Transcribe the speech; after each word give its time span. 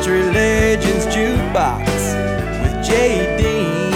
Country 0.00 0.22
Legends 0.32 1.04
Jukebox 1.14 1.84
with 2.62 2.86
Jay 2.86 3.36
Dean, 3.36 3.92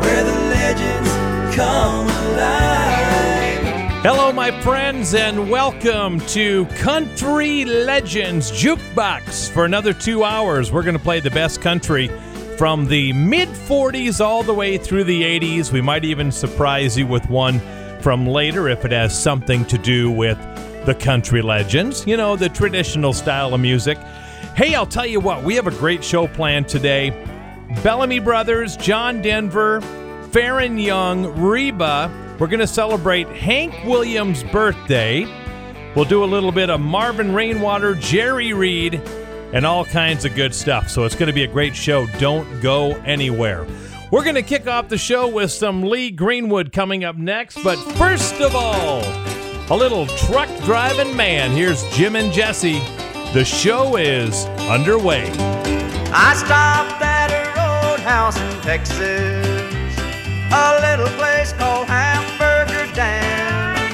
where 0.00 0.22
the 0.22 0.38
legends 0.50 1.56
come 1.56 2.06
alive. 2.06 4.02
Hello, 4.02 4.30
my 4.34 4.50
friends, 4.60 5.14
and 5.14 5.48
welcome 5.48 6.20
to 6.26 6.66
Country 6.76 7.64
Legends 7.64 8.52
Jukebox. 8.52 9.50
For 9.50 9.64
another 9.64 9.94
two 9.94 10.24
hours, 10.24 10.70
we're 10.70 10.82
going 10.82 10.98
to 10.98 11.02
play 11.02 11.20
the 11.20 11.30
best 11.30 11.62
country 11.62 12.08
from 12.58 12.86
the 12.86 13.14
mid 13.14 13.48
40s 13.48 14.22
all 14.22 14.42
the 14.42 14.52
way 14.52 14.76
through 14.76 15.04
the 15.04 15.22
80s. 15.22 15.72
We 15.72 15.80
might 15.80 16.04
even 16.04 16.30
surprise 16.30 16.98
you 16.98 17.06
with 17.06 17.26
one 17.30 17.62
from 18.02 18.26
later 18.26 18.68
if 18.68 18.84
it 18.84 18.92
has 18.92 19.18
something 19.18 19.64
to 19.64 19.78
do 19.78 20.10
with 20.10 20.36
the 20.84 20.94
country 20.94 21.40
legends, 21.40 22.06
you 22.06 22.18
know, 22.18 22.36
the 22.36 22.50
traditional 22.50 23.14
style 23.14 23.54
of 23.54 23.60
music. 23.62 23.96
Hey, 24.56 24.74
I'll 24.74 24.86
tell 24.86 25.06
you 25.06 25.20
what, 25.20 25.44
we 25.44 25.54
have 25.54 25.66
a 25.66 25.72
great 25.72 26.02
show 26.02 26.26
planned 26.26 26.68
today. 26.68 27.10
Bellamy 27.82 28.18
Brothers, 28.18 28.76
John 28.76 29.22
Denver, 29.22 29.80
Faron 30.30 30.82
Young, 30.82 31.40
Reba. 31.40 32.36
We're 32.38 32.46
going 32.46 32.60
to 32.60 32.66
celebrate 32.66 33.28
Hank 33.28 33.74
Williams' 33.84 34.42
birthday. 34.44 35.26
We'll 35.94 36.04
do 36.04 36.22
a 36.22 36.26
little 36.26 36.52
bit 36.52 36.70
of 36.70 36.80
Marvin 36.80 37.34
Rainwater, 37.34 37.94
Jerry 37.94 38.52
Reed, 38.52 38.94
and 39.52 39.66
all 39.66 39.84
kinds 39.84 40.24
of 40.24 40.34
good 40.34 40.54
stuff. 40.54 40.88
So 40.88 41.04
it's 41.04 41.14
going 41.14 41.26
to 41.28 41.32
be 41.32 41.44
a 41.44 41.48
great 41.48 41.74
show. 41.74 42.06
Don't 42.18 42.60
go 42.60 42.92
anywhere. 43.06 43.66
We're 44.10 44.22
going 44.22 44.36
to 44.36 44.42
kick 44.42 44.66
off 44.66 44.88
the 44.88 44.98
show 44.98 45.28
with 45.28 45.50
some 45.50 45.82
Lee 45.82 46.10
Greenwood 46.10 46.72
coming 46.72 47.04
up 47.04 47.16
next. 47.16 47.62
But 47.62 47.76
first 47.94 48.40
of 48.40 48.54
all, 48.54 49.02
a 49.70 49.76
little 49.76 50.06
truck 50.06 50.48
driving 50.64 51.16
man. 51.16 51.50
Here's 51.50 51.84
Jim 51.94 52.16
and 52.16 52.32
Jesse. 52.32 52.80
The 53.34 53.44
show 53.44 53.96
is 53.96 54.46
underway. 54.70 55.30
I 56.10 56.32
stopped 56.34 57.02
at 57.02 57.28
a 57.28 57.44
roadhouse 57.60 58.40
in 58.40 58.60
Texas, 58.62 59.98
a 60.50 60.80
little 60.80 61.12
place 61.18 61.52
called 61.52 61.88
Hamburger 61.88 62.90
Dan. 62.94 63.84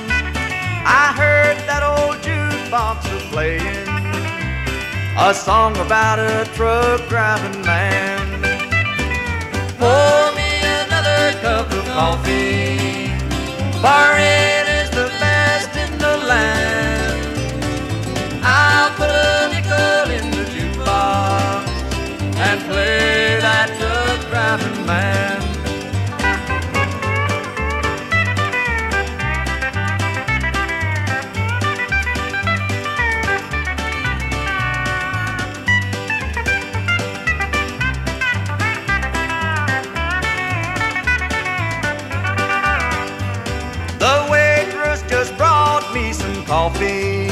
I 0.86 1.12
heard 1.18 1.56
that 1.66 1.82
old 1.82 2.22
jukebox 2.22 3.12
was 3.12 3.22
playing 3.32 3.88
a 5.18 5.34
song 5.34 5.76
about 5.78 6.20
a 6.20 6.44
truck 6.54 7.00
driving 7.08 7.60
man. 7.62 8.40
Pour 9.80 10.32
me 10.38 10.62
another 10.86 11.36
cup 11.42 11.72
of 11.72 11.84
coffee, 11.86 13.08
for 13.82 14.14
it 14.16 14.68
is 14.78 14.90
the 14.90 15.08
best 15.18 15.76
in 15.76 15.98
the 15.98 16.24
land. 16.28 16.63
Play 22.66 23.38
that 23.40 23.68
truck 23.78 24.20
driving 24.30 24.86
man. 24.86 25.40
The 43.98 44.28
waitress 44.30 45.02
just 45.08 45.36
brought 45.36 45.84
me 45.94 46.12
some 46.12 46.44
coffee. 46.44 47.28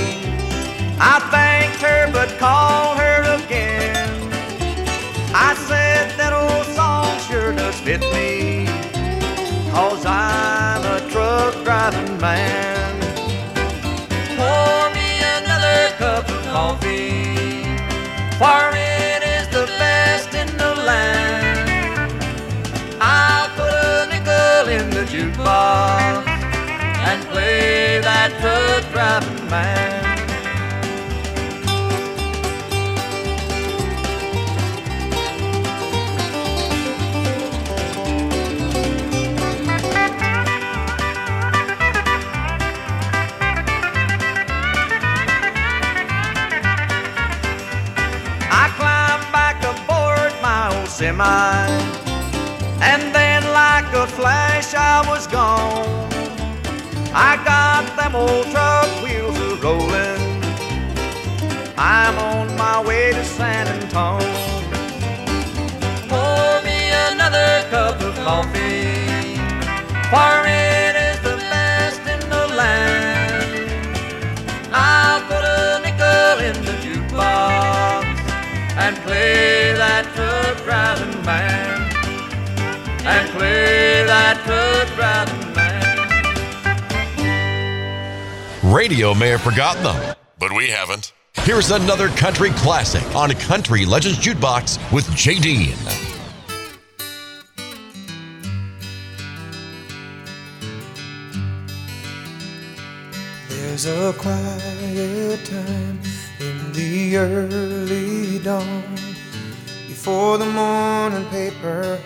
I 1.04 1.18
thanked 1.30 1.82
her 1.82 2.10
but 2.12 2.28
called 2.38 2.98
her 2.98 3.11
does 7.56 7.78
fit 7.80 8.00
me. 8.12 8.66
Cause 9.70 10.04
I'm 10.06 10.82
a 10.84 11.00
truck 11.10 11.54
driving 11.64 12.18
man. 12.20 13.00
Pour 14.38 14.90
me 14.96 15.08
another 15.38 15.94
cup 15.96 16.28
of 16.28 16.42
coffee. 16.46 17.64
For 18.40 18.62
it 18.74 19.22
is 19.36 19.48
the 19.48 19.66
best 19.78 20.34
in 20.34 20.48
the 20.56 20.74
land. 20.84 22.12
I'll 23.00 23.48
put 23.56 23.72
a 23.72 24.06
nickel 24.12 24.68
in 24.78 24.90
the 24.90 25.04
jukebox 25.12 26.26
and 27.08 27.24
play 27.30 28.00
that 28.00 28.30
truck 28.40 28.92
driving 28.92 29.50
man. 29.50 30.01
Old 51.20 51.68
and 52.80 53.14
then 53.14 53.42
like 53.52 53.92
a 53.94 54.06
flash 54.06 54.74
I 54.74 55.06
was 55.08 55.26
gone. 55.26 55.86
I 57.14 57.36
got 57.44 57.84
them 57.96 58.16
old 58.16 58.46
truck 58.50 58.88
wheels 59.02 59.38
a 59.38 59.56
rolling. 59.62 60.42
I'm 61.76 62.16
on 62.18 62.56
my 62.56 62.82
way 62.86 63.12
to 63.12 63.24
San 63.24 63.68
Antone. 63.68 64.34
Pour 66.08 66.62
me 66.62 66.80
another 67.10 67.50
cup 67.70 68.00
of 68.00 68.14
coffee, 68.16 69.36
for 70.12 70.34
it 70.46 70.94
is 71.08 71.18
the 71.28 71.36
best 71.52 72.00
in 72.00 72.20
the 72.30 72.54
land. 72.56 73.01
Radio 88.72 89.12
may 89.12 89.28
have 89.28 89.42
forgotten 89.42 89.82
them, 89.82 90.16
but 90.38 90.50
we 90.50 90.68
haven't. 90.68 91.12
Here's 91.34 91.70
another 91.70 92.08
country 92.08 92.48
classic 92.52 93.04
on 93.14 93.30
Country 93.32 93.84
Legends 93.84 94.18
Jukebox 94.18 94.78
with 94.90 95.14
Jay 95.14 95.38
Dean. 95.38 95.76
There's 103.50 103.84
a 103.84 104.14
quiet 104.14 105.44
time 105.44 106.00
in 106.40 106.72
the 106.72 107.16
early 107.18 108.38
dawn 108.38 108.96
before 109.86 110.38
the 110.38 110.46
morning 110.46 111.28
paper, 111.28 112.00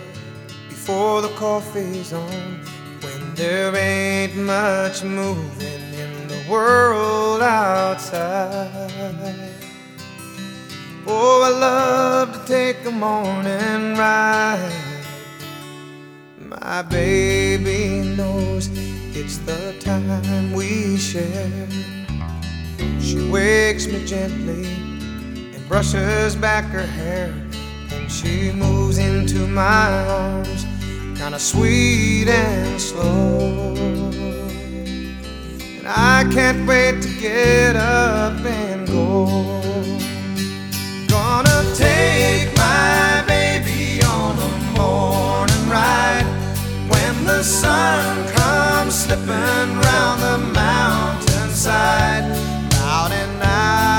before 0.69 1.22
the 1.22 1.28
coffee's 1.37 2.12
on, 2.12 2.60
when 3.03 3.34
there 3.37 3.77
ain't 3.77 4.34
much 4.34 5.04
moving 5.04 5.96
world 6.49 7.43
outside. 7.43 8.91
Oh, 11.07 11.43
I 11.45 11.51
love 11.59 12.33
to 12.33 12.47
take 12.47 12.84
a 12.87 12.91
morning 12.91 13.97
ride. 13.97 14.73
My 16.39 16.83
baby 16.83 18.15
knows 18.17 18.69
it's 19.15 19.39
the 19.39 19.77
time 19.81 20.53
we 20.53 20.97
share. 20.97 21.69
She 23.01 23.31
wakes 23.31 23.87
me 23.87 24.05
gently 24.05 24.67
and 25.55 25.69
brushes 25.69 26.37
back 26.37 26.65
her 26.66 26.87
hair. 26.87 27.33
And 27.92 28.10
she 28.10 28.53
moves 28.53 28.99
into 28.99 29.47
my 29.47 30.07
arms, 30.09 30.65
kinda 31.16 31.39
sweet 31.39 32.28
and 32.28 32.81
slow. 32.81 34.35
And 35.86 35.94
I 35.94 36.24
can't 36.34 36.66
wait 36.66 37.00
to 37.03 37.09
get 37.21 37.77
up 37.77 38.44
and 38.44 38.88
go. 38.88 39.27
Gonna 41.06 41.62
take 41.77 42.53
my 42.56 43.22
baby 43.28 44.03
on 44.03 44.36
a 44.36 44.50
morning 44.77 45.71
ride 45.71 46.27
when 46.91 47.24
the 47.24 47.44
sun 47.44 48.27
comes 48.33 48.94
slipping 49.04 49.78
round 49.86 50.22
the 50.22 50.38
mountainside. 50.54 52.24
About 52.72 53.12
an 53.12 53.42
hour, 53.42 53.96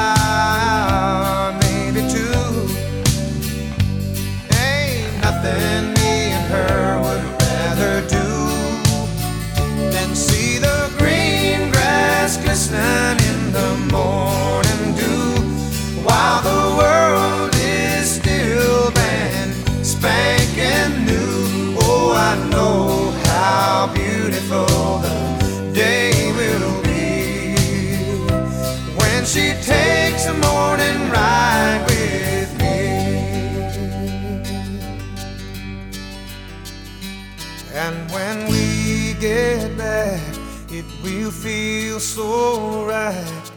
will 41.28 41.32
feel 41.32 42.00
so 42.00 42.86
right 42.86 43.52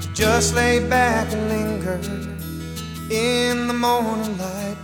to 0.00 0.12
just 0.12 0.54
lay 0.54 0.78
back 0.88 1.32
and 1.32 1.48
linger 1.48 2.00
in 3.10 3.66
the 3.66 3.74
morning 3.74 4.36
light. 4.38 4.76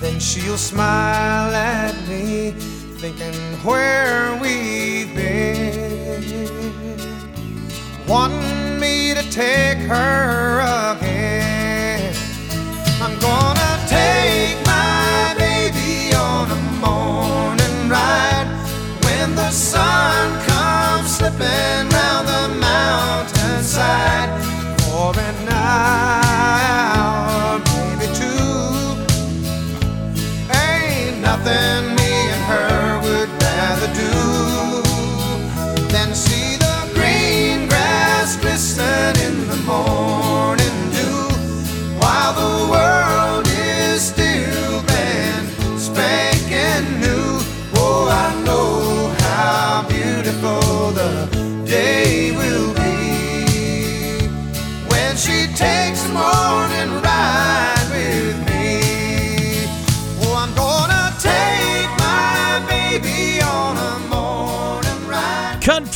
Then 0.00 0.18
she'll 0.18 0.56
smile 0.56 1.54
at 1.54 1.94
me, 2.08 2.52
thinking 3.00 3.34
where 3.64 4.34
we've 4.40 5.14
been, 5.14 6.22
wanting 8.08 8.80
me 8.80 9.14
to 9.14 9.22
take 9.30 9.78
her 9.78 10.60
again. 10.96 12.14
I'm 13.02 13.18
gonna 13.20 13.84
take 13.88 14.69
the 19.36 19.50
sun 19.50 20.40
comes 20.46 21.16
slipping 21.16 21.88
round 21.96 22.28
the 22.28 22.48
mountainside. 22.60 24.30
For 24.82 25.12
an 25.18 25.48
hour, 25.48 26.29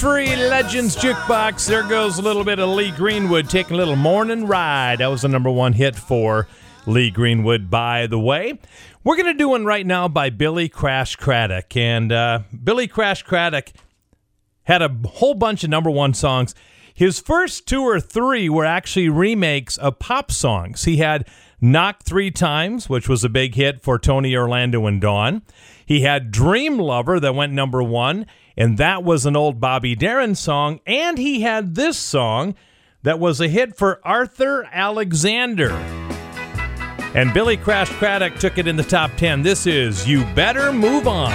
Country 0.04 0.36
Legends 0.36 0.96
Jukebox. 0.96 1.66
There 1.66 1.82
goes 1.82 2.18
a 2.18 2.22
little 2.22 2.44
bit 2.44 2.58
of 2.58 2.68
Lee 2.68 2.90
Greenwood 2.90 3.48
taking 3.48 3.72
a 3.72 3.78
little 3.78 3.96
morning 3.96 4.46
ride. 4.46 4.98
That 4.98 5.06
was 5.06 5.22
the 5.22 5.28
number 5.28 5.50
one 5.50 5.72
hit 5.72 5.96
for 5.96 6.46
Lee 6.84 7.10
Greenwood, 7.10 7.70
by 7.70 8.06
the 8.06 8.18
way. 8.18 8.58
We're 9.02 9.16
going 9.16 9.32
to 9.32 9.38
do 9.38 9.48
one 9.48 9.64
right 9.64 9.86
now 9.86 10.08
by 10.08 10.28
Billy 10.28 10.68
Crash 10.68 11.16
Craddock. 11.16 11.74
And 11.74 12.12
uh, 12.12 12.40
Billy 12.62 12.86
Crash 12.86 13.22
Craddock 13.22 13.70
had 14.64 14.82
a 14.82 14.94
whole 15.06 15.32
bunch 15.32 15.64
of 15.64 15.70
number 15.70 15.90
one 15.90 16.12
songs. 16.12 16.54
His 16.92 17.18
first 17.18 17.66
two 17.66 17.80
or 17.80 17.98
three 17.98 18.50
were 18.50 18.66
actually 18.66 19.08
remakes 19.08 19.78
of 19.78 19.98
pop 20.00 20.30
songs. 20.30 20.84
He 20.84 20.98
had 20.98 21.26
Knock 21.62 22.02
Three 22.02 22.30
Times, 22.30 22.90
which 22.90 23.08
was 23.08 23.24
a 23.24 23.30
big 23.30 23.54
hit 23.54 23.82
for 23.82 23.98
Tony 23.98 24.36
Orlando 24.36 24.84
and 24.84 25.00
Dawn. 25.00 25.40
He 25.86 26.02
had 26.02 26.30
Dream 26.30 26.78
Lover 26.78 27.18
that 27.20 27.34
went 27.34 27.54
number 27.54 27.82
one, 27.82 28.26
and 28.56 28.78
that 28.78 29.02
was 29.02 29.26
an 29.26 29.36
old 29.36 29.60
Bobby 29.60 29.94
Darin 29.94 30.34
song. 30.34 30.80
And 30.86 31.18
he 31.18 31.40
had 31.40 31.74
this 31.74 31.98
song 31.98 32.54
that 33.02 33.18
was 33.18 33.40
a 33.40 33.48
hit 33.48 33.76
for 33.76 34.00
Arthur 34.04 34.68
Alexander. 34.72 35.70
And 37.14 37.32
Billy 37.32 37.56
Crash 37.56 37.90
Craddock 37.90 38.36
took 38.36 38.58
it 38.58 38.66
in 38.66 38.76
the 38.76 38.82
top 38.82 39.12
10. 39.16 39.42
This 39.42 39.66
is 39.66 40.08
You 40.08 40.24
Better 40.34 40.72
Move 40.72 41.06
On. 41.06 41.30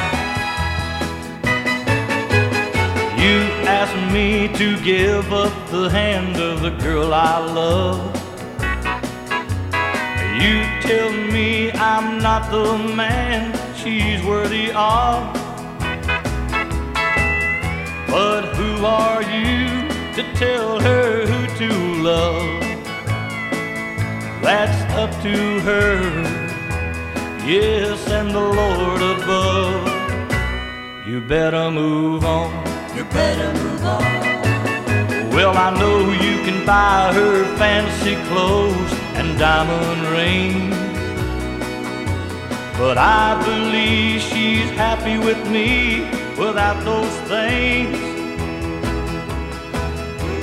You 3.18 3.42
asked 3.68 4.14
me 4.14 4.48
to 4.58 4.82
give 4.84 5.32
up 5.32 5.54
the 5.70 5.90
hand 5.90 6.38
of 6.38 6.62
the 6.62 6.72
girl 6.72 7.14
I 7.14 7.38
love. 7.40 8.16
You 10.42 10.64
tell 10.82 11.12
me 11.32 11.72
I'm 11.74 12.22
not 12.22 12.50
the 12.50 12.78
man 12.96 13.54
she's 13.76 14.24
worthy 14.26 14.72
of. 14.72 15.49
But 18.10 18.56
who 18.56 18.86
are 18.86 19.22
you 19.22 19.88
to 20.16 20.24
tell 20.34 20.80
her 20.80 21.28
who 21.28 21.48
to 21.60 21.70
love? 22.02 22.60
That's 24.42 24.82
up 24.94 25.12
to 25.22 25.60
her, 25.60 26.02
yes, 27.46 28.08
and 28.10 28.32
the 28.32 28.40
Lord 28.40 29.02
above. 29.02 30.00
You 31.08 31.22
better 31.22 31.70
move 31.70 32.26
on. 32.26 32.52
You 32.98 33.04
better 33.06 33.54
move 33.54 33.86
on. 33.86 35.30
Well, 35.32 35.56
I 35.56 35.70
know 35.80 36.00
you 36.12 36.44
can 36.44 36.66
buy 36.66 37.14
her 37.14 37.46
fancy 37.58 38.16
clothes 38.28 38.94
and 39.14 39.38
diamond 39.38 40.02
rings. 40.18 40.89
But 42.80 42.98
I 42.98 43.36
believe 43.44 44.22
she's 44.22 44.70
happy 44.72 45.18
with 45.18 45.42
me 45.52 46.10
without 46.38 46.82
those 46.86 47.14
things. 47.28 47.98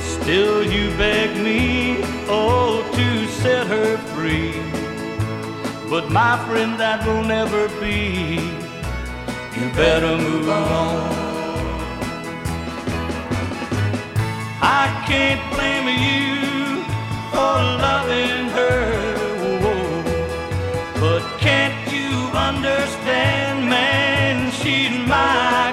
Still, 0.03 0.63
you 0.63 0.95
beg 0.97 1.35
me, 1.43 1.97
oh, 2.29 2.87
to 2.93 3.27
set 3.41 3.65
her 3.65 3.97
free. 4.13 4.53
But 5.89 6.11
my 6.11 6.37
friend, 6.45 6.79
that 6.79 7.03
will 7.07 7.23
never 7.23 7.69
be. 7.79 8.35
You 9.57 9.71
better 9.73 10.15
move 10.15 10.47
on. 10.47 11.09
I 14.61 14.85
can't 15.07 15.41
blame 15.55 15.87
you 15.87 16.83
for 17.31 17.55
loving 17.81 18.49
her. 18.49 19.06
She's 25.07 25.66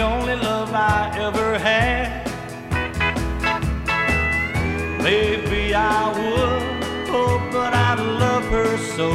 the 0.00 0.06
only 0.06 0.34
love 0.34 0.72
I 0.72 1.14
ever 1.18 1.58
had. 1.58 2.24
Maybe 5.02 5.74
I 5.74 6.08
would, 6.18 7.10
oh, 7.10 7.36
but 7.52 7.74
I 7.74 7.92
love 8.24 8.44
her 8.44 8.78
so. 8.96 9.10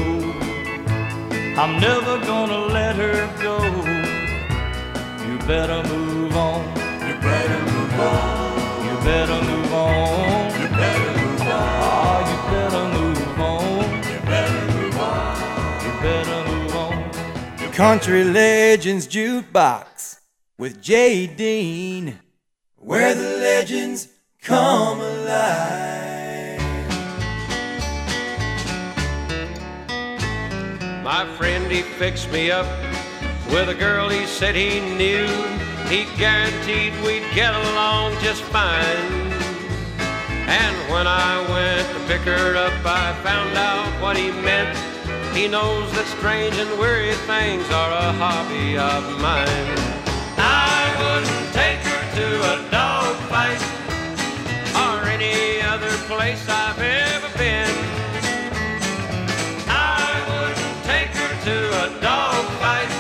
I'm 1.62 1.80
never 1.80 2.20
gonna 2.32 2.62
let 2.78 2.96
her 2.98 3.18
go. 3.42 3.58
You 5.26 5.36
better 5.48 5.82
move 5.90 6.38
on. 6.38 6.62
You 7.08 7.16
better 7.30 7.60
move 7.72 8.00
on. 8.12 8.86
You 8.86 8.96
better 9.10 9.42
move 9.50 9.74
on. 9.74 10.52
You 10.60 10.68
better 10.82 11.12
move 11.20 11.42
on. 11.56 11.72
Oh, 11.90 12.20
you 12.30 12.40
better 12.54 12.86
move 12.96 13.40
on. 13.40 13.86
You 14.12 14.20
better 14.34 14.62
move 14.74 15.00
on. 15.00 15.34
You 15.86 15.92
better 16.06 16.40
move 16.52 16.76
on. 16.76 17.74
Country 17.74 18.24
Legends 18.24 19.08
Jukebox 19.08 20.15
with 20.58 20.82
Jay 20.82 21.28
Dean, 21.28 22.20
where 22.78 23.14
the 23.14 23.38
legends 23.40 24.08
come 24.42 25.02
alive. 25.02 26.62
My 31.04 31.26
friend, 31.38 31.70
he 31.72 31.82
fixed 31.82 32.32
me 32.32 32.52
up 32.52 32.66
with 33.50 33.70
a 33.70 33.76
girl 33.76 34.10
he 34.10 34.26
said 34.26 34.56
he 34.56 34.80
knew. 34.80 35.28
He 35.90 36.06
guaranteed 36.18 36.94
we'd 37.04 37.24
get 37.36 37.54
along 37.54 38.14
just 38.22 38.42
fine. 38.44 39.26
And 40.48 40.76
when 40.92 41.06
I 41.06 41.46
went 41.50 41.88
to 41.90 42.08
pick 42.08 42.22
her 42.22 42.56
up, 42.56 42.74
I 42.86 43.14
found 43.24 43.58
out 43.58 44.02
what 44.02 44.16
he 44.16 44.32
meant. 44.32 44.78
He 45.36 45.48
knows 45.50 45.92
that 45.94 46.08
strange 46.18 46.56
and 46.56 46.80
weary 46.80 47.14
things 47.28 47.70
are 47.72 47.92
a 47.92 48.14
hobby 48.14 48.78
of 48.78 49.20
mine. 49.20 49.95
Place 56.08 56.48
I've 56.48 56.80
ever 56.80 57.38
been. 57.38 57.76
I 59.68 60.22
wouldn't 60.30 60.84
take 60.86 61.12
her 61.22 61.34
to 61.48 61.58
a 61.86 62.02
dog 62.02 62.46
fight, 62.62 62.92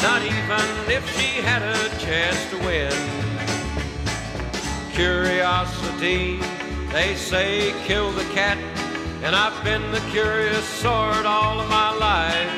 not 0.00 0.22
even 0.22 0.66
if 0.90 1.04
she 1.16 1.42
had 1.42 1.62
a 1.62 1.76
chance 1.98 2.40
to 2.50 2.56
win. 2.58 2.92
Curiosity 4.92 6.40
They 6.90 7.14
say 7.14 7.72
kill 7.84 8.10
the 8.12 8.24
cat, 8.34 8.58
and 9.22 9.36
I've 9.36 9.62
been 9.62 9.92
the 9.92 10.00
curious 10.10 10.64
sort 10.64 11.24
all 11.24 11.60
of 11.60 11.68
my 11.68 11.90
life. 11.94 12.50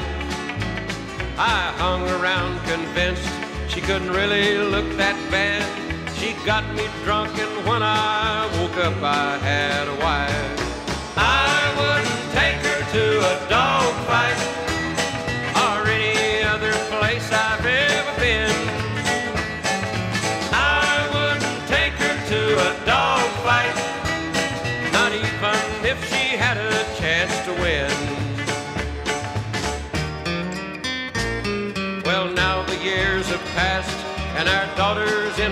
I 1.36 1.74
hung 1.76 2.08
around 2.08 2.60
convinced 2.64 3.28
she 3.68 3.80
couldn't 3.80 4.10
really 4.10 4.56
look 4.58 4.88
that 4.96 5.16
bad. 5.30 5.91
She 6.22 6.34
got 6.46 6.64
me 6.76 6.88
drunk, 7.02 7.36
and 7.36 7.66
when 7.66 7.82
I 7.82 8.48
woke 8.56 8.76
up, 8.76 9.02
I 9.02 9.38
had 9.38 9.88
a 9.88 9.96
wife. 9.96 10.61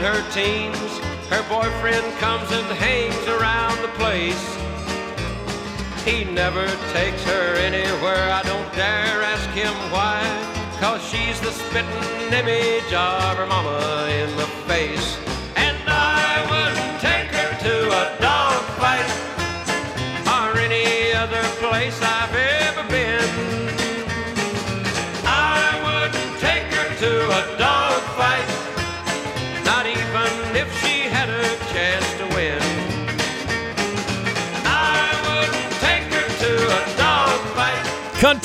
Her 0.00 0.22
teens. 0.30 0.98
Her 1.28 1.42
boyfriend 1.48 2.06
comes 2.18 2.50
and 2.50 2.66
hangs 2.78 3.26
around 3.28 3.76
the 3.82 3.92
place. 4.00 4.42
He 6.04 6.24
never 6.24 6.66
takes 6.92 7.22
her 7.24 7.54
anywhere. 7.56 8.32
I 8.32 8.42
don't 8.42 8.72
dare 8.72 9.22
ask 9.22 9.48
him 9.50 9.74
why. 9.92 10.20
Cause 10.80 11.02
she's 11.10 11.38
the 11.40 11.52
spitting 11.52 12.32
image 12.32 12.92
of 12.92 13.36
her 13.36 13.46
mama 13.46 14.08
in 14.08 14.34
the 14.36 14.48
face. 14.66 15.18
And 15.56 15.76
I 15.86 16.48
wouldn't 16.50 17.00
take 17.00 17.28
her 17.36 17.52
to 17.66 17.74
a 18.02 18.04
dog 18.20 18.62
fight 18.80 19.10
or 20.34 20.58
any 20.58 21.12
other 21.12 21.42
place 21.60 22.00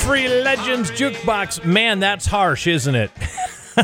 Country 0.06 0.28
Legends 0.28 0.92
Jukebox. 0.92 1.64
Man, 1.64 1.98
that's 1.98 2.26
harsh, 2.26 2.68
isn't 2.68 2.94
it? 2.94 3.10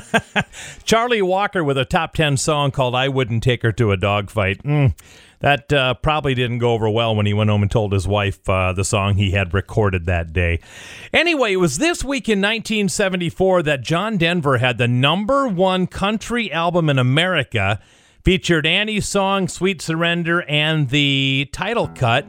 Charlie 0.84 1.20
Walker 1.20 1.64
with 1.64 1.76
a 1.76 1.84
top 1.84 2.14
10 2.14 2.36
song 2.36 2.70
called 2.70 2.94
I 2.94 3.08
Wouldn't 3.08 3.42
Take 3.42 3.62
Her 3.62 3.72
to 3.72 3.90
a 3.90 3.96
Dogfight. 3.96 4.62
Mm, 4.62 4.96
that 5.40 5.72
uh, 5.72 5.94
probably 5.94 6.36
didn't 6.36 6.58
go 6.58 6.74
over 6.74 6.88
well 6.88 7.16
when 7.16 7.26
he 7.26 7.34
went 7.34 7.50
home 7.50 7.62
and 7.62 7.70
told 7.72 7.92
his 7.92 8.06
wife 8.06 8.48
uh, 8.48 8.72
the 8.72 8.84
song 8.84 9.16
he 9.16 9.32
had 9.32 9.52
recorded 9.52 10.06
that 10.06 10.32
day. 10.32 10.60
Anyway, 11.12 11.54
it 11.54 11.56
was 11.56 11.78
this 11.78 12.04
week 12.04 12.28
in 12.28 12.38
1974 12.38 13.64
that 13.64 13.80
John 13.80 14.16
Denver 14.16 14.58
had 14.58 14.78
the 14.78 14.86
number 14.86 15.48
one 15.48 15.88
country 15.88 16.52
album 16.52 16.88
in 16.88 17.00
America, 17.00 17.80
featured 18.22 18.64
Annie's 18.64 19.08
song 19.08 19.48
Sweet 19.48 19.82
Surrender 19.82 20.42
and 20.42 20.88
the 20.88 21.50
title 21.50 21.88
cut 21.88 22.24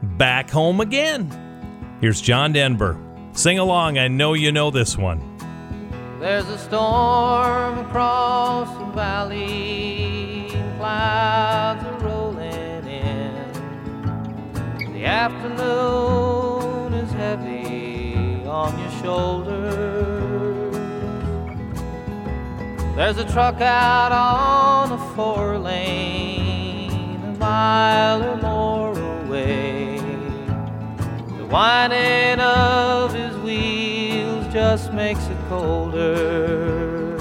Back 0.00 0.50
Home 0.50 0.80
Again. 0.80 1.49
Here's 2.00 2.20
John 2.22 2.52
Denver. 2.54 2.96
Sing 3.32 3.58
along. 3.58 3.98
I 3.98 4.08
know 4.08 4.32
you 4.32 4.52
know 4.52 4.70
this 4.70 4.96
one. 4.96 5.20
There's 6.18 6.48
a 6.48 6.56
storm 6.56 7.78
across 7.78 8.68
the 8.78 8.86
valley, 8.92 10.48
clouds 10.78 11.84
are 11.84 11.98
rolling 12.00 12.86
in. 12.86 13.52
The 14.94 15.04
afternoon 15.04 16.94
is 16.94 17.10
heavy 17.12 18.44
on 18.46 18.78
your 18.78 18.90
shoulders. 19.02 20.76
There's 22.96 23.18
a 23.18 23.30
truck 23.30 23.60
out 23.60 24.12
on 24.12 24.92
a 24.92 25.14
four 25.14 25.58
lane, 25.58 27.16
a 27.24 27.36
mile 27.38 28.22
or 28.22 28.36
more 28.36 28.69
whining 31.50 32.38
of 32.38 33.12
his 33.12 33.36
wheels 33.38 34.46
just 34.52 34.92
makes 34.92 35.26
it 35.26 35.36
colder. 35.48 37.18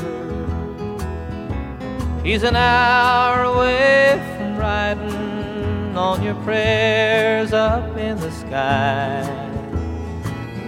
He's 2.23 2.43
an 2.43 2.55
hour 2.55 3.43
away 3.43 4.21
from 4.37 4.57
riding 4.57 5.97
on 5.97 6.21
your 6.21 6.35
prayers 6.43 7.53
up 7.53 7.97
in 7.97 8.17
the 8.17 8.31
sky. 8.31 9.23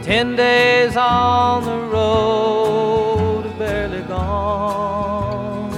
Ten 0.01 0.35
days 0.35 0.97
on 0.97 1.63
the 1.63 1.77
road, 1.95 3.43
barely 3.59 4.01
gone. 4.01 5.69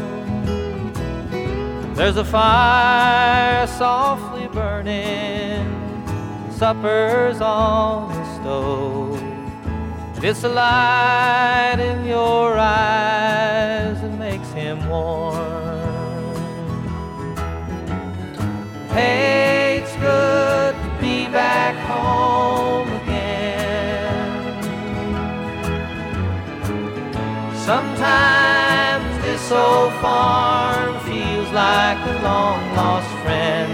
There's 1.95 2.15
a 2.15 2.23
fire 2.23 3.67
softly 3.67 4.47
burning, 4.47 5.42
supper's 6.57 7.41
on 7.41 8.09
the 8.13 8.25
stove. 8.35 9.21
It's 10.23 10.41
the 10.41 10.49
light 10.49 11.77
in 11.79 12.05
your 12.05 12.57
eyes 12.57 13.99
that 14.01 14.17
makes 14.17 14.49
him 14.53 14.87
warm. 14.87 15.35
Hey, 18.89 19.81
it's 19.81 19.95
good 19.97 20.75
to 20.75 20.89
be 21.01 21.27
back 21.27 21.75
home 21.91 22.87
again. 23.01 24.13
Sometimes 27.55 29.23
this 29.25 29.51
old 29.51 29.93
farm 29.93 30.99
feels 31.01 31.49
like 31.51 31.97
a 31.97 32.19
long 32.23 32.75
lost 32.75 33.11
friend. 33.23 33.73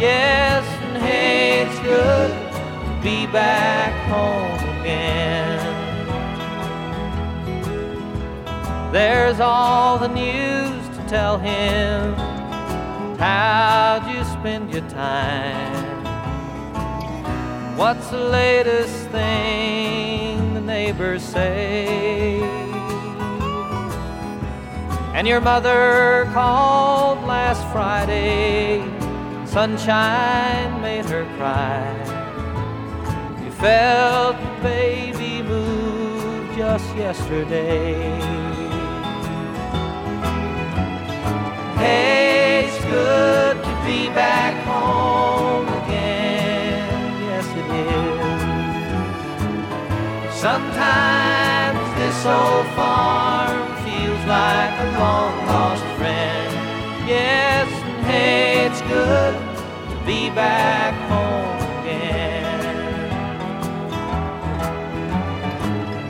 Yes, 0.00 0.64
it's 1.10 1.78
good 1.80 2.30
to 2.30 3.00
be 3.02 3.26
back 3.26 3.92
home 4.08 4.80
again. 4.80 5.60
There's 8.92 9.40
all 9.40 9.98
the 9.98 10.08
news 10.08 10.88
to 10.96 11.04
tell 11.08 11.38
him. 11.38 12.14
How'd 13.18 14.10
you 14.14 14.24
spend 14.24 14.72
your 14.72 14.88
time? 14.88 15.90
What's 17.76 18.08
the 18.10 18.18
latest 18.18 19.08
thing 19.08 20.54
the 20.54 20.60
neighbors 20.60 21.22
say? 21.22 22.40
And 25.14 25.26
your 25.26 25.40
mother 25.40 26.28
called 26.32 27.24
last 27.26 27.66
Friday. 27.72 28.99
Sunshine 29.50 30.80
made 30.80 31.06
her 31.06 31.24
cry. 31.36 31.82
You 33.44 33.50
felt 33.50 34.36
the 34.40 34.62
baby 34.62 35.42
move 35.42 36.56
just 36.56 36.94
yesterday. 36.94 38.20
Hey, 41.82 42.66
it's 42.68 42.78
good 42.84 43.56
to 43.56 43.74
be 43.84 44.08
back 44.14 44.54
home 44.64 45.66
again. 45.82 46.88
Yes, 47.28 47.46
it 47.60 47.68
is. 50.28 50.34
Sometimes 50.38 51.80
this 51.98 52.24
old 52.24 52.66
farm 52.78 53.66
feels 53.82 54.24
like 54.26 54.74
a 54.78 54.88
long 54.96 55.34
lost 55.48 55.84
friend. 55.98 56.54
Yes, 57.08 57.69
hey, 58.10 58.66
it's 58.66 58.82
good 58.82 59.34
to 59.90 59.96
be 60.04 60.30
back 60.30 60.94
home 61.10 61.60
again. 61.80 62.60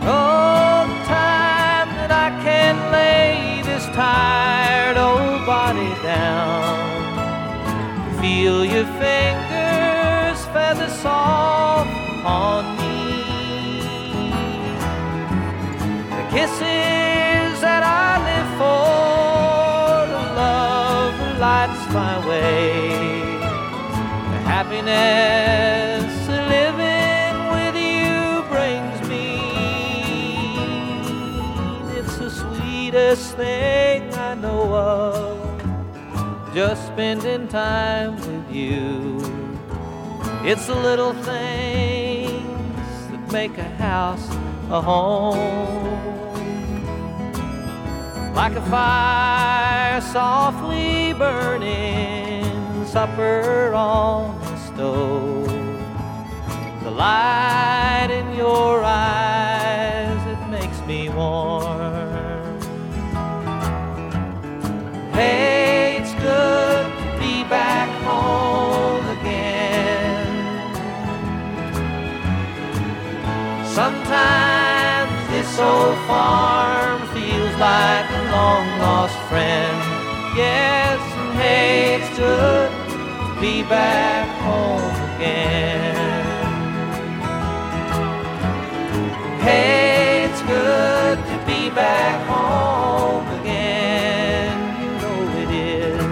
Oh, 0.02 0.86
the 0.88 1.00
time 1.06 1.88
that 1.98 2.10
I 2.26 2.28
can 2.42 2.74
lay 2.92 3.62
this 3.62 3.84
tired 3.94 4.96
old 4.96 5.44
body 5.46 5.92
down. 6.02 6.78
Feel 8.20 8.64
your 8.64 8.88
fingers 9.02 10.38
feather 10.54 10.88
soft 10.88 11.90
on 12.24 12.79
happiness 24.70 26.28
living 26.28 27.36
with 27.50 27.74
you 27.74 28.44
brings 28.48 29.08
me. 29.08 29.40
It's 31.98 32.16
the 32.18 32.30
sweetest 32.30 33.36
thing 33.36 34.14
I 34.14 34.34
know 34.34 34.72
of. 34.72 36.54
Just 36.54 36.86
spending 36.86 37.48
time 37.48 38.14
with 38.16 38.54
you. 38.54 39.18
It's 40.44 40.66
the 40.66 40.76
little 40.76 41.14
things 41.14 42.44
that 43.10 43.32
make 43.32 43.58
a 43.58 43.68
house 43.76 44.28
a 44.70 44.80
home. 44.80 45.98
Like 48.34 48.52
a 48.52 48.62
fire 48.70 50.00
softly 50.00 51.12
burning, 51.14 52.86
supper 52.86 53.74
on 53.74 54.39
the. 54.80 55.60
The 56.84 56.90
light 56.90 58.08
in 58.10 58.34
your 58.34 58.82
eyes, 58.82 60.22
it 60.34 60.42
makes 60.48 60.80
me 60.86 61.08
warm. 61.10 62.58
Hey, 65.12 65.98
it's 66.00 66.14
good 66.14 66.86
to 67.02 67.08
be 67.18 67.44
back 67.56 67.90
home 68.08 69.04
again. 69.18 70.26
Sometimes 73.78 75.14
this 75.34 75.58
old 75.58 75.98
farm 76.08 77.00
feels 77.14 77.54
like 77.68 78.06
a 78.20 78.22
long 78.36 78.66
lost 78.84 79.18
friend. 79.28 79.78
Yes, 80.36 81.00
and 81.20 81.32
hey, 81.38 82.00
it's 82.00 82.16
good 82.16 82.89
be 83.40 83.62
back 83.62 84.28
home 84.42 85.16
again. 85.16 85.96
Hey, 89.40 90.28
it's 90.28 90.42
good 90.42 91.16
to 91.16 91.36
be 91.46 91.70
back 91.70 92.26
home 92.28 93.26
again. 93.40 94.58
You 94.82 94.90
know 95.00 95.20
it 95.40 95.50
is. 95.54 96.02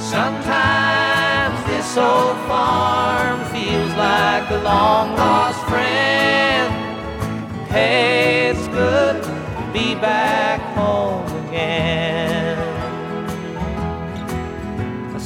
Sometimes 0.00 1.58
this 1.66 1.96
old 1.96 2.36
farm 2.46 3.44
feels 3.46 3.92
like 3.94 4.48
a 4.50 4.58
long 4.62 5.16
lost 5.16 5.58
friend. 5.66 6.72
Hey, 7.68 8.50
it's 8.50 8.68
good 8.68 9.20
to 9.24 9.70
be 9.72 9.96
back 9.96 10.60
home 10.76 11.19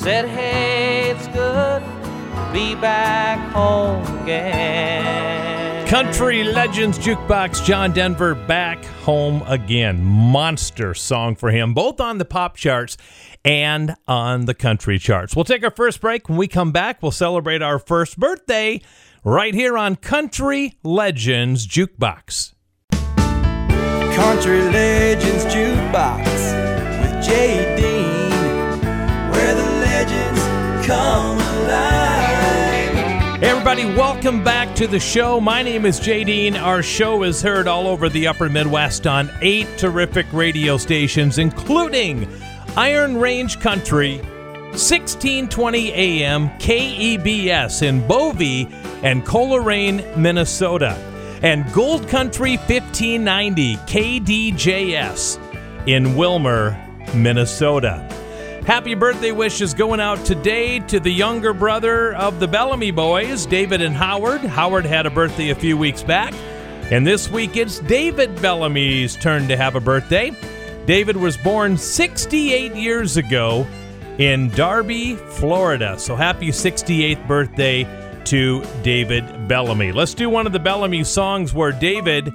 said, 0.04 0.28
hey, 0.28 1.12
it's 1.12 1.26
good 1.28 1.80
to 1.80 2.50
be 2.52 2.74
back 2.74 3.38
home 3.54 4.02
again. 4.20 5.88
Country 5.88 6.44
Legends 6.44 6.98
Jukebox, 6.98 7.64
John 7.64 7.90
Denver 7.92 8.34
back 8.34 8.84
home 8.84 9.42
again. 9.46 10.04
Monster 10.04 10.92
song 10.92 11.36
for 11.36 11.50
him, 11.50 11.72
both 11.72 12.02
on 12.02 12.18
the 12.18 12.26
pop 12.26 12.54
charts 12.54 12.98
and 13.46 13.94
on 14.06 14.44
the 14.44 14.52
country 14.52 14.98
charts. 14.98 15.34
We'll 15.34 15.46
take 15.46 15.64
our 15.64 15.70
first 15.70 16.02
break. 16.02 16.28
When 16.28 16.36
we 16.36 16.48
come 16.48 16.70
back, 16.70 17.02
we'll 17.02 17.10
celebrate 17.10 17.62
our 17.62 17.78
first 17.78 18.18
birthday 18.18 18.82
right 19.24 19.54
here 19.54 19.78
on 19.78 19.96
Country 19.96 20.74
Legends 20.82 21.66
Jukebox. 21.66 22.52
Country 22.90 24.60
Legends 24.64 25.46
Jukebox 25.46 26.26
with 27.00 27.24
Jay 27.24 27.83
come 30.86 31.38
alive. 31.38 33.40
Hey 33.40 33.48
everybody, 33.48 33.86
welcome 33.86 34.44
back 34.44 34.74
to 34.76 34.86
the 34.86 35.00
show. 35.00 35.40
My 35.40 35.62
name 35.62 35.86
is 35.86 35.98
Jay 35.98 36.24
Dean. 36.24 36.56
Our 36.56 36.82
show 36.82 37.22
is 37.22 37.40
heard 37.40 37.66
all 37.66 37.86
over 37.86 38.10
the 38.10 38.26
upper 38.26 38.50
Midwest 38.50 39.06
on 39.06 39.30
eight 39.40 39.66
terrific 39.78 40.26
radio 40.30 40.76
stations, 40.76 41.38
including 41.38 42.28
Iron 42.76 43.16
Range 43.16 43.58
Country, 43.60 44.18
1620 44.72 45.92
AM 45.92 46.50
KEBS 46.58 47.82
in 47.82 48.06
Bovey 48.06 48.68
and 49.02 49.24
Coleraine, 49.24 50.04
Minnesota, 50.20 50.98
and 51.42 51.70
Gold 51.72 52.06
Country 52.08 52.58
1590 52.58 53.76
KDJS 53.76 55.88
in 55.88 56.04
Willmar, 56.08 57.14
Minnesota. 57.14 58.06
Happy 58.66 58.94
birthday 58.94 59.30
wishes 59.30 59.74
going 59.74 60.00
out 60.00 60.24
today 60.24 60.78
to 60.78 60.98
the 60.98 61.10
younger 61.10 61.52
brother 61.52 62.14
of 62.14 62.40
the 62.40 62.48
Bellamy 62.48 62.92
boys, 62.92 63.44
David 63.44 63.82
and 63.82 63.94
Howard. 63.94 64.40
Howard 64.40 64.86
had 64.86 65.04
a 65.04 65.10
birthday 65.10 65.50
a 65.50 65.54
few 65.54 65.76
weeks 65.76 66.02
back, 66.02 66.32
and 66.90 67.06
this 67.06 67.30
week 67.30 67.58
it's 67.58 67.80
David 67.80 68.40
Bellamy's 68.40 69.16
turn 69.16 69.48
to 69.48 69.56
have 69.58 69.74
a 69.74 69.80
birthday. 69.80 70.32
David 70.86 71.14
was 71.14 71.36
born 71.36 71.76
68 71.76 72.74
years 72.74 73.18
ago 73.18 73.66
in 74.16 74.48
Darby, 74.48 75.16
Florida. 75.16 75.98
So 75.98 76.16
happy 76.16 76.48
68th 76.48 77.28
birthday 77.28 77.84
to 78.24 78.64
David 78.82 79.46
Bellamy. 79.46 79.92
Let's 79.92 80.14
do 80.14 80.30
one 80.30 80.46
of 80.46 80.54
the 80.54 80.58
Bellamy 80.58 81.04
songs 81.04 81.52
where 81.52 81.72
David 81.72 82.32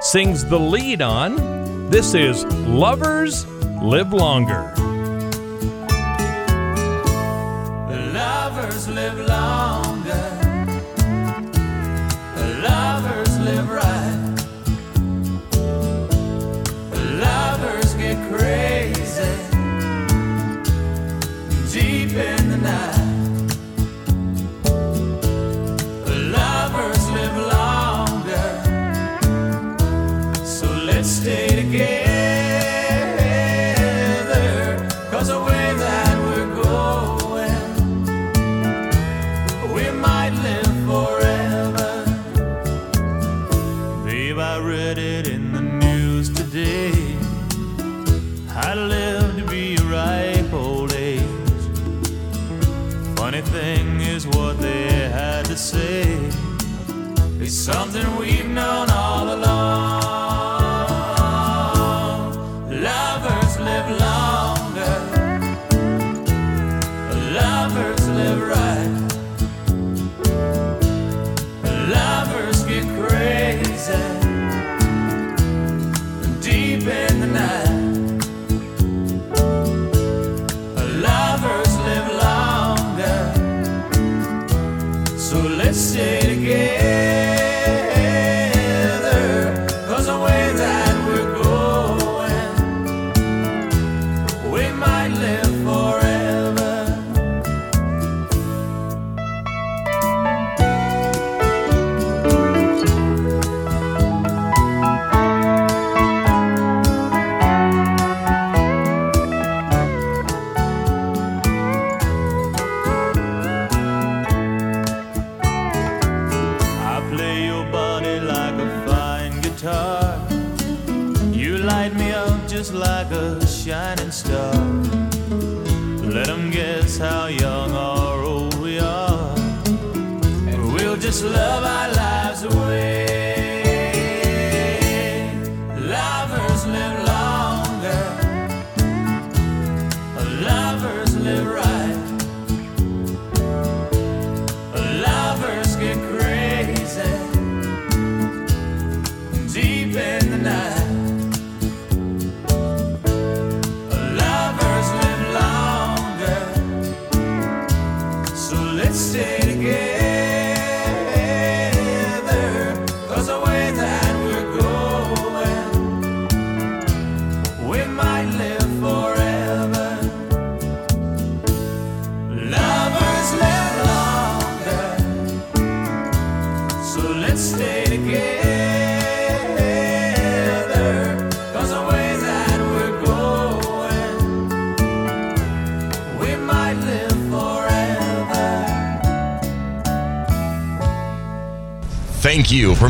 sings 0.00 0.44
the 0.44 0.58
lead 0.58 1.02
on. 1.02 1.88
This 1.88 2.14
is 2.14 2.44
Lovers 2.66 3.46
Live 3.80 4.12
Longer. 4.12 4.87
Lovers 8.60 8.88
live 8.88 9.20
longer. 9.28 9.87
Live 63.60 63.90
longer. 64.00 64.37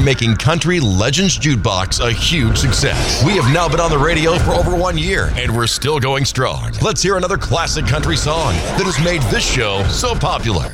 Making 0.08 0.34
Country 0.36 0.80
Legends 0.80 1.38
Jukebox 1.38 2.02
a 2.02 2.10
huge 2.10 2.56
success. 2.56 3.22
We 3.26 3.32
have 3.32 3.52
now 3.52 3.68
been 3.68 3.78
on 3.78 3.90
the 3.90 3.98
radio 3.98 4.38
for 4.38 4.52
over 4.52 4.74
one 4.74 4.96
year, 4.96 5.30
and 5.36 5.54
we're 5.54 5.66
still 5.66 6.00
going 6.00 6.24
strong. 6.24 6.72
Let's 6.80 7.02
hear 7.02 7.18
another 7.18 7.36
classic 7.36 7.86
country 7.86 8.16
song 8.16 8.54
that 8.54 8.84
has 8.86 8.98
made 9.04 9.20
this 9.30 9.44
show 9.46 9.86
so 9.88 10.14
popular. 10.14 10.70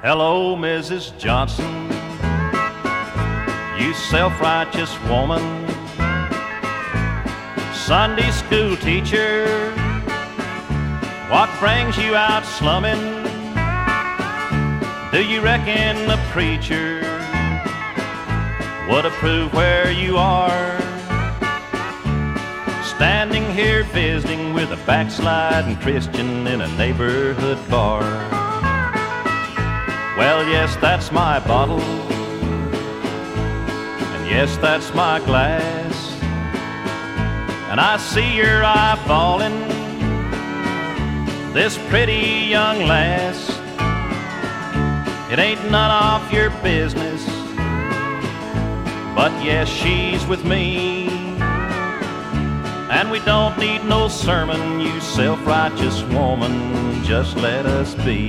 Hello, 0.00 0.56
Mrs. 0.56 1.18
Johnson, 1.18 1.70
you 3.78 3.92
self 3.92 4.40
righteous 4.40 4.98
woman, 5.02 5.68
Sunday 7.74 8.30
school 8.30 8.74
teacher. 8.78 9.75
What 11.28 11.50
brings 11.58 11.98
you 11.98 12.14
out 12.14 12.46
slumming? 12.46 13.00
Do 15.10 15.24
you 15.24 15.40
reckon 15.40 16.06
the 16.06 16.20
preacher 16.30 17.00
would 18.88 19.04
approve 19.04 19.52
where 19.52 19.90
you 19.90 20.18
are? 20.18 20.78
Standing 22.84 23.50
here 23.50 23.82
visiting 23.82 24.54
with 24.54 24.70
a 24.70 24.76
backsliding 24.86 25.78
Christian 25.78 26.46
in 26.46 26.60
a 26.60 26.68
neighborhood 26.76 27.58
bar. 27.68 28.02
Well, 30.16 30.46
yes, 30.48 30.76
that's 30.76 31.10
my 31.10 31.40
bottle. 31.40 31.80
And 34.12 34.30
yes, 34.30 34.56
that's 34.58 34.94
my 34.94 35.18
glass. 35.18 36.12
And 37.68 37.80
I 37.80 37.96
see 37.96 38.36
your 38.36 38.64
eye 38.64 39.02
falling. 39.08 39.75
This 41.56 41.78
pretty 41.88 42.50
young 42.50 42.80
lass. 42.80 43.48
It 45.32 45.38
ain't 45.38 45.70
none 45.70 45.90
of 45.90 46.30
your 46.30 46.50
business. 46.62 47.24
But 49.16 49.32
yes, 49.42 49.66
she's 49.66 50.26
with 50.26 50.44
me. 50.44 51.08
And 52.90 53.10
we 53.10 53.20
don't 53.20 53.58
need 53.58 53.86
no 53.86 54.06
sermon, 54.08 54.80
you 54.80 55.00
self 55.00 55.46
righteous 55.46 56.02
woman. 56.02 57.02
Just 57.04 57.38
let 57.38 57.64
us 57.64 57.94
be. 58.04 58.28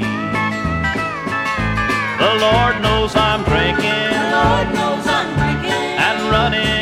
The 2.24 2.34
Lord 2.46 2.82
knows 2.82 3.14
I'm 3.14 3.44
drinking. 3.44 3.84
The 3.84 4.32
Lord 4.40 4.68
knows 4.74 5.06
I'm 5.06 5.28
drinking. 5.36 5.84
And 6.00 6.32
running 6.32 6.77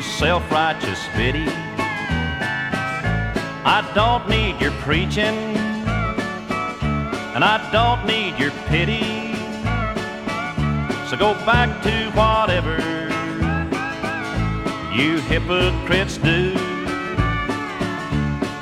You 0.00 0.06
self 0.06 0.50
righteous 0.50 1.06
biddy. 1.14 1.44
I 3.66 3.86
don't 3.94 4.26
need 4.30 4.58
your 4.58 4.70
preaching, 4.80 5.36
and 7.34 7.44
I 7.44 7.60
don't 7.70 8.06
need 8.06 8.38
your 8.38 8.50
pity. 8.68 9.34
So 11.06 11.18
go 11.18 11.34
back 11.44 11.82
to 11.82 12.10
whatever 12.16 12.78
you 14.96 15.20
hypocrites 15.20 16.16
do. 16.16 16.54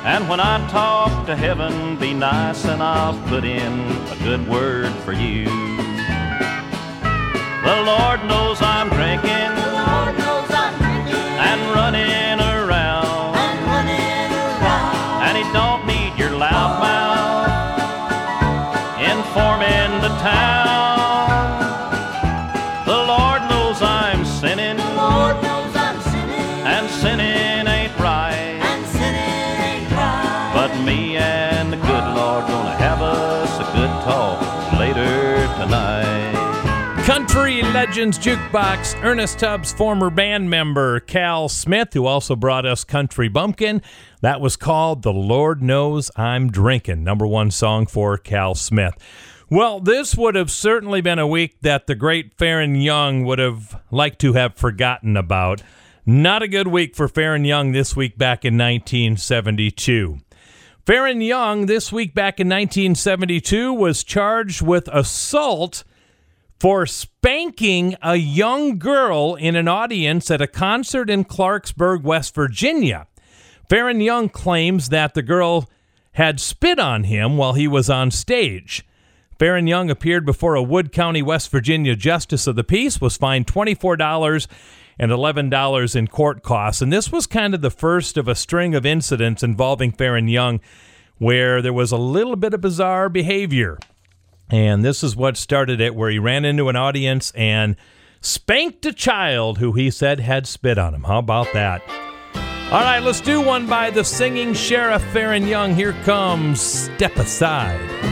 And 0.03 0.27
when 0.27 0.41
I 0.41 0.67
talk 0.69 1.25
to 1.27 1.37
heaven, 1.37 1.97
be 1.97 2.13
nice 2.13 2.65
and 2.65 2.83
I'll 2.83 3.17
put 3.29 3.45
in 3.45 3.79
a 4.11 4.17
good 4.23 4.45
word 4.45 4.91
for 5.05 5.13
you. 5.13 5.45
The 7.63 7.81
Lord 7.85 8.25
knows 8.25 8.61
I'm 8.61 8.89
drinking 8.89 9.58
town. 20.19 21.59
The 22.85 22.95
Lord 22.95 23.41
knows 23.49 23.81
I'm 23.81 24.23
sinning, 24.25 24.77
The 24.77 24.93
Lord 24.95 25.41
knows 25.43 25.75
I'm 25.75 25.99
sinning. 26.01 26.65
and 26.65 26.89
sinning 26.89 27.67
ain't 27.67 27.97
right. 27.99 28.59
And 28.61 28.85
sinning 28.87 29.61
ain't 29.61 29.91
right. 29.91 30.51
But 30.53 30.81
me 30.83 31.17
and 31.17 31.73
the 31.73 31.77
good 31.77 32.15
Lord 32.15 32.47
gonna 32.47 32.75
have 32.75 33.01
us 33.01 33.59
a 33.59 33.63
good 33.73 33.89
talk 34.03 34.41
later 34.79 35.45
tonight. 35.59 36.17
Country 37.05 37.63
Legends 37.63 38.19
Jukebox, 38.19 39.01
Ernest 39.03 39.39
Tubb's 39.39 39.73
former 39.73 40.11
band 40.11 40.47
member 40.49 40.99
Cal 40.99 41.49
Smith, 41.49 41.93
who 41.93 42.05
also 42.05 42.35
brought 42.35 42.67
us 42.67 42.83
Country 42.83 43.27
Bumpkin. 43.29 43.81
That 44.21 44.39
was 44.41 44.55
called 44.55 45.01
The 45.01 45.13
Lord 45.13 45.63
Knows 45.63 46.11
I'm 46.15 46.51
Drinking, 46.51 47.03
number 47.03 47.25
one 47.25 47.49
song 47.49 47.87
for 47.87 48.15
Cal 48.17 48.53
Smith. 48.53 48.93
Well, 49.51 49.79
this 49.79 50.15
would 50.15 50.35
have 50.35 50.51
certainly 50.51 51.01
been 51.01 51.17
a 51.17 51.25
week 51.25 51.61
that 51.61 51.87
the 51.87 51.95
great 51.95 52.37
Faron 52.37 52.83
Young 52.83 53.23
would 53.23 53.39
have 53.39 53.81
liked 53.89 54.19
to 54.19 54.33
have 54.33 54.53
forgotten 54.53 55.17
about. 55.17 55.63
Not 56.05 56.43
a 56.43 56.47
good 56.47 56.67
week 56.67 56.95
for 56.95 57.07
Faron 57.07 57.47
Young 57.47 57.71
this 57.71 57.95
week 57.95 58.15
back 58.15 58.45
in 58.45 58.59
1972. 58.59 60.19
Faron 60.85 61.25
Young, 61.25 61.65
this 61.65 61.91
week 61.91 62.13
back 62.13 62.39
in 62.39 62.47
1972, 62.47 63.73
was 63.73 64.03
charged 64.03 64.61
with 64.61 64.87
assault 64.89 65.83
for 66.59 66.85
spanking 66.85 67.95
a 68.03 68.17
young 68.17 68.77
girl 68.77 69.33
in 69.33 69.55
an 69.55 69.67
audience 69.67 70.29
at 70.29 70.41
a 70.41 70.47
concert 70.47 71.09
in 71.09 71.25
Clarksburg, 71.25 72.03
West 72.03 72.35
Virginia. 72.35 73.07
Faron 73.67 74.03
Young 74.03 74.29
claims 74.29 74.89
that 74.89 75.15
the 75.15 75.23
girl 75.23 75.67
had 76.11 76.39
spit 76.39 76.77
on 76.77 77.05
him 77.05 77.35
while 77.35 77.53
he 77.53 77.67
was 77.67 77.89
on 77.89 78.11
stage. 78.11 78.85
Faron 79.39 79.69
Young 79.69 79.89
appeared 79.89 80.25
before 80.25 80.55
a 80.55 80.61
Wood 80.61 80.91
County, 80.91 81.21
West 81.21 81.49
Virginia 81.49 81.95
justice 81.95 82.45
of 82.45 82.57
the 82.57 82.63
peace, 82.63 82.99
was 82.99 83.15
fined 83.15 83.47
$24 83.47 84.47
and 84.99 85.11
$11 85.13 85.95
in 85.95 86.07
court 86.07 86.43
costs. 86.43 86.81
And 86.81 86.91
this 86.91 87.09
was 87.09 87.25
kind 87.25 87.53
of 87.55 87.61
the 87.61 87.71
first 87.71 88.17
of 88.17 88.27
a 88.27 88.35
string 88.35 88.75
of 88.75 88.85
incidents 88.85 89.41
involving 89.41 89.93
Faron 89.93 90.29
Young 90.29 90.59
where 91.19 91.61
there 91.61 91.71
was 91.71 91.93
a 91.93 91.97
little 91.97 92.35
bit 92.35 92.53
of 92.53 92.59
bizarre 92.59 93.07
behavior. 93.07 93.79
And 94.49 94.83
this 94.83 95.03
is 95.03 95.15
what 95.15 95.37
started 95.37 95.79
it, 95.79 95.95
where 95.95 96.09
he 96.09 96.19
ran 96.19 96.43
into 96.43 96.67
an 96.67 96.75
audience 96.75 97.31
and 97.31 97.77
spanked 98.19 98.85
a 98.85 98.91
child 98.91 99.59
who 99.59 99.71
he 99.71 99.89
said 99.89 100.19
had 100.19 100.47
spit 100.47 100.77
on 100.77 100.93
him. 100.93 101.03
How 101.03 101.19
about 101.19 101.53
that? 101.53 101.81
All 102.71 102.81
right, 102.81 103.01
let's 103.01 103.21
do 103.21 103.41
one 103.41 103.67
by 103.67 103.89
the 103.89 104.03
singing 104.03 104.53
sheriff 104.53 105.03
Faron 105.13 105.47
Young. 105.47 105.75
Here 105.75 105.93
comes 106.03 106.59
Step 106.59 107.15
Aside. 107.15 108.08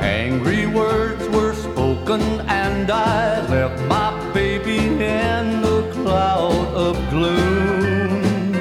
Angry 0.00 0.66
words 0.66 1.26
were 1.28 1.54
spoken, 1.54 2.20
and 2.48 2.90
I 2.90 3.46
left 3.48 3.80
my 3.88 4.10
baby 4.32 4.78
in 4.78 5.60
the 5.62 5.90
cloud 5.92 6.68
of 6.74 6.94
gloom. 7.10 8.52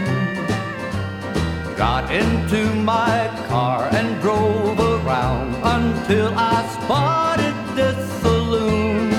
Got 1.76 2.12
into 2.12 2.74
my 2.76 3.30
car 3.48 3.90
and 3.92 4.22
drove 4.22 4.80
around 4.80 5.56
until 5.64 6.34
I 6.36 6.58
spotted 6.78 7.56
this 7.76 7.98
saloon. 8.22 9.12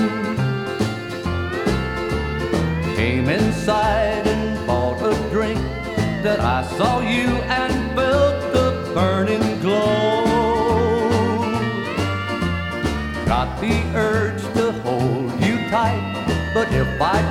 Came 2.95 3.29
inside 3.29 4.25
and 4.27 4.67
bought 4.67 5.01
a 5.01 5.13
drink. 5.29 5.59
That 6.23 6.39
I 6.41 6.63
saw 6.77 6.99
you 6.99 7.27
and 7.61 7.73
felt 7.95 8.37
the 8.51 8.91
burning 8.93 9.46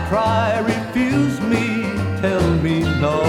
cry, 0.08 0.58
refuse 0.58 1.40
me, 1.40 1.66
tell 2.20 2.46
me 2.64 2.80
no. 3.00 3.22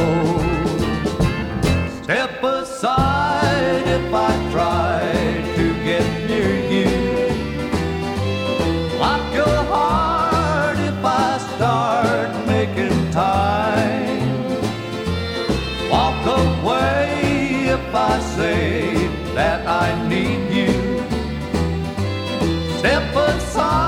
Step 2.03 2.43
aside 2.43 3.83
if 3.97 4.13
I 4.13 4.31
try 4.51 5.01
to 5.57 5.65
get 5.83 6.05
near 6.29 6.53
you. 6.75 6.91
Lock 8.99 9.23
your 9.33 9.57
heart 9.73 10.77
if 10.91 11.03
I 11.03 11.37
start 11.55 12.29
making 12.45 13.11
time. 13.11 14.29
Walk 15.89 16.23
away 16.43 17.69
if 17.75 17.95
I 17.95 18.19
say 18.35 19.07
that 19.33 19.67
I 19.67 19.87
need 20.07 20.41
you. 20.59 20.73
Step 22.79 23.15
aside. 23.15 23.86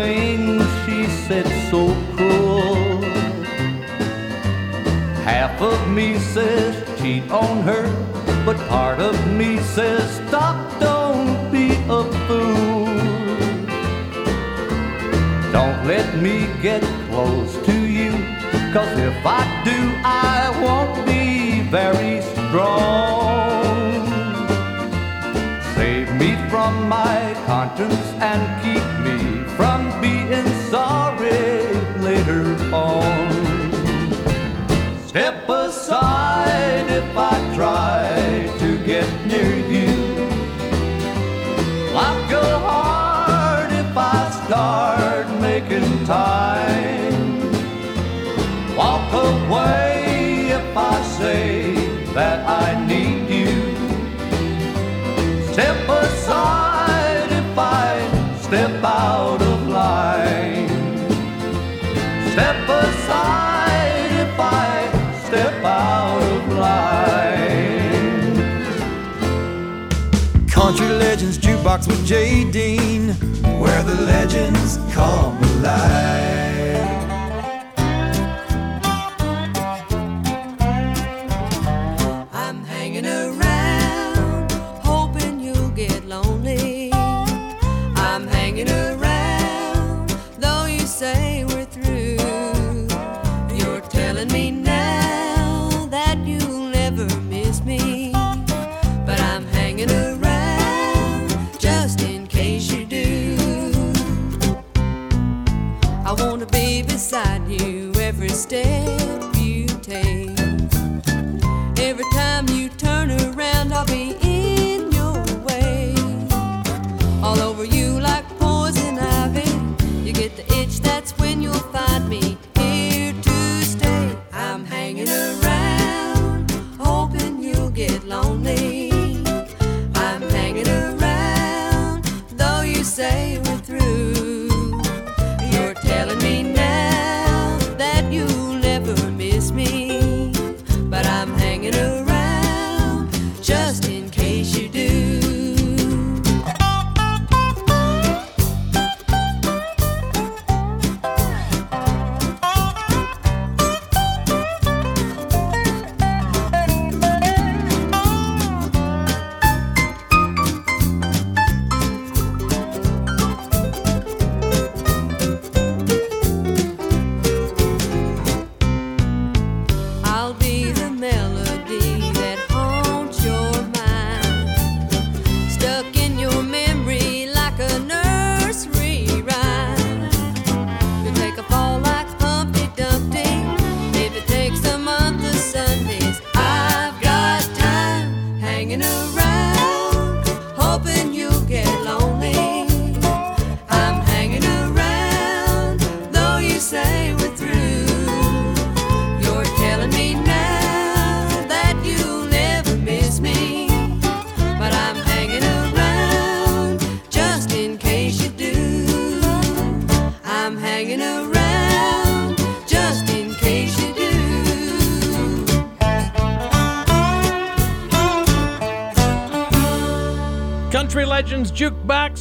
things 0.00 0.64
she 0.84 1.04
said 1.26 1.46
so 1.70 1.80
cruel. 2.16 3.02
Half 5.28 5.60
of 5.60 5.78
me 5.96 6.18
says 6.18 6.72
cheat 6.98 7.30
on 7.30 7.62
her, 7.70 7.84
but 8.46 8.56
part 8.74 8.98
of 8.98 9.14
me 9.38 9.58
says 9.76 10.04
stop, 10.26 10.56
don't 10.80 11.34
be 11.52 11.66
a 11.98 12.02
fool. 12.24 12.86
Don't 15.56 15.80
let 15.92 16.08
me 16.26 16.36
get 16.62 16.82
close 17.10 17.52
to 17.68 17.76
you, 17.98 18.12
cause 18.74 18.92
if 19.10 19.18
I 19.40 19.42
do, 19.70 19.78
I 20.32 20.38
won't 20.64 20.96
be 21.12 21.60
very 21.78 22.22
strong. 22.32 24.00
Save 25.76 26.08
me 26.22 26.30
from 26.48 26.88
my 26.88 27.34
conscience 27.44 28.06
and 28.30 28.59
step 58.50 58.82
out 58.82 59.40
of 59.40 59.68
line. 59.68 60.68
Step 62.32 62.68
aside 62.68 64.10
if 64.24 64.40
I 64.40 64.90
step 65.24 65.62
out 65.62 66.20
of 66.20 66.52
line. 66.58 68.08
Country 70.48 70.88
Legends 70.88 71.38
Jukebox 71.38 71.86
with 71.86 72.04
Jay 72.04 72.42
Dean, 72.50 73.10
where 73.60 73.84
the 73.84 73.94
legends 73.94 74.80
come 74.92 75.40
alive. 75.44 76.39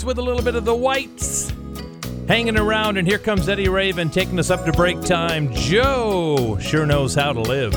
with 0.09 0.17
a 0.17 0.21
little 0.23 0.41
bit 0.41 0.55
of 0.55 0.65
the 0.65 0.73
whites 0.73 1.53
hanging 2.27 2.57
around. 2.57 2.97
And 2.97 3.07
here 3.07 3.19
comes 3.19 3.47
Eddy 3.47 3.69
Raven 3.69 4.09
taking 4.09 4.39
us 4.39 4.49
up 4.49 4.65
to 4.65 4.71
break 4.71 4.99
time. 5.01 5.53
Joe 5.53 6.57
sure 6.59 6.87
knows 6.87 7.13
how 7.13 7.31
to 7.31 7.39
live. 7.39 7.73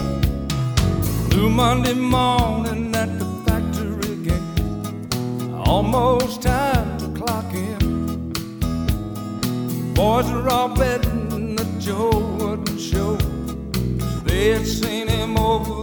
Blue 1.28 1.50
Monday 1.50 1.92
morning 1.92 2.96
at 2.96 3.18
the 3.18 3.26
factory 3.44 4.16
gate. 4.24 4.40
Almost 5.68 6.40
time 6.40 6.96
to 7.00 7.08
clock 7.20 7.52
in. 7.52 8.32
Boys 9.92 10.30
are 10.30 10.48
all 10.48 10.74
betting 10.74 11.56
that 11.56 11.78
Joe 11.78 12.18
wouldn't 12.40 12.80
show. 12.80 13.16
They 14.24 14.52
had 14.52 14.66
seen 14.66 15.06
him 15.06 15.36
over 15.36 15.81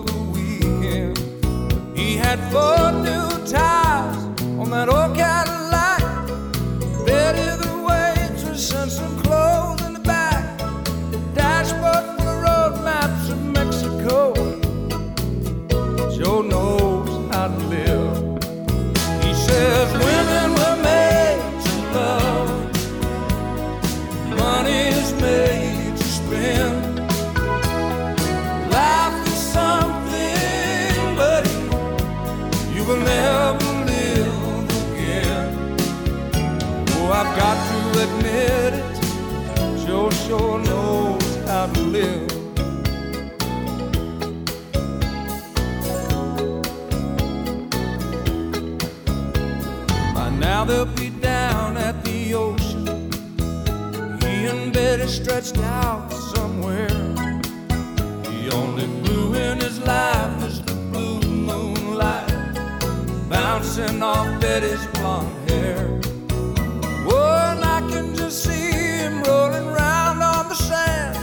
The 58.49 58.55
only 58.55 58.87
blue 59.03 59.35
in 59.35 59.59
his 59.59 59.79
life 59.81 60.43
is 60.43 60.59
the 60.63 60.73
blue 60.73 61.21
moonlight 61.21 62.55
bouncing 63.29 64.01
off 64.01 64.41
Betty's 64.41 64.87
blonde 64.87 65.47
hair. 65.47 66.01
Oh, 67.05 67.51
and 67.51 67.63
I 67.63 67.79
can 67.91 68.15
just 68.15 68.43
see 68.43 68.71
him 68.71 69.21
rolling 69.21 69.67
round 69.67 70.23
on 70.23 70.49
the 70.49 70.55
sand. 70.55 71.15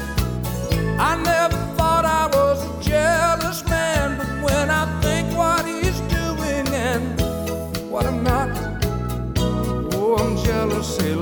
I 1.00 1.20
never 1.20 1.56
thought 1.76 2.04
I 2.04 2.26
was 2.28 2.62
a 2.64 2.88
jealous 2.88 3.64
man, 3.68 4.18
but 4.18 4.28
when 4.44 4.70
I 4.70 4.84
think 5.00 5.36
what 5.36 5.66
he's 5.66 5.98
doing 6.02 6.68
and 6.68 7.20
what 7.90 8.06
I'm 8.06 8.22
not, 8.22 8.50
oh, 9.94 10.16
I'm 10.20 10.36
jealous 10.44 10.96
a 11.00 11.16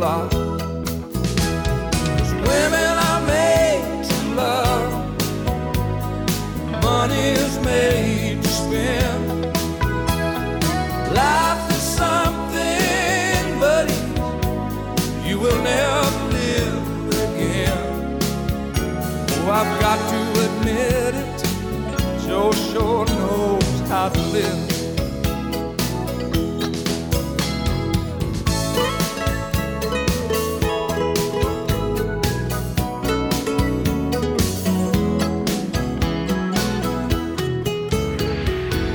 I've 19.57 19.81
got 19.81 19.99
to 20.11 20.19
admit 20.47 21.14
it, 21.14 22.27
Joe 22.27 22.51
sure 22.51 23.07
knows 23.07 23.81
how 23.88 24.09
to 24.09 24.21
live. 24.35 24.59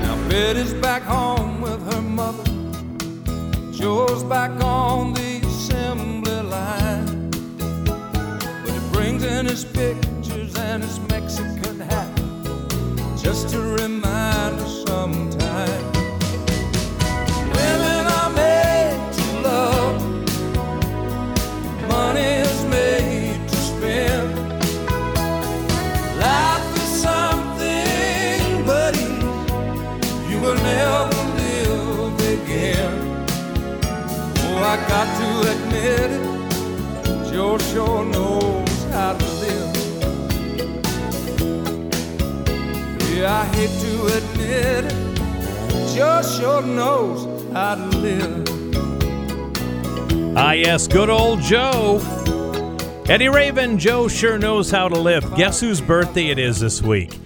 Now 0.04 0.28
Betty's 0.28 0.74
back 0.74 1.04
home 1.04 1.62
with 1.62 1.82
her 1.93 2.02
mother. 2.02 2.43
Joe's 3.72 4.24
back 4.26 4.52
on 4.62 5.13
the 5.13 5.29
it, 44.50 44.90
Joe 45.96 46.22
sure 46.22 46.62
knows 46.62 47.54
how 47.54 47.76
to 47.76 47.86
live. 47.98 48.48
Ah, 50.38 50.54
yes, 50.54 50.88
good 50.88 51.10
old 51.10 51.42
Joe. 51.42 52.02
Eddy 53.08 53.28
Raven, 53.28 53.80
Joe 53.80 54.08
sure 54.08 54.38
knows 54.38 54.70
how 54.70 54.88
to 54.88 55.00
live. 55.00 55.36
Guess 55.36 55.60
whose 55.60 55.82
birthday 55.82 56.28
it 56.28 56.40
is 56.40 56.60
this 56.60 56.82
week? 56.82 57.18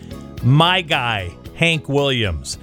My 0.43 0.81
guy, 0.81 1.35
Hank 1.55 1.89
Williams. 1.89 2.57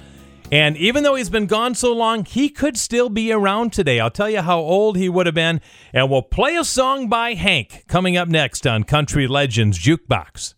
And 0.51 0.75
even 0.75 1.03
though 1.03 1.15
he's 1.15 1.29
been 1.29 1.45
gone 1.45 1.75
so 1.75 1.93
long, 1.93 2.25
he 2.25 2.49
could 2.49 2.77
still 2.77 3.09
be 3.09 3.31
around 3.31 3.71
today. 3.71 3.99
I'll 4.01 4.11
tell 4.11 4.29
you 4.29 4.41
how 4.41 4.59
old 4.59 4.97
he 4.97 5.07
would 5.07 5.25
have 5.25 5.35
been, 5.35 5.61
and 5.93 6.09
we'll 6.09 6.23
play 6.23 6.57
a 6.57 6.65
song 6.65 7.07
by 7.07 7.35
Hank 7.35 7.85
coming 7.87 8.17
up 8.17 8.27
next 8.27 8.67
on 8.67 8.83
Country 8.83 9.27
Legends 9.27 9.79
Jukebox. 9.79 10.55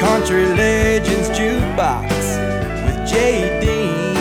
Country 0.00 0.46
Legends 0.46 1.28
Jukebox 1.28 2.08
with 2.86 3.06
Jay 3.06 3.60
Dean, 3.60 4.14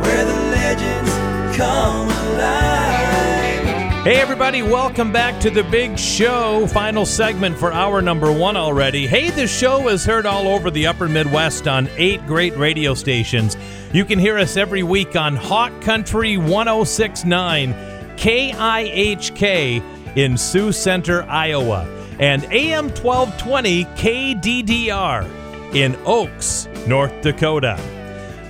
where 0.00 0.24
the 0.24 0.32
legends 0.52 1.56
come 1.56 2.08
alive. 2.08 4.04
Hey, 4.04 4.18
everybody, 4.18 4.62
welcome 4.62 5.10
back 5.10 5.40
to 5.40 5.50
the 5.50 5.64
big 5.64 5.98
show. 5.98 6.68
Final 6.68 7.04
segment 7.04 7.58
for 7.58 7.72
hour 7.72 8.00
number 8.00 8.30
one 8.30 8.56
already. 8.56 9.08
Hey, 9.08 9.30
this 9.30 9.50
show 9.52 9.88
is 9.88 10.04
heard 10.04 10.24
all 10.24 10.46
over 10.46 10.70
the 10.70 10.86
upper 10.86 11.08
Midwest 11.08 11.66
on 11.66 11.88
eight 11.96 12.24
great 12.24 12.56
radio 12.56 12.94
stations. 12.94 13.56
You 13.92 14.04
can 14.04 14.20
hear 14.20 14.38
us 14.38 14.56
every 14.56 14.84
week 14.84 15.16
on 15.16 15.34
Hawk 15.34 15.80
Country 15.80 16.36
1069, 16.36 17.72
KIHK 18.16 19.82
in 20.16 20.38
Sioux 20.38 20.70
Center, 20.70 21.24
Iowa, 21.24 21.95
and 22.18 22.44
AM 22.44 22.88
1220 22.88 23.84
KDDR 23.84 25.74
in 25.74 25.96
Oakes, 26.04 26.68
North 26.86 27.20
Dakota. 27.22 27.78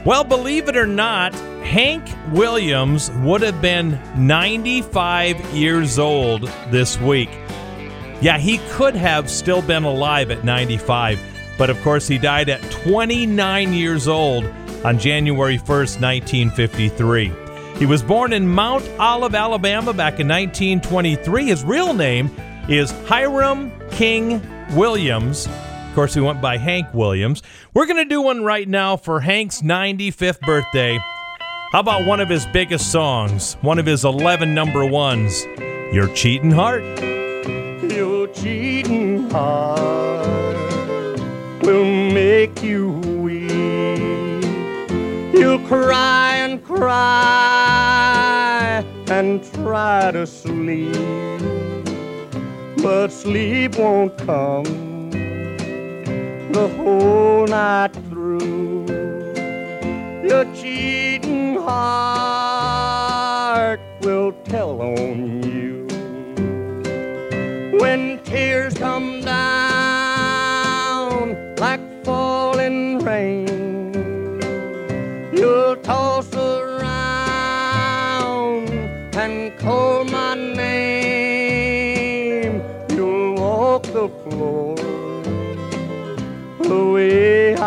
Well, 0.05 0.23
believe 0.23 0.69
it 0.69 0.77
or 0.77 0.87
not, 0.87 1.35
Hank 1.65 2.09
Williams 2.33 3.11
would 3.23 3.43
have 3.43 3.61
been 3.61 4.01
95 4.17 5.41
years 5.53 5.99
old 5.99 6.43
this 6.71 7.01
week. 7.01 7.31
Yeah, 8.21 8.39
he 8.39 8.59
could 8.71 8.95
have 8.95 9.29
still 9.29 9.63
been 9.63 9.83
alive 9.83 10.31
at 10.31 10.45
95, 10.45 11.19
but 11.59 11.69
of 11.69 11.81
course, 11.83 12.07
he 12.07 12.19
died 12.19 12.49
at 12.49 12.63
29 12.71 13.73
years 13.73 14.07
old 14.07 14.45
on 14.85 14.99
January 14.99 15.59
1st, 15.59 16.01
1953. 16.01 17.33
He 17.79 17.85
was 17.85 18.03
born 18.03 18.33
in 18.33 18.49
Mount 18.49 18.89
Olive, 18.99 19.35
Alabama 19.35 19.93
back 19.93 20.21
in 20.21 20.29
1923. 20.29 21.47
His 21.47 21.65
real 21.65 21.93
name 21.93 22.31
is 22.69 22.91
Hiram 23.07 23.71
King 23.91 24.43
Williams. 24.75 25.47
Of 25.47 25.95
course, 25.95 26.17
we 26.17 26.23
went 26.23 26.41
by 26.41 26.59
Hank 26.59 26.93
Williams. 26.93 27.43
We're 27.75 27.87
going 27.87 27.97
to 27.97 28.05
do 28.05 28.21
one 28.21 28.43
right 28.45 28.69
now 28.69 28.97
for 28.97 29.21
Hank's 29.21 29.63
95th 29.63 30.41
birthday. 30.41 30.99
How 31.73 31.81
about 31.81 32.07
one 32.07 32.21
of 32.21 32.29
his 32.29 32.47
biggest 32.47 32.91
songs, 32.91 33.55
one 33.61 33.79
of 33.79 33.87
his 33.87 34.05
11 34.05 34.53
number 34.55 34.85
ones, 34.85 35.45
Your 35.93 36.09
Cheating 36.09 36.51
Heart? 36.51 36.83
Your 37.93 38.27
cheating 38.29 39.31
heart 39.31 40.27
will 41.63 41.85
make 41.85 42.63
you 42.63 42.91
weep. 42.91 43.51
You'll 45.35 45.61
cry 45.67 46.37
and 46.37 46.63
cry 46.65 46.97
and 49.09 49.43
try 49.55 50.11
to 50.13 50.27
sleep, 50.27 50.95
but 52.83 53.09
sleep 53.09 53.77
won't 53.79 54.17
come 54.19 54.65
the 56.53 56.69
whole 56.77 57.47
night 57.47 57.93
through. 58.09 58.87
Your 60.23 60.45
cheating 60.55 61.57
heart 61.61 62.59
will 64.01 64.33
tell 64.45 64.81
on 64.81 65.31
you 65.31 65.36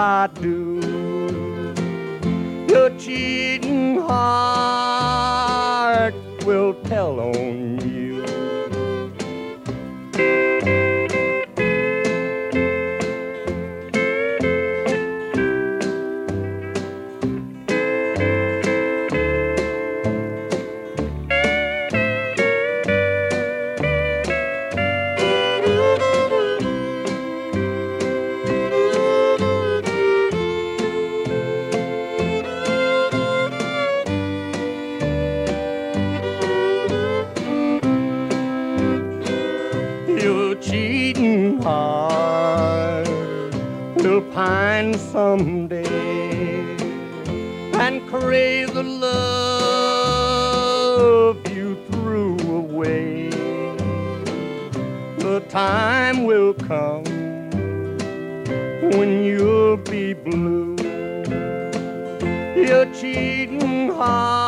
I 0.02 0.28
do. 0.28 0.80
Your 2.70 2.90
cheating 2.98 4.00
heart 4.00 5.34
will 6.46 6.74
tell 6.86 7.20
on 7.20 7.34
you. 7.36 7.69
Time 55.50 56.26
will 56.26 56.54
come 56.54 57.04
when 58.82 59.24
you'll 59.24 59.78
be 59.78 60.14
blue. 60.14 60.76
Your 62.56 62.86
cheating 62.94 63.90
heart 63.90 64.39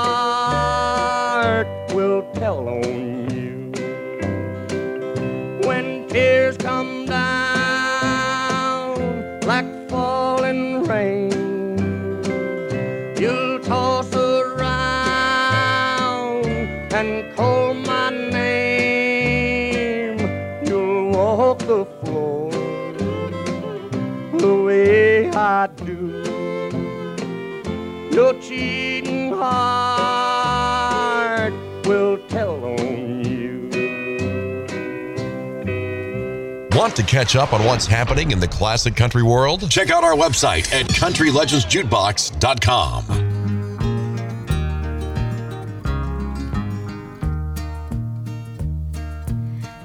Want 36.82 36.95
to 36.95 37.03
catch 37.03 37.36
up 37.36 37.53
on 37.53 37.63
what's 37.63 37.86
happening 37.86 38.32
in 38.32 38.39
the 38.39 38.47
classic 38.47 38.95
country 38.95 39.21
world? 39.21 39.69
Check 39.69 39.91
out 39.91 40.03
our 40.03 40.15
website 40.15 40.73
at 40.73 40.88
countrylegendsjukebox.com. 40.88 43.05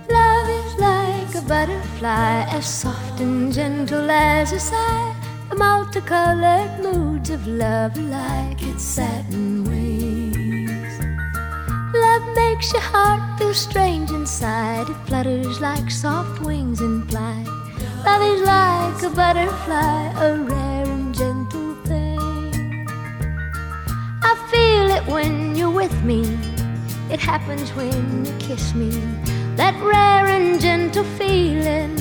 Love 0.09 0.49
is 0.49 0.75
like 0.81 1.35
a 1.35 1.43
butterfly, 1.47 2.47
as 2.49 2.67
soft 2.67 3.21
and 3.21 3.53
gentle 3.53 4.11
as 4.11 4.53
a 4.53 4.59
sigh. 4.59 5.15
The 5.51 5.57
multicolored 5.57 6.81
moods 6.81 7.29
of 7.29 7.47
love 7.47 7.99
like 7.99 8.63
its 8.63 8.83
satin 8.83 9.26
makes 12.57 12.73
your 12.73 12.81
heart 12.81 13.39
feel 13.39 13.53
strange 13.53 14.11
inside. 14.11 14.89
It 14.89 14.97
flutters 15.07 15.61
like 15.61 15.91
soft 15.91 16.41
wings 16.41 16.81
in 16.81 17.07
flight. 17.07 17.47
Love 18.07 18.23
is 18.23 18.41
like 18.41 19.03
a 19.03 19.15
butterfly, 19.15 19.99
a 20.25 20.39
rare 20.39 20.87
and 20.87 21.15
gentle 21.15 21.75
thing. 21.85 22.89
I 24.23 24.33
feel 24.51 24.87
it 24.97 25.05
when 25.07 25.55
you're 25.55 25.71
with 25.71 26.03
me. 26.03 26.23
It 27.11 27.21
happens 27.21 27.69
when 27.75 28.25
you 28.25 28.33
kiss 28.39 28.75
me. 28.75 28.91
That 29.57 29.75
rare 29.83 30.27
and 30.27 30.59
gentle 30.59 31.05
feeling 31.19 31.95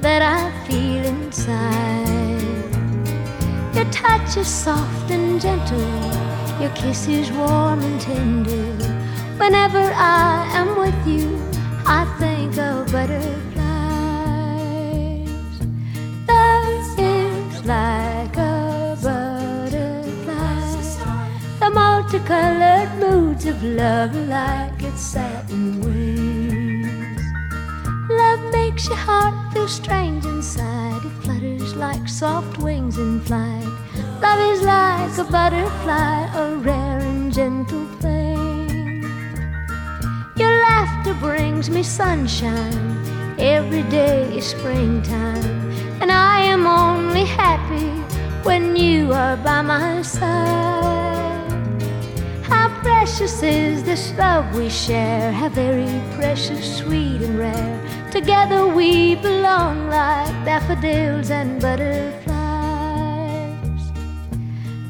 that 0.00 0.22
I 0.22 0.50
feel 0.66 1.04
inside. 1.04 2.42
Your 3.76 3.88
touch 3.92 4.36
is 4.36 4.48
soft 4.48 5.08
and 5.12 5.40
gentle. 5.40 6.60
Your 6.60 6.70
kiss 6.74 7.06
is 7.06 7.30
warm 7.30 7.80
and 7.80 8.00
tender. 8.00 9.03
Whenever 9.38 9.92
I 9.94 10.48
am 10.54 10.78
with 10.78 11.06
you, 11.06 11.38
I 11.86 12.04
think 12.18 12.56
of 12.56 12.90
butterflies. 12.92 13.54
Love 16.28 16.98
is 16.98 17.64
like 17.66 18.36
a 18.36 18.96
butterfly. 19.02 19.94
The 21.60 21.70
multicolored 21.70 22.90
moods 23.00 23.46
of 23.46 23.62
love 23.62 24.14
like 24.28 24.82
its 24.82 25.02
satin 25.02 25.80
wings. 25.82 27.20
Love 28.08 28.52
makes 28.52 28.86
your 28.86 28.96
heart 28.96 29.52
feel 29.52 29.68
strange 29.68 30.24
inside. 30.24 31.04
It 31.04 31.12
flutters 31.22 31.74
like 31.74 32.08
soft 32.08 32.58
wings 32.58 32.98
in 32.98 33.20
flight. 33.20 33.68
Love 34.22 34.40
is 34.54 34.62
like 34.62 35.18
a 35.18 35.24
butterfly, 35.30 36.30
a 36.34 36.56
rare 36.56 37.00
and 37.00 37.32
gentle 37.32 37.86
thing. 38.00 38.13
Laughter 41.04 41.20
brings 41.20 41.68
me 41.68 41.82
sunshine. 41.82 42.96
Every 43.38 43.82
day 43.90 44.22
is 44.38 44.46
springtime. 44.46 45.44
And 46.00 46.10
I 46.10 46.40
am 46.40 46.66
only 46.66 47.26
happy 47.26 47.90
when 48.42 48.74
you 48.74 49.12
are 49.12 49.36
by 49.36 49.60
my 49.60 50.00
side. 50.00 51.52
How 52.42 52.70
precious 52.80 53.42
is 53.42 53.84
this 53.84 54.14
love 54.16 54.56
we 54.56 54.70
share? 54.70 55.30
How 55.30 55.50
very 55.50 56.00
precious, 56.16 56.78
sweet, 56.78 57.20
and 57.20 57.38
rare. 57.38 57.80
Together 58.10 58.66
we 58.66 59.16
belong 59.16 59.90
like 59.90 60.32
daffodils 60.46 61.30
and 61.30 61.60
butterflies. 61.60 62.24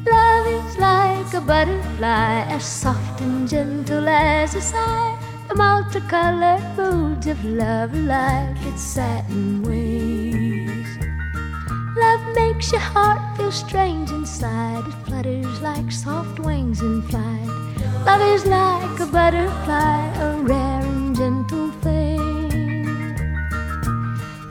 Love 0.09 0.47
is 0.47 0.77
like 0.77 1.33
a 1.33 1.41
butterfly, 1.41 2.45
as 2.55 2.63
soft 2.63 3.19
and 3.19 3.49
gentle 3.49 4.07
as 4.07 4.55
a 4.55 4.61
sigh. 4.61 5.14
Multicolored 5.55 6.75
moods 6.75 7.27
of 7.27 7.43
love 7.45 7.93
like 7.93 8.57
its 8.65 8.81
satin 8.81 9.63
wings. 9.63 10.87
Love 11.95 12.35
makes 12.35 12.73
your 12.73 12.81
heart 12.81 13.37
feel 13.37 13.53
strange 13.53 14.09
inside. 14.09 14.85
It 14.85 14.93
flutters 15.05 15.61
like 15.61 15.89
soft 15.93 16.39
wings 16.39 16.81
in 16.81 17.01
flight. 17.03 17.47
Love 18.05 18.21
is 18.21 18.45
like 18.45 18.99
a 18.99 19.05
butterfly, 19.05 20.07
a 20.19 20.41
rare 20.41 20.81
and 20.81 21.15
gentle 21.15 21.71
thing. 21.79 23.15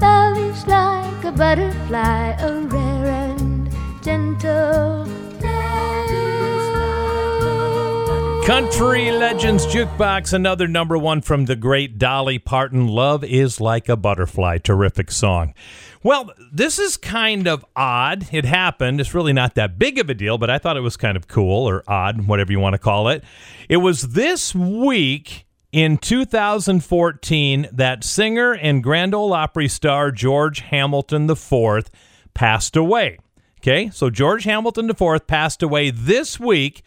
Love 0.01 0.39
is 0.39 0.67
like 0.67 1.25
a 1.25 1.33
butterfly, 1.33 2.31
a 2.41 2.61
rare 2.63 3.07
and 3.29 3.71
gentle 4.03 5.07
Country 8.45 9.11
Legends 9.11 9.65
Jukebox, 9.65 10.35
another 10.35 10.69
number 10.69 10.99
one 10.99 11.23
from 11.23 11.47
the 11.47 11.57
great 11.57 11.97
Dolly 11.97 12.39
Parton. 12.39 12.87
Love 12.87 13.25
is 13.25 13.59
like 13.59 13.89
a 13.89 13.97
butterfly. 13.97 14.59
Terrific 14.59 15.11
song. 15.11 15.55
Well, 16.03 16.31
this 16.53 16.79
is 16.79 16.99
kind 16.99 17.49
of 17.49 17.65
odd. 17.75 18.27
It 18.33 18.45
happened. 18.45 19.01
It's 19.01 19.15
really 19.15 19.33
not 19.33 19.55
that 19.55 19.79
big 19.79 19.99
of 19.99 20.11
a 20.11 20.15
deal, 20.15 20.37
but 20.37 20.51
I 20.51 20.59
thought 20.59 20.77
it 20.77 20.83
was 20.83 20.99
kind 20.99 21.17
of 21.17 21.27
cool 21.27 21.67
or 21.67 21.85
odd, 21.89 22.27
whatever 22.27 22.53
you 22.53 22.61
want 22.61 22.75
to 22.75 22.79
call 22.79 23.09
it. 23.09 23.25
It 23.71 23.79
was 23.79 24.13
this 24.13 24.55
week 24.55 25.47
in 25.73 25.97
2014 25.97 27.69
that 27.73 28.05
singer 28.05 28.53
and 28.53 28.83
Grand 28.83 29.15
Ole 29.15 29.33
Opry 29.33 29.69
star 29.69 30.11
George 30.11 30.61
Hamilton 30.61 31.31
IV 31.31 31.89
passed 32.35 32.77
away. 32.77 33.17
Okay, 33.63 33.89
so 33.89 34.11
George 34.11 34.45
Hamilton 34.45 34.91
IV 34.91 35.27
passed 35.27 35.63
away 35.63 35.89
this 35.91 36.39
week 36.39 36.83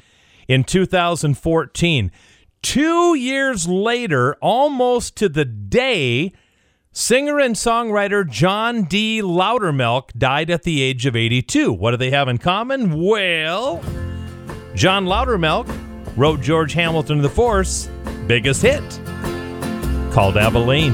in 0.48 0.64
2014. 0.64 2.12
Two 2.62 3.16
years 3.16 3.68
later, 3.68 4.36
almost 4.41 5.16
to 5.18 5.30
the 5.30 5.45
day, 5.45 6.34
singer 6.91 7.39
and 7.39 7.56
songwriter 7.56 8.28
John 8.28 8.84
D. 8.84 9.22
Loudermilk 9.22 10.12
died 10.18 10.50
at 10.50 10.64
the 10.64 10.82
age 10.82 11.06
of 11.06 11.16
82. 11.16 11.72
What 11.72 11.91
do 11.91 11.98
they 11.98 12.10
have 12.12 12.28
in 12.28 12.39
common? 12.39 13.02
Well, 13.02 13.82
John 14.74 15.06
Loudermilk 15.06 15.68
wrote 16.18 16.41
George 16.41 16.74
Hamilton 16.74 17.24
IV's 17.24 17.89
biggest 18.26 18.62
hit 18.64 18.84
called 20.12 20.36
Abilene. 20.38 20.93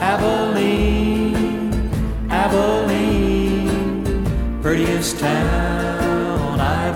Abilene, 0.00 1.72
Abilene, 2.30 3.72
prettiest 4.62 5.18
town 5.20 6.07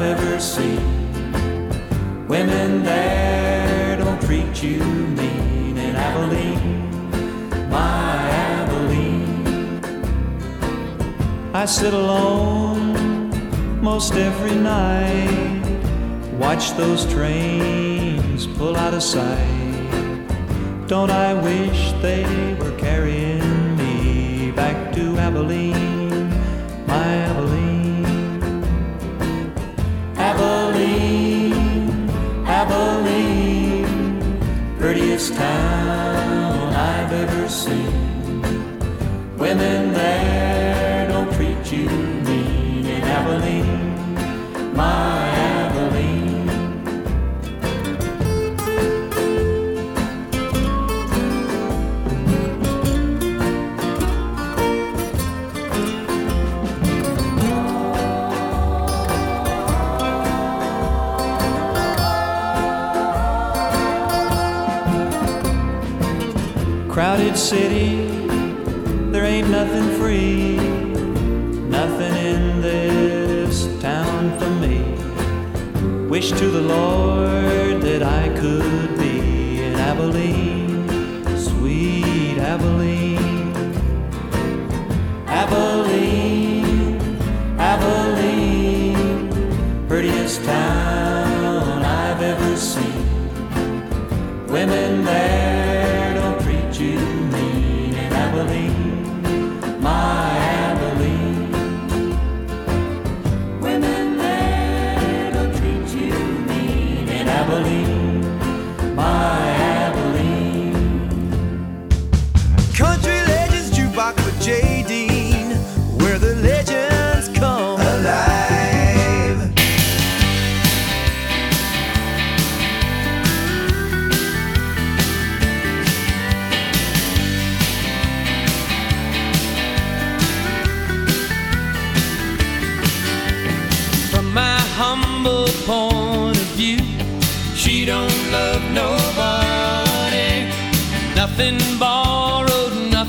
I've 0.03 0.19
ever 0.19 0.41
seen. 0.41 2.27
Women 2.27 2.83
there 2.83 3.97
don't 3.99 4.21
treat 4.23 4.61
you 4.61 4.83
mean 4.83 5.79
in 5.79 5.95
Abilene, 5.95 6.91
my 7.71 8.29
Abilene. 8.59 9.81
I 11.55 11.67
sit 11.67 11.95
alone 11.95 13.31
most 13.81 14.15
every 14.15 14.57
night, 14.57 15.63
watch 16.37 16.73
those 16.73 17.07
trains 17.07 18.49
pull 18.59 18.77
out 18.77 18.95
of 18.95 19.05
sight. 19.05 20.89
Don't 20.89 21.13
I 21.13 21.33
wish 21.33 21.93
they 22.03 22.25
were 22.55 22.77
carrying 22.77 23.77
me 23.77 24.51
back 24.51 24.93
to 24.95 25.17
Abilene, 25.19 26.29
my 26.89 27.07
Abilene? 27.29 27.42
prettiest 35.23 35.35
town 35.35 36.73
I've 36.75 37.13
ever 37.13 37.49
seen. 37.49 38.43
Women 39.39 39.93
there 39.93 41.09
don't 41.09 41.33
treat 41.35 41.73
you 41.73 41.89
mean 41.89 42.87
in 42.87 43.03
Abilene. 43.03 44.75
My 44.75 45.12
to 76.31 76.49
the 76.49 76.61
Lord. 76.61 77.02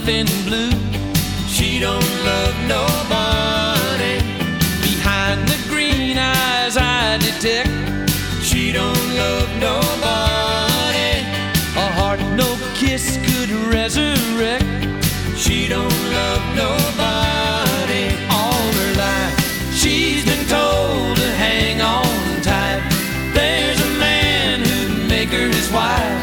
nothing 0.04 0.26
blue. 0.45 0.72
She 1.47 1.80
don't 1.80 2.10
love 2.26 2.56
nobody. 2.68 4.20
Behind 4.82 5.47
the 5.47 5.58
green 5.70 6.18
eyes, 6.18 6.76
I 6.78 7.18
detect 7.20 7.70
she 8.41 8.74
don't 8.74 9.08
love 9.16 9.49
nobody. 9.62 11.24
A 11.78 11.88
heart 11.97 12.20
no 12.36 12.58
kiss 12.76 13.18
could 13.28 13.49
resurrect. 13.74 14.66
She 15.38 15.70
don't 15.70 15.99
love 16.20 16.43
nobody. 16.54 18.06
All 18.30 18.66
her 18.80 18.93
life, 18.97 19.74
she's 19.74 20.26
been 20.26 20.45
told 20.47 21.16
to 21.16 21.30
hang 21.45 21.80
on 21.82 22.41
tight. 22.41 22.84
There's 23.34 23.80
a 23.80 23.91
man 23.99 24.66
who'd 24.66 25.08
make 25.08 25.30
her 25.30 25.47
his 25.47 25.72
wife. 25.72 26.22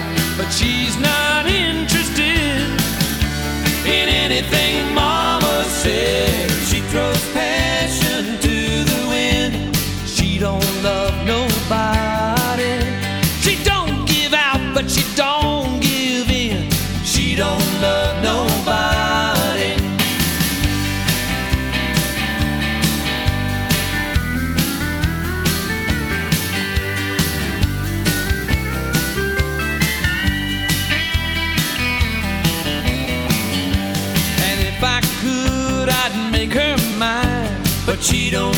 Cheeto 38.01 38.49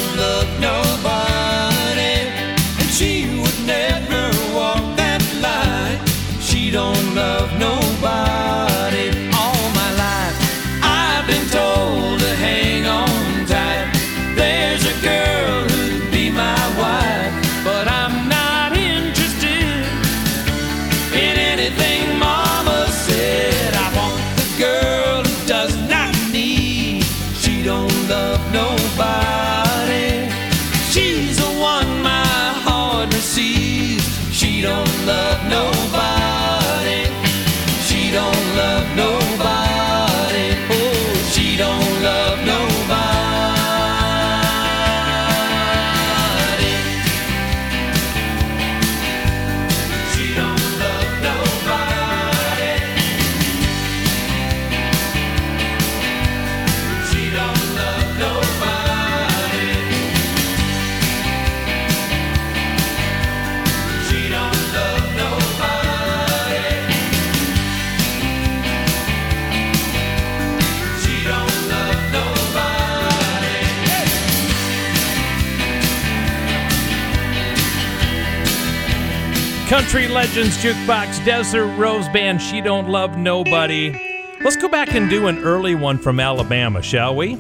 Country 79.93 80.09
Legends 80.09 80.57
Jukebox, 80.57 81.23
Desert 81.23 81.67
Rose 81.77 82.09
Band, 82.09 82.41
She 82.41 82.63
Don't 82.63 82.89
Love 82.89 83.19
Nobody. 83.19 83.93
Let's 84.41 84.57
go 84.57 84.67
back 84.67 84.95
and 84.95 85.11
do 85.11 85.27
an 85.27 85.45
early 85.45 85.75
one 85.75 85.99
from 85.99 86.19
Alabama, 86.19 86.81
shall 86.81 87.15
we? 87.15 87.35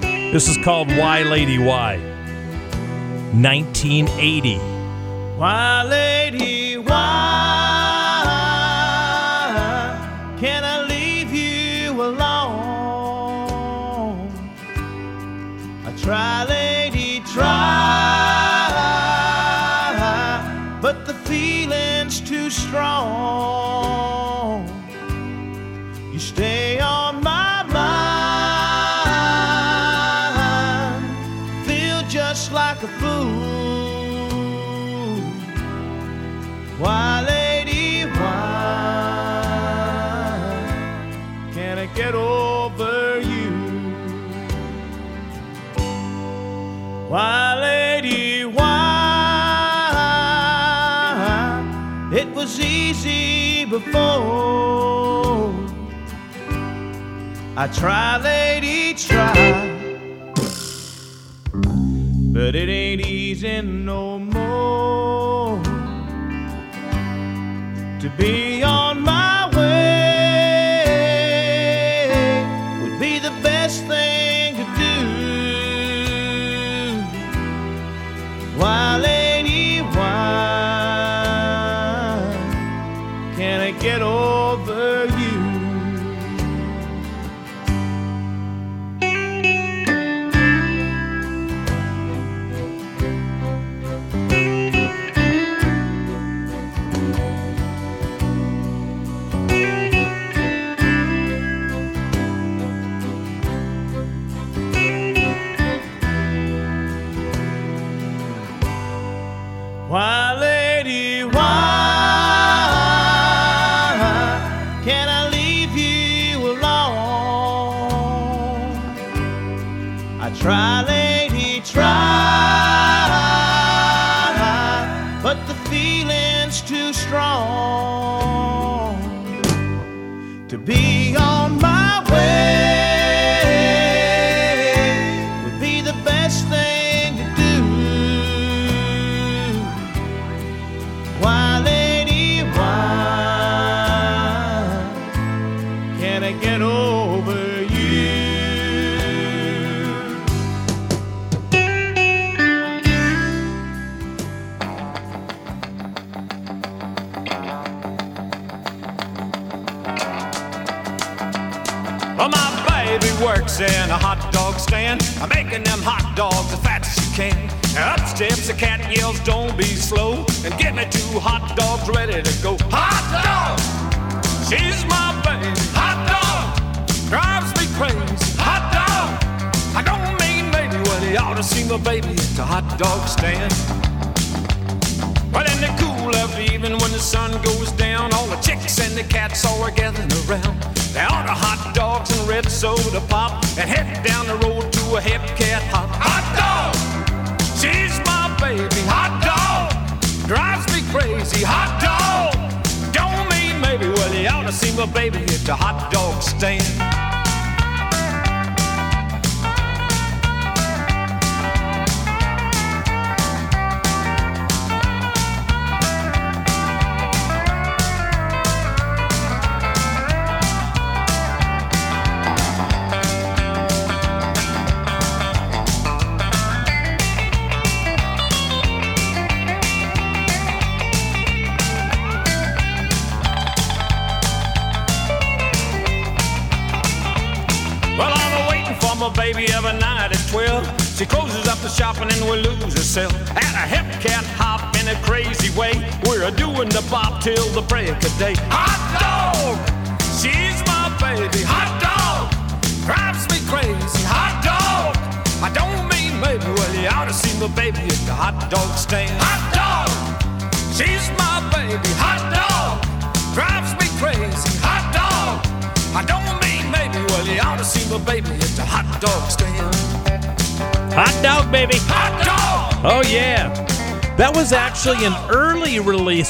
This 0.00 0.46
is 0.48 0.56
called 0.58 0.86
Why 0.96 1.24
Lady 1.24 1.58
Why. 1.58 1.96
1980. 3.32 4.58
Why 5.36 5.82
Lady 5.82 6.78
Why 6.78 6.94
can 10.38 10.62
I 10.62 10.86
leave 10.86 11.32
you 11.32 12.00
alone? 12.00 12.28
I 15.84 15.92
tried. 16.00 16.37
Why, 47.08 47.58
lady, 47.58 48.44
why? 48.44 48.68
It 52.12 52.28
was 52.34 52.60
easy 52.60 53.64
before. 53.64 55.54
I 57.56 57.66
try, 57.68 58.18
lady, 58.18 58.92
try. 58.92 59.32
But 62.34 62.54
it 62.54 62.68
ain't 62.68 63.06
easy 63.06 63.62
no 63.62 64.18
more 64.18 65.62
to 68.00 68.10
be 68.18 68.62
on 68.62 69.00
my 69.00 69.17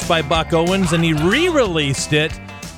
by 0.09 0.21
Buck 0.23 0.51
Owens, 0.53 0.91
and 0.91 1.03
he 1.03 1.13
re 1.13 1.47
released 1.49 2.13
it 2.13 2.37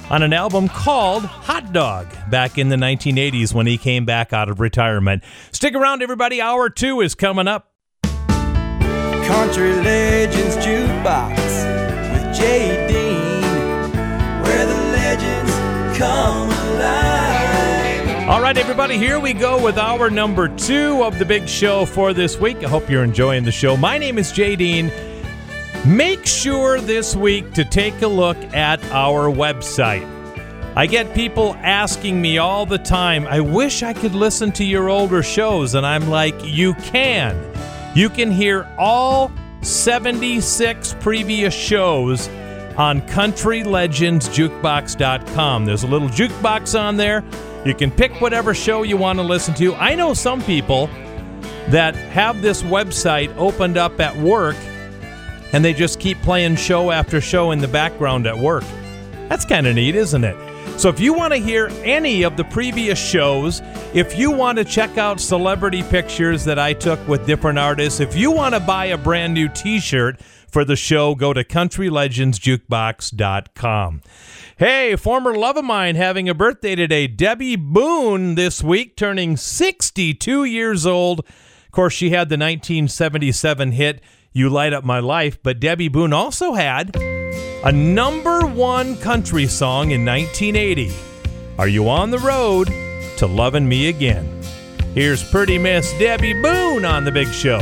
on 0.10 0.22
an 0.22 0.34
album 0.34 0.68
called 0.68 1.24
Hot 1.24 1.72
Dog 1.72 2.06
back 2.30 2.58
in 2.58 2.68
the 2.68 2.76
1980s 2.76 3.54
when 3.54 3.66
he 3.66 3.78
came 3.78 4.04
back 4.04 4.34
out 4.34 4.50
of 4.50 4.60
retirement. 4.60 5.24
Stick 5.54 5.74
around, 5.74 6.04
everybody. 6.04 6.42
Hour 6.42 6.70
two 6.70 7.00
is 7.00 7.16
coming 7.16 7.48
up. 7.48 7.72
Country 8.04 9.72
Legends 9.76 10.58
Jukebox 10.58 11.38
with 12.12 12.36
Jay 12.36 12.86
Dean, 12.88 13.92
where 14.44 14.66
the 14.66 14.82
legends 14.92 15.98
come 15.98 16.50
alive. 16.50 18.30
All 18.30 18.42
right, 18.42 18.58
everybody, 18.58 18.98
here 18.98 19.22
we 19.22 19.32
go 19.32 19.64
with 19.64 19.78
our 19.78 20.10
number 20.10 20.50
two 20.50 21.02
of 21.04 21.18
the 21.18 21.26
big 21.26 21.48
show 21.48 21.86
for 21.86 22.14
this 22.14 22.38
week. 22.38 22.58
I 22.58 22.68
hope 22.68 22.90
you're 22.90 23.06
enjoying 23.06 23.46
the 23.46 23.52
show. 23.54 23.78
My 23.78 23.98
name 23.98 24.18
is 24.18 24.34
Jay 24.34 24.58
Dean. 24.58 24.92
Make 25.86 26.26
sure 26.28 26.80
this 26.80 27.16
week 27.16 27.54
to 27.54 27.66
take 27.66 28.04
a 28.04 28.08
look 28.08 28.38
at 28.54 28.84
our 28.92 29.32
website. 29.32 30.08
I 30.76 30.86
get 30.86 31.16
people 31.16 31.56
asking 31.56 32.22
me 32.22 32.38
all 32.38 32.68
the 32.68 32.78
time, 32.78 33.26
I 33.26 33.40
wish 33.40 33.82
I 33.82 33.94
could 33.94 34.14
listen 34.14 34.52
to 34.54 34.64
your 34.64 34.90
older 34.90 35.24
shows. 35.24 35.74
And 35.74 35.84
I'm 35.84 36.08
like, 36.08 36.36
you 36.46 36.76
can. 36.76 37.36
You 37.96 38.10
can 38.10 38.30
hear 38.30 38.72
all 38.78 39.32
76 39.64 40.96
previous 41.00 41.56
shows 41.56 42.28
on 42.78 43.02
countrylegendsjukebox.com. 43.02 45.66
There's 45.66 45.84
a 45.84 45.88
little 45.88 46.10
jukebox 46.10 46.80
on 46.80 46.98
there. 46.98 47.24
You 47.66 47.74
can 47.74 47.90
pick 47.90 48.22
whatever 48.22 48.54
show 48.54 48.84
you 48.84 48.98
want 48.98 49.18
to 49.18 49.24
listen 49.24 49.56
to. 49.56 49.74
I 49.74 49.96
know 49.96 50.14
some 50.14 50.44
people 50.44 50.92
that 51.70 51.96
have 51.96 52.44
this 52.44 52.62
website 52.62 53.36
opened 53.36 53.78
up 53.78 54.00
at 54.00 54.16
work 54.18 54.56
and 55.54 55.64
they 55.64 55.74
just 55.74 56.00
keep 56.00 56.20
playing 56.22 56.56
show 56.56 56.92
after 56.92 57.22
show 57.22 57.52
in 57.52 57.60
the 57.60 57.68
background 57.68 58.28
at 58.28 58.38
work. 58.38 58.64
That's 59.30 59.46
kind 59.46 59.68
of 59.68 59.76
neat, 59.76 59.96
isn't 59.96 60.24
it? 60.24 60.36
So 60.80 60.90
if 60.90 61.00
you 61.00 61.14
want 61.14 61.34
to 61.34 61.40
hear 61.40 61.70
any 61.84 62.24
of 62.24 62.38
the 62.38 62.44
previous 62.44 63.00
shows, 63.00 63.62
if 63.94 64.18
you 64.18 64.32
want 64.32 64.58
to 64.58 64.66
check 64.66 64.98
out 64.98 65.20
celebrity 65.20 65.84
pictures 65.84 66.44
that 66.46 66.58
I 66.58 66.74
took 66.74 67.06
with 67.08 67.28
different 67.28 67.60
artists, 67.60 68.00
if 68.00 68.16
you 68.16 68.32
want 68.32 68.56
to 68.56 68.60
buy 68.60 68.86
a 68.86 68.98
brand 68.98 69.34
new 69.34 69.48
t 69.48 69.80
shirt 69.80 70.22
for 70.22 70.66
the 70.66 70.76
show, 70.76 71.16
go 71.16 71.34
to 71.34 71.44
countrylegendsjukebox.com. 71.44 74.02
Hey, 74.58 74.96
former 74.96 75.36
love 75.36 75.58
of 75.58 75.66
mine 75.66 75.96
having 75.96 76.30
a 76.30 76.34
birthday 76.34 76.76
today, 76.76 77.08
Debby 77.08 77.56
Boone 77.56 78.36
this 78.36 78.64
week, 78.64 78.96
turning 78.96 79.38
62 79.38 80.44
years 80.44 80.86
old. 80.86 81.20
Of 81.20 81.72
course, 81.72 81.94
she 81.94 82.10
had 82.10 82.30
the 82.30 82.38
1977 82.38 83.72
hit, 83.72 84.02
You 84.34 84.48
Light 84.48 84.72
Up 84.72 84.86
My 84.86 85.00
Life, 85.00 85.44
but 85.44 85.60
Debby 85.60 85.90
Boone 85.90 86.14
also 86.14 86.54
had 86.54 86.96
a 86.96 87.72
number 87.74 88.46
one 88.46 88.96
country 88.96 89.46
song 89.46 89.92
in 89.92 90.06
1980. 90.06 90.90
Are 91.60 91.68
you 91.68 91.90
on 91.90 92.12
the 92.12 92.20
road 92.20 92.68
to 93.18 93.28
loving 93.28 93.68
me 93.68 93.90
again? 93.90 94.42
Here's 94.94 95.22
pretty 95.22 95.58
Miss 95.58 95.92
Debby 96.00 96.32
Boone 96.42 96.86
on 96.86 97.04
the 97.04 97.12
big 97.12 97.28
show. 97.28 97.60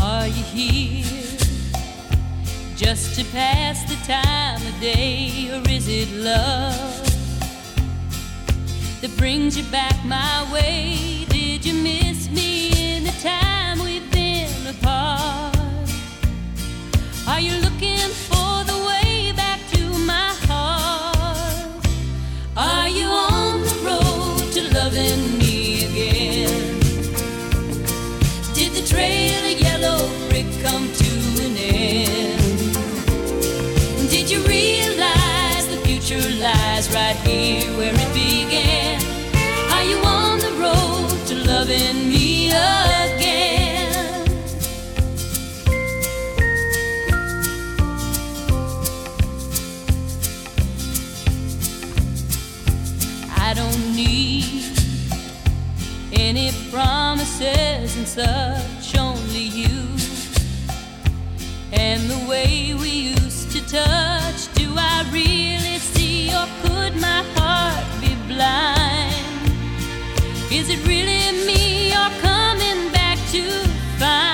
Are 0.00 0.26
you 0.26 0.42
here 0.42 1.38
just 2.76 3.14
to 3.18 3.24
pass 3.26 3.84
the 3.90 3.96
time 4.06 4.66
of 4.66 4.80
day, 4.80 5.50
or 5.52 5.70
is 5.70 5.86
it 5.86 6.08
love 6.12 7.13
that 9.04 9.18
brings 9.18 9.54
you 9.54 9.64
back 9.64 9.94
my 10.06 10.50
way? 10.50 11.26
Did 11.28 11.62
you 11.66 11.74
miss 11.74 12.30
me 12.30 12.94
in 12.94 13.04
the 13.04 13.12
time 13.20 13.78
we've 13.80 14.10
been 14.10 14.66
apart? 14.66 15.54
Are 17.28 17.38
you 17.38 17.54
looking 17.60 18.08
for 18.28 18.33
any 56.24 56.50
promises 56.70 57.96
and 57.98 58.08
such, 58.08 58.98
only 58.98 59.42
you 59.42 59.84
and 61.70 62.00
the 62.08 62.26
way 62.26 62.74
we 62.80 62.88
used 62.88 63.50
to 63.52 63.60
touch. 63.66 64.52
Do 64.54 64.72
I 64.74 65.04
really 65.12 65.78
see, 65.78 66.30
or 66.30 66.46
could 66.62 66.98
my 66.98 67.22
heart 67.36 67.84
be 68.00 68.14
blind? 68.26 69.52
Is 70.50 70.70
it 70.70 70.80
really 70.86 71.44
me 71.46 71.90
you're 71.92 72.20
coming 72.22 72.90
back 72.90 73.18
to 73.32 73.42
find? 73.98 74.33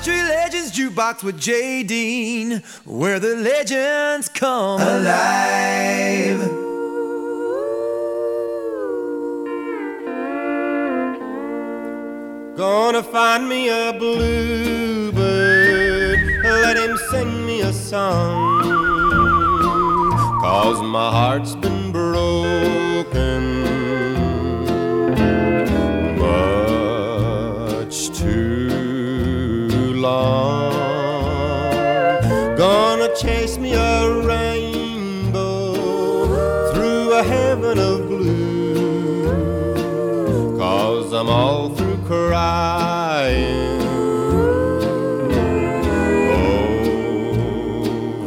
Country 0.00 0.22
Legends 0.22 0.72
Jukebox 0.72 1.22
with 1.22 1.38
Jay 1.38 1.82
Dean, 1.82 2.62
where 2.86 3.20
the 3.20 3.36
legends 3.36 4.30
come 4.30 4.80
alive. 4.80 6.40
Gonna 12.56 13.02
find 13.02 13.46
me 13.46 13.68
a 13.68 13.92
bluebird, 13.92 15.18
let 16.44 16.78
him 16.78 16.96
sing 17.10 17.44
me 17.44 17.60
a 17.60 17.70
song. 17.70 18.62
Cause 20.40 20.80
my 20.80 21.10
heart's 21.10 21.54
been 21.56 21.92
broken 21.92 23.59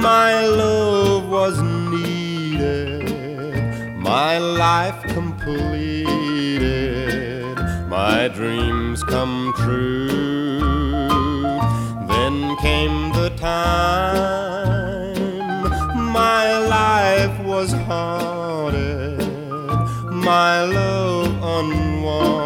my 0.00 0.46
love 0.46 1.28
was 1.28 1.60
needed, 1.62 3.10
my 3.98 4.38
life 4.38 5.02
completed, 5.18 6.18
my 7.88 8.28
dreams 8.28 9.02
come 9.04 9.52
true. 9.56 10.58
Then 12.08 12.56
came 12.58 13.12
the 13.12 13.30
time 13.36 14.63
my 16.14 16.58
life 16.58 17.40
was 17.44 17.72
haunted, 17.72 19.18
my 20.12 20.62
love 20.62 21.26
unwanted. 21.42 22.43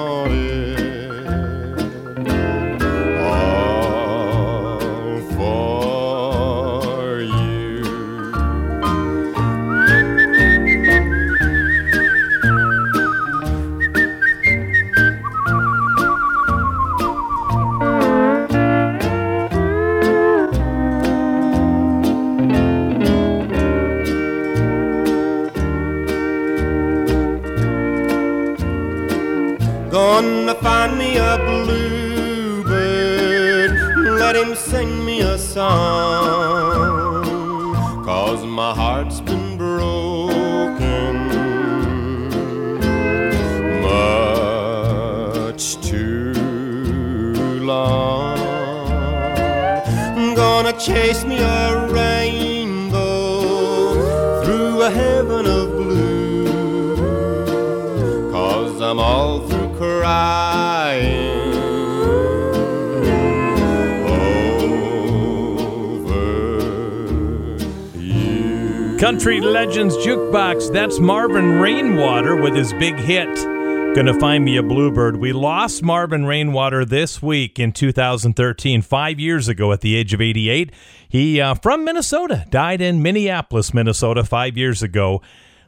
Song. 35.58 36.07
Country 68.98 69.40
Legends 69.40 69.96
Jukebox. 69.98 70.72
That's 70.72 70.98
Marvin 70.98 71.60
Rainwater 71.60 72.34
with 72.34 72.56
his 72.56 72.72
big 72.72 72.96
hit, 72.96 73.32
Gonna 73.94 74.18
Find 74.18 74.44
Me 74.44 74.56
a 74.56 74.62
Bluebird. 74.62 75.18
We 75.18 75.32
lost 75.32 75.84
Marvin 75.84 76.26
Rainwater 76.26 76.84
this 76.84 77.22
week 77.22 77.60
in 77.60 77.70
2013, 77.70 78.82
five 78.82 79.20
years 79.20 79.46
ago 79.46 79.70
at 79.72 79.82
the 79.82 79.94
age 79.94 80.14
of 80.14 80.20
88. 80.20 80.72
He, 81.08 81.40
uh, 81.40 81.54
from 81.54 81.84
Minnesota, 81.84 82.44
died 82.50 82.80
in 82.80 83.00
Minneapolis, 83.00 83.72
Minnesota, 83.72 84.24
five 84.24 84.56
years 84.56 84.82
ago 84.82 85.22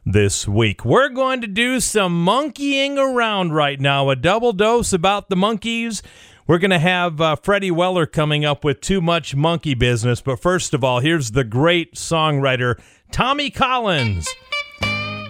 this 0.05 0.45
week. 0.45 0.83
We're 0.83 1.07
going 1.07 1.39
to 1.39 1.47
do 1.47 1.79
some 1.79 2.25
monkeying 2.25 2.97
around 2.97 3.53
right 3.53 3.79
now, 3.79 4.09
a 4.09 4.17
double 4.17 4.51
dose 4.51 4.91
about 4.91 5.29
the 5.29 5.37
monkeys. 5.37 6.03
We're 6.47 6.57
going 6.57 6.71
to 6.71 6.79
have 6.79 7.21
uh, 7.21 7.35
Freddy 7.35 7.71
Weller 7.71 8.05
coming 8.05 8.43
up 8.43 8.63
with 8.63 8.81
too 8.81 8.99
much 8.99 9.35
monkey 9.35 9.73
business. 9.73 10.21
But 10.21 10.41
first 10.41 10.73
of 10.73 10.83
all, 10.83 10.99
here's 10.99 11.31
the 11.31 11.43
great 11.43 11.95
songwriter 11.95 12.79
Tommy 13.11 13.49
Collins. 13.49 14.27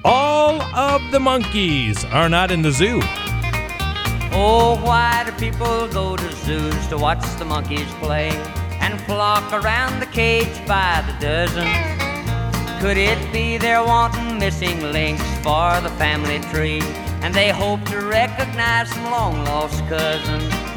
All 0.03 0.61
of 0.61 1.11
the 1.11 1.19
monkeys 1.19 2.03
are 2.05 2.29
not 2.29 2.49
in 2.49 2.61
the 2.61 2.71
zoo. 2.71 3.01
Oh, 4.33 4.79
why 4.81 5.23
do 5.25 5.31
people 5.33 5.87
go 5.89 6.15
to 6.15 6.31
zoos 6.37 6.87
to 6.87 6.97
watch 6.97 7.23
the 7.37 7.45
monkeys 7.45 7.91
play 7.95 8.29
and 8.79 8.99
flock 9.01 9.51
around 9.51 9.99
the 9.99 10.05
cage 10.07 10.65
by 10.65 11.03
the 11.05 11.13
dozen? 11.19 11.67
Could 12.79 12.97
it 12.97 13.31
be 13.31 13.57
they're 13.57 13.83
wanting 13.83 14.39
missing 14.39 14.81
links 14.91 15.21
for 15.43 15.79
the 15.81 15.93
family 15.99 16.39
tree 16.49 16.81
and 17.21 17.35
they 17.35 17.49
hope 17.49 17.83
to 17.85 17.99
recognize 17.99 18.89
some 18.89 19.11
long 19.11 19.43
lost 19.43 19.85
cousins? 19.87 20.70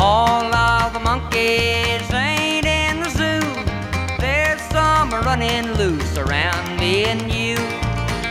All 0.00 0.54
of 0.54 0.92
the 0.92 1.00
monkeys 1.00 2.08
ain't 2.12 2.66
in 2.66 3.00
the 3.00 3.10
zoo. 3.10 3.40
There's 4.20 4.60
some 4.70 5.10
running 5.10 5.72
loose 5.72 6.16
around 6.16 6.78
me 6.78 7.04
and 7.06 7.32
you. 7.32 7.56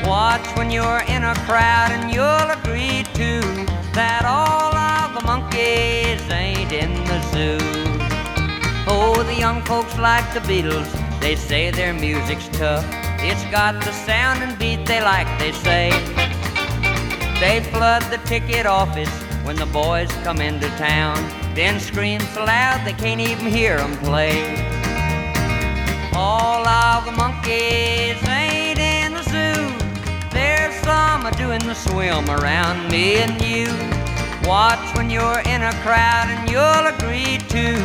Watch 0.07 0.47
when 0.55 0.72
you're 0.72 1.03
in 1.09 1.24
a 1.26 1.36
crowd 1.45 1.91
and 1.91 2.09
you'll 2.09 2.51
agree 2.59 3.03
too 3.13 3.41
that 3.93 4.24
all 4.24 4.74
of 4.74 5.13
the 5.13 5.22
monkeys 5.26 6.22
ain't 6.32 6.72
in 6.72 6.93
the 7.03 7.22
zoo. 7.34 7.57
Oh, 8.88 9.22
the 9.24 9.36
young 9.36 9.61
folks 9.63 9.97
like 9.97 10.34
the 10.34 10.39
Beatles. 10.39 10.89
They 11.20 11.36
say 11.36 11.72
their 11.72 11.93
music's 11.93 12.47
tough. 12.49 12.86
It's 13.20 13.43
got 13.51 13.84
the 13.84 13.91
sound 13.91 14.41
and 14.41 14.57
beat 14.57 14.86
they 14.86 15.01
like, 15.01 15.28
they 15.38 15.51
say. 15.51 15.89
They 17.40 17.62
flood 17.72 18.02
the 18.10 18.18
ticket 18.26 18.66
office 18.66 19.12
when 19.44 19.58
the 19.58 19.68
boys 19.68 20.12
come 20.24 20.42
into 20.42 20.68
town, 20.70 21.16
then 21.54 21.80
scream 21.80 22.20
so 22.34 22.44
loud 22.44 22.82
they 22.84 22.94
can't 22.94 23.22
even 23.22 23.46
hear 23.46 23.78
'em 23.78 23.96
play. 23.98 24.58
All 26.16 26.68
of 26.68 27.06
the 27.06 27.12
monkeys 27.12 28.18
ain't 28.28 28.80
in 28.80 29.14
the 29.14 29.22
zoo. 29.22 29.72
There's 30.32 30.74
some 30.84 31.28
a 31.28 31.32
doing 31.38 31.60
the 31.60 31.76
swim 31.76 32.28
around 32.28 32.90
me 32.90 33.18
and 33.18 33.40
you. 33.40 33.68
Watch 34.44 34.96
when 34.96 35.12
you're 35.12 35.42
in 35.46 35.62
a 35.62 35.74
crowd 35.86 36.28
and 36.34 36.50
you'll 36.50 36.88
agree 36.96 37.38
too 37.50 37.78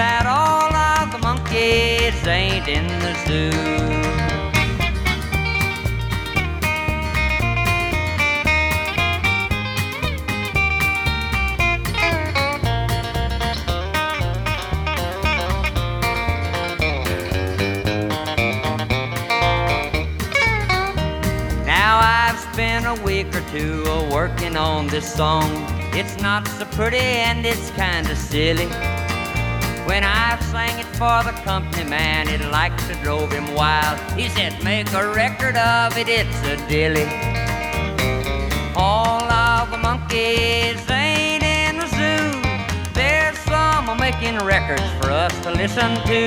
that 0.00 0.24
all 0.24 0.72
of 0.74 1.12
the 1.12 1.18
monkeys 1.18 2.26
ain't 2.26 2.68
in 2.68 2.86
the 3.04 3.14
zoo. 3.26 4.13
A 22.98 23.02
week 23.02 23.34
or 23.34 23.40
two 23.50 23.84
of 23.86 24.12
working 24.12 24.56
on 24.56 24.86
this 24.88 25.14
song. 25.14 25.48
It's 25.94 26.20
not 26.20 26.46
so 26.48 26.64
pretty 26.66 26.98
and 26.98 27.44
it's 27.44 27.70
kinda 27.70 28.14
silly. 28.14 28.66
When 29.88 30.04
I 30.04 30.38
sang 30.50 30.78
it 30.78 30.86
for 31.00 31.22
the 31.28 31.34
company 31.44 31.84
man, 31.84 32.28
it 32.28 32.40
like 32.50 32.76
to 32.88 32.94
drove 33.02 33.32
him 33.32 33.54
wild. 33.54 33.98
He 34.18 34.28
said, 34.28 34.62
make 34.62 34.92
a 34.92 35.08
record 35.08 35.56
of 35.56 35.96
it, 35.96 36.08
it's 36.08 36.38
a 36.52 36.56
dilly. 36.68 37.06
All 38.76 39.22
of 39.22 39.70
the 39.70 39.78
monkeys 39.78 40.78
ain't 40.90 41.42
in 41.42 41.78
the 41.78 41.88
zoo. 41.98 42.24
There's 42.92 43.38
some 43.38 43.88
a 43.88 43.96
making 43.96 44.38
records 44.38 44.88
for 45.00 45.10
us 45.10 45.32
to 45.40 45.50
listen 45.50 45.90
to. 46.10 46.22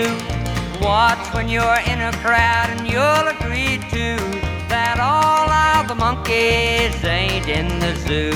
Watch 0.81 1.33
when 1.33 1.49
you're 1.49 1.81
in 1.91 1.99
a 2.01 2.11
crowd 2.23 2.69
and 2.71 2.87
you'll 2.87 3.27
agree 3.35 3.77
too 3.89 4.46
that 4.97 5.03
all 5.03 5.81
of 5.81 5.87
the 5.87 5.95
monkeys 5.95 7.03
ain't 7.05 7.47
in 7.47 7.67
the 7.79 7.95
zoo. 8.07 8.31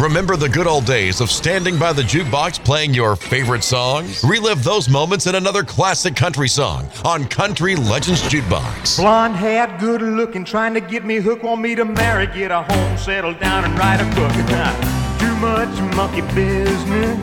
Remember 0.00 0.36
the 0.36 0.48
good 0.48 0.66
old 0.66 0.84
days 0.84 1.20
of 1.20 1.30
standing 1.30 1.78
by 1.78 1.92
the 1.92 2.02
jukebox 2.02 2.62
playing 2.64 2.94
your 2.94 3.16
favorite 3.16 3.62
songs? 3.62 4.22
Relive 4.24 4.62
those 4.64 4.88
moments 4.88 5.26
in 5.26 5.34
another 5.36 5.62
classic 5.62 6.16
country 6.16 6.48
song 6.48 6.88
on 7.04 7.24
Country 7.26 7.76
Legends 7.76 8.22
Jukebox. 8.22 8.98
Blonde 8.98 9.36
haired, 9.36 9.78
good 9.78 10.02
looking, 10.02 10.44
trying 10.44 10.74
to 10.74 10.80
get 10.80 11.04
me 11.04 11.16
hooked, 11.16 11.44
want 11.44 11.60
me 11.60 11.74
to 11.74 11.84
marry, 11.84 12.26
get 12.26 12.50
a 12.50 12.62
home, 12.62 12.98
settle 12.98 13.34
down, 13.34 13.64
and 13.64 13.78
write 13.78 14.00
a 14.00 14.04
book. 14.14 14.32
Too 15.20 15.34
much 15.36 15.96
monkey 15.96 16.22
business. 16.34 17.18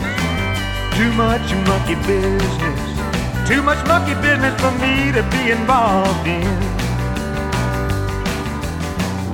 Too 0.98 1.12
much 1.14 1.54
monkey 1.68 1.96
business. 2.08 3.48
Too 3.48 3.62
much 3.62 3.86
monkey 3.86 4.16
business 4.22 4.60
for 4.62 4.72
me 4.80 5.12
to 5.12 5.28
be 5.30 5.52
involved 5.52 6.28
in. 6.28 6.81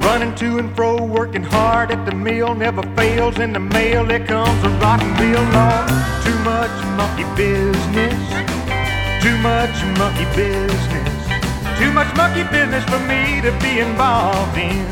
Running 0.08 0.34
to 0.36 0.58
and 0.58 0.74
fro, 0.74 1.04
working 1.04 1.44
hard 1.44 1.92
at 1.92 2.06
the 2.06 2.16
mill, 2.16 2.56
never 2.56 2.82
fails. 2.96 3.40
In 3.40 3.52
the 3.52 3.60
mail, 3.60 4.06
there 4.06 4.26
comes 4.26 4.64
a 4.64 4.70
rotten 4.80 5.12
bill. 5.18 5.44
Lord, 5.52 5.88
too 6.24 6.38
much 6.48 6.76
monkey 6.96 7.28
business. 7.36 8.16
Too 9.22 9.38
much 9.40 9.76
monkey 10.00 10.24
business. 10.34 11.12
Too 11.78 11.92
much 11.92 12.08
monkey 12.16 12.44
business 12.44 12.86
for 12.86 13.00
me 13.00 13.42
to 13.42 13.52
be 13.60 13.80
involved 13.80 14.58
in. 14.58 14.88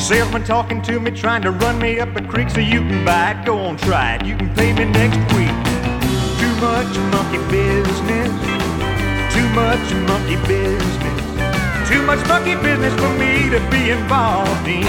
Salesman 0.00 0.42
talking 0.42 0.80
to 0.80 0.98
me, 0.98 1.10
trying 1.10 1.42
to 1.42 1.50
run 1.50 1.78
me 1.78 2.00
up 2.00 2.16
a 2.16 2.22
creek 2.22 2.48
so 2.48 2.60
you 2.60 2.80
can 2.80 3.04
buy 3.04 3.32
it. 3.32 3.44
Go 3.44 3.58
on, 3.58 3.76
try 3.76 4.14
it. 4.14 4.24
You 4.24 4.34
can 4.34 4.48
pay 4.54 4.72
me 4.72 4.86
next 4.86 5.20
week. 5.36 5.56
Too 6.40 6.54
much 6.64 6.92
monkey 7.12 7.42
business. 7.52 8.32
Too 9.34 9.46
much 9.50 9.86
monkey 10.08 10.36
business. 10.48 11.15
Too 11.88 12.02
much 12.02 12.26
monkey 12.26 12.56
business 12.56 12.92
for 12.94 13.08
me 13.16 13.48
to 13.48 13.60
be 13.70 13.90
involved 13.90 14.66
in. 14.66 14.82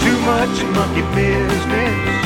Too 0.00 0.18
much 0.24 0.56
monkey 0.72 1.04
business. 1.14 2.24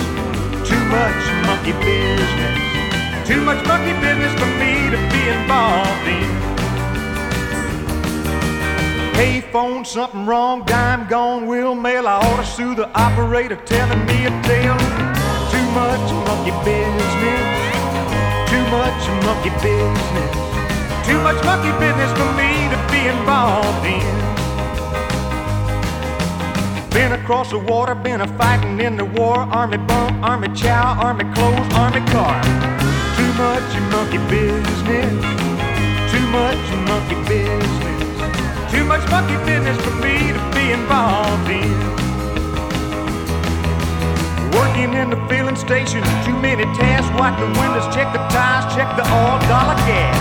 Too 0.69 0.85
much 0.87 1.25
monkey 1.47 1.73
business. 1.83 3.27
Too 3.27 3.41
much 3.41 3.67
monkey 3.67 3.93
business 4.01 4.33
for 4.39 4.47
me 4.63 4.89
to 4.89 4.99
be 5.11 5.23
involved 5.37 6.07
in. 6.07 6.31
Hey, 9.15 9.41
phone, 9.41 9.85
something 9.85 10.27
wrong, 10.27 10.65
dime 10.65 11.09
gone, 11.09 11.49
will 11.49 11.75
mail. 11.75 12.07
I 12.07 12.19
ought 12.19 12.37
to 12.37 12.47
sue 12.47 12.77
the 12.77 12.89
operator 12.97 13.57
telling 13.57 14.07
me 14.07 14.27
a 14.27 14.31
tale. 14.43 14.79
Too 15.51 15.67
much 15.73 16.13
monkey 16.29 16.53
business. 16.65 17.64
Too 18.75 18.81
much 18.81 19.25
monkey 19.25 19.51
business. 19.63 20.35
Too 21.07 21.21
much 21.23 21.41
monkey 21.45 21.71
business 21.79 22.11
for 22.19 22.31
me 22.35 22.51
to 22.73 22.79
be 22.91 23.07
involved 23.07 23.87
in. 23.87 24.17
Been 26.91 27.13
across 27.13 27.51
the 27.51 27.59
water, 27.61 27.95
been 27.95 28.21
a 28.21 28.27
fighting 28.37 28.81
in 28.81 28.97
the 28.97 29.05
war. 29.05 29.37
Army 29.39 29.77
bump, 29.77 30.21
army 30.25 30.49
chow, 30.57 30.99
army 30.99 31.23
clothes, 31.35 31.73
army 31.75 32.01
car. 32.11 32.43
Too 33.17 33.33
much 33.35 33.71
monkey 33.93 34.19
business. 34.29 35.23
Too 36.11 36.27
much 36.39 36.67
monkey 36.91 37.15
business. 37.29 38.73
Too 38.73 38.85
much 38.85 39.09
monkey 39.09 39.37
business 39.47 39.81
for 39.85 39.95
me 40.03 40.33
to 40.33 40.41
be 40.53 40.73
involved 40.73 41.49
in. 41.49 42.04
Working 44.55 44.95
in 44.95 45.11
the 45.11 45.21
filling 45.29 45.57
station, 45.57 46.03
too 46.25 46.37
many 46.39 46.65
tasks. 46.79 47.11
Wipe 47.19 47.39
the 47.39 47.51
windows, 47.61 47.87
check 47.95 48.13
the 48.13 48.23
tires, 48.31 48.67
check 48.75 48.89
the 48.97 49.03
oil, 49.03 49.39
dollar 49.51 49.79
gas. 49.85 50.15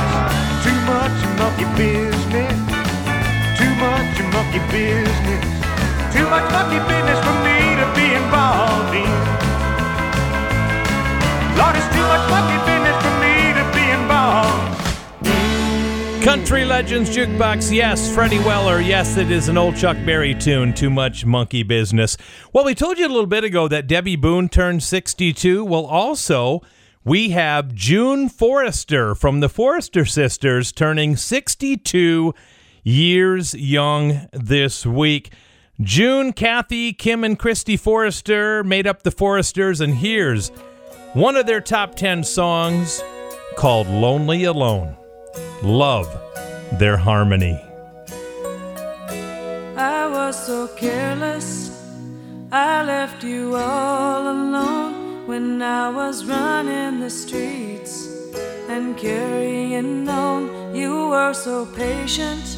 Too 0.66 0.80
much 0.90 1.18
monkey 1.40 1.70
business. 1.78 2.58
Too 3.60 3.74
much 3.78 4.16
monkey 4.34 4.62
business. 4.74 5.46
too 6.14 6.28
much 6.30 6.46
monkey 6.52 6.80
business 6.90 7.20
for 7.26 7.36
me 7.46 7.58
to 7.82 7.88
be 7.98 8.08
involved 8.14 8.94
in. 8.94 9.14
Lord, 11.58 11.76
it's 11.76 11.90
too 11.96 12.06
much 12.12 12.24
monkey 12.30 12.58
business 12.66 12.83
Country 16.24 16.64
Legends 16.64 17.10
Jukebox, 17.14 17.70
yes. 17.76 18.14
Freddy 18.14 18.40
Weller, 18.40 18.80
yes, 18.80 19.18
it 19.18 19.30
is 19.30 19.50
an 19.50 19.58
old 19.58 19.76
Chuck 19.76 19.98
Berry 20.06 20.34
tune, 20.34 20.74
Too 20.74 20.90
Much 20.90 21.26
Monkey 21.26 21.64
Business. 21.64 22.16
Well, 22.54 22.64
we 22.64 22.74
told 22.74 22.98
you 22.98 23.06
a 23.06 23.10
little 23.10 23.26
bit 23.26 23.44
ago 23.44 23.68
that 23.68 23.88
Debby 23.88 24.16
Boone 24.16 24.48
turned 24.48 24.84
62. 24.84 25.66
Well, 25.66 25.86
also, 25.86 26.62
we 27.04 27.32
have 27.32 27.76
June 27.76 28.30
Forester 28.30 29.16
from 29.16 29.42
the 29.42 29.50
Forester 29.50 30.06
Sisters 30.06 30.72
turning 30.72 31.18
62 31.18 32.34
years 32.84 33.54
young 33.54 34.30
this 34.32 34.86
week. 34.86 35.34
June, 35.82 36.32
Kathy, 36.32 36.94
Kim, 36.94 37.26
and 37.26 37.38
Christy 37.38 37.76
Forester 37.76 38.64
made 38.64 38.88
up 38.88 39.04
the 39.04 39.12
Foresters, 39.12 39.82
and 39.82 39.96
here's 39.96 40.50
one 41.12 41.36
of 41.36 41.48
their 41.48 41.60
top 41.60 41.96
10 41.96 42.24
songs 42.24 43.04
called 43.58 43.88
Lonely 43.88 44.46
Alone. 44.46 44.96
Love 45.62 46.08
their 46.80 46.98
harmony. 46.98 47.60
I 49.78 50.08
was 50.08 50.36
so 50.46 50.68
careless. 50.76 51.72
I 52.52 52.84
left 52.84 53.24
you 53.24 53.56
all 53.56 54.22
alone 54.30 55.26
when 55.26 55.62
I 55.62 55.90
was 55.90 56.26
running 56.26 57.00
the 57.00 57.10
streets 57.10 58.08
and 58.70 58.98
carrying 58.98 60.08
on. 60.08 60.76
You 60.76 61.10
were 61.10 61.34
so 61.34 61.66
patient. 61.66 62.58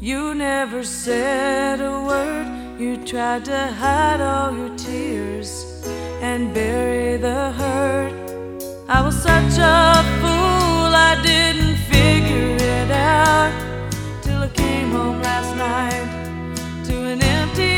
You 0.00 0.34
never 0.34 0.82
said 0.84 1.80
a 1.80 2.00
word. 2.02 2.46
You 2.78 2.96
tried 3.04 3.44
to 3.46 3.66
hide 3.82 4.20
all 4.20 4.56
your 4.56 4.76
tears 4.76 5.84
and 6.20 6.52
bury 6.52 7.16
the 7.16 7.52
hurt. 7.52 8.12
I 8.88 9.00
was 9.04 9.16
such 9.16 9.56
a 9.58 10.02
fool, 10.20 10.90
I 11.10 11.20
didn't 11.22 11.63
it 12.90 14.22
till 14.22 14.42
I 14.42 14.48
came 14.48 14.90
home 14.90 15.22
last 15.22 15.56
night 15.56 16.84
to 16.86 16.94
an 17.12 17.22
empty 17.22 17.73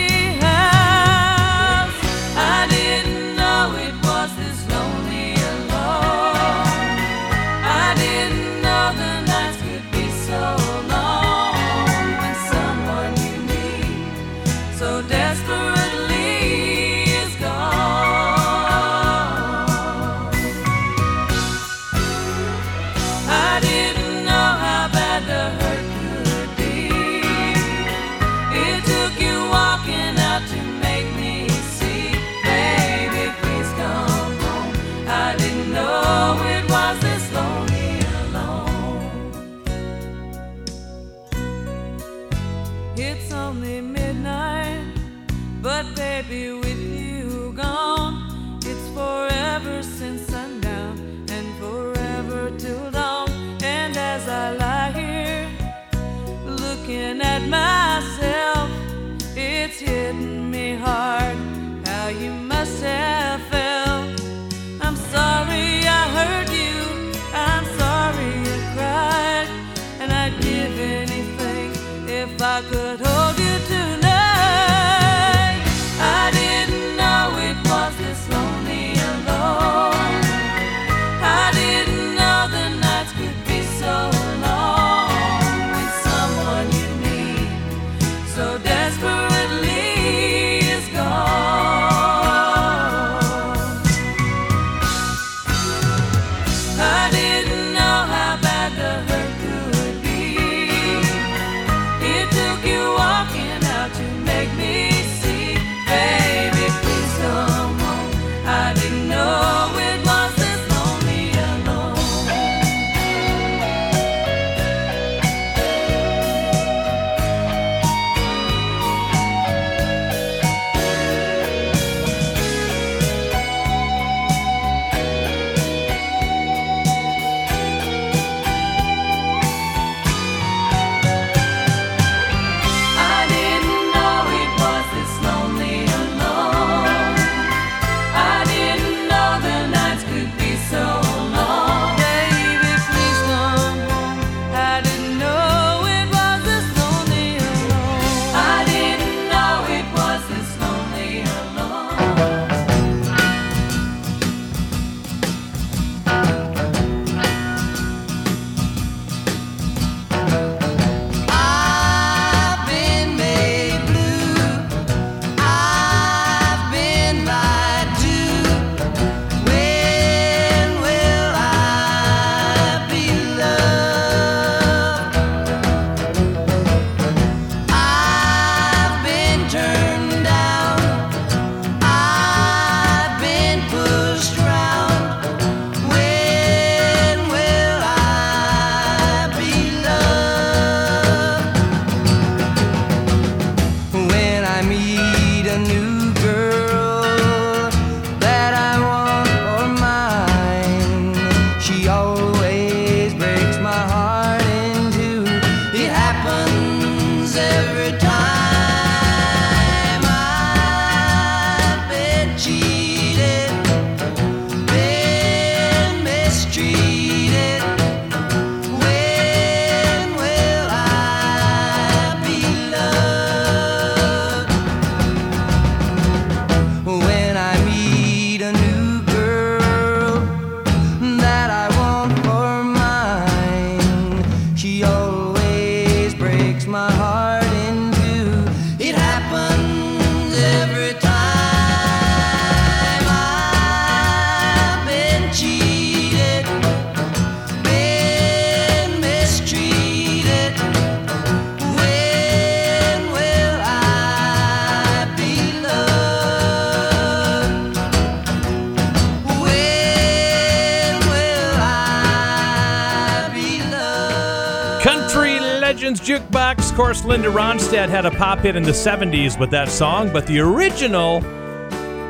Linda 267.06 267.28
Ronstadt 267.28 267.88
had 267.88 268.04
a 268.04 268.10
pop 268.10 268.40
hit 268.40 268.56
in 268.56 268.64
the 268.64 268.72
70s 268.72 269.38
with 269.38 269.50
that 269.50 269.68
song, 269.68 270.12
but 270.12 270.26
the 270.26 270.40
original 270.40 271.20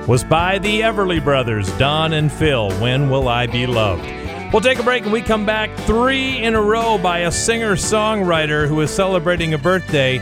was 0.06 0.24
by 0.24 0.58
the 0.58 0.80
Everly 0.80 1.22
Brothers, 1.22 1.70
Don 1.76 2.14
and 2.14 2.32
Phil. 2.32 2.70
When 2.80 3.10
Will 3.10 3.28
I 3.28 3.46
Be 3.46 3.66
Loved? 3.66 4.06
We'll 4.54 4.62
take 4.62 4.78
a 4.78 4.82
break 4.82 5.02
and 5.02 5.12
we 5.12 5.20
come 5.20 5.44
back 5.44 5.76
three 5.80 6.38
in 6.38 6.54
a 6.54 6.62
row 6.62 6.96
by 6.96 7.20
a 7.20 7.30
singer 7.30 7.76
songwriter 7.76 8.66
who 8.66 8.80
is 8.80 8.90
celebrating 8.90 9.52
a 9.52 9.58
birthday. 9.58 10.18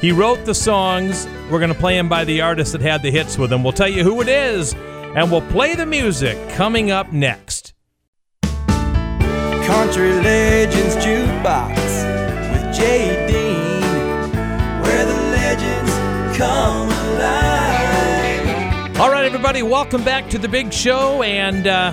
He 0.00 0.12
wrote 0.12 0.44
the 0.44 0.54
songs. 0.54 1.26
We're 1.50 1.58
going 1.58 1.72
to 1.72 1.78
play 1.78 1.96
them 1.96 2.08
by 2.08 2.24
the 2.24 2.40
artist 2.40 2.70
that 2.72 2.82
had 2.82 3.02
the 3.02 3.10
hits 3.10 3.36
with 3.36 3.52
him. 3.52 3.64
We'll 3.64 3.72
tell 3.72 3.88
you 3.88 4.04
who 4.04 4.20
it 4.20 4.28
is, 4.28 4.74
and 4.74 5.28
we'll 5.32 5.48
play 5.48 5.74
the 5.74 5.86
music 5.86 6.38
coming 6.50 6.92
up 6.92 7.12
next. 7.12 7.74
Country 8.42 10.12
Legends 10.12 10.94
Jukebox 10.96 11.74
with 12.52 12.76
Jay 12.76 13.26
come 16.36 16.88
alive. 16.88 18.44
All 19.00 19.10
right, 19.10 19.24
everybody, 19.24 19.62
welcome 19.62 20.04
back 20.04 20.28
to 20.30 20.38
the 20.38 20.48
big 20.48 20.72
show, 20.72 21.22
and 21.22 21.66
uh, 21.66 21.92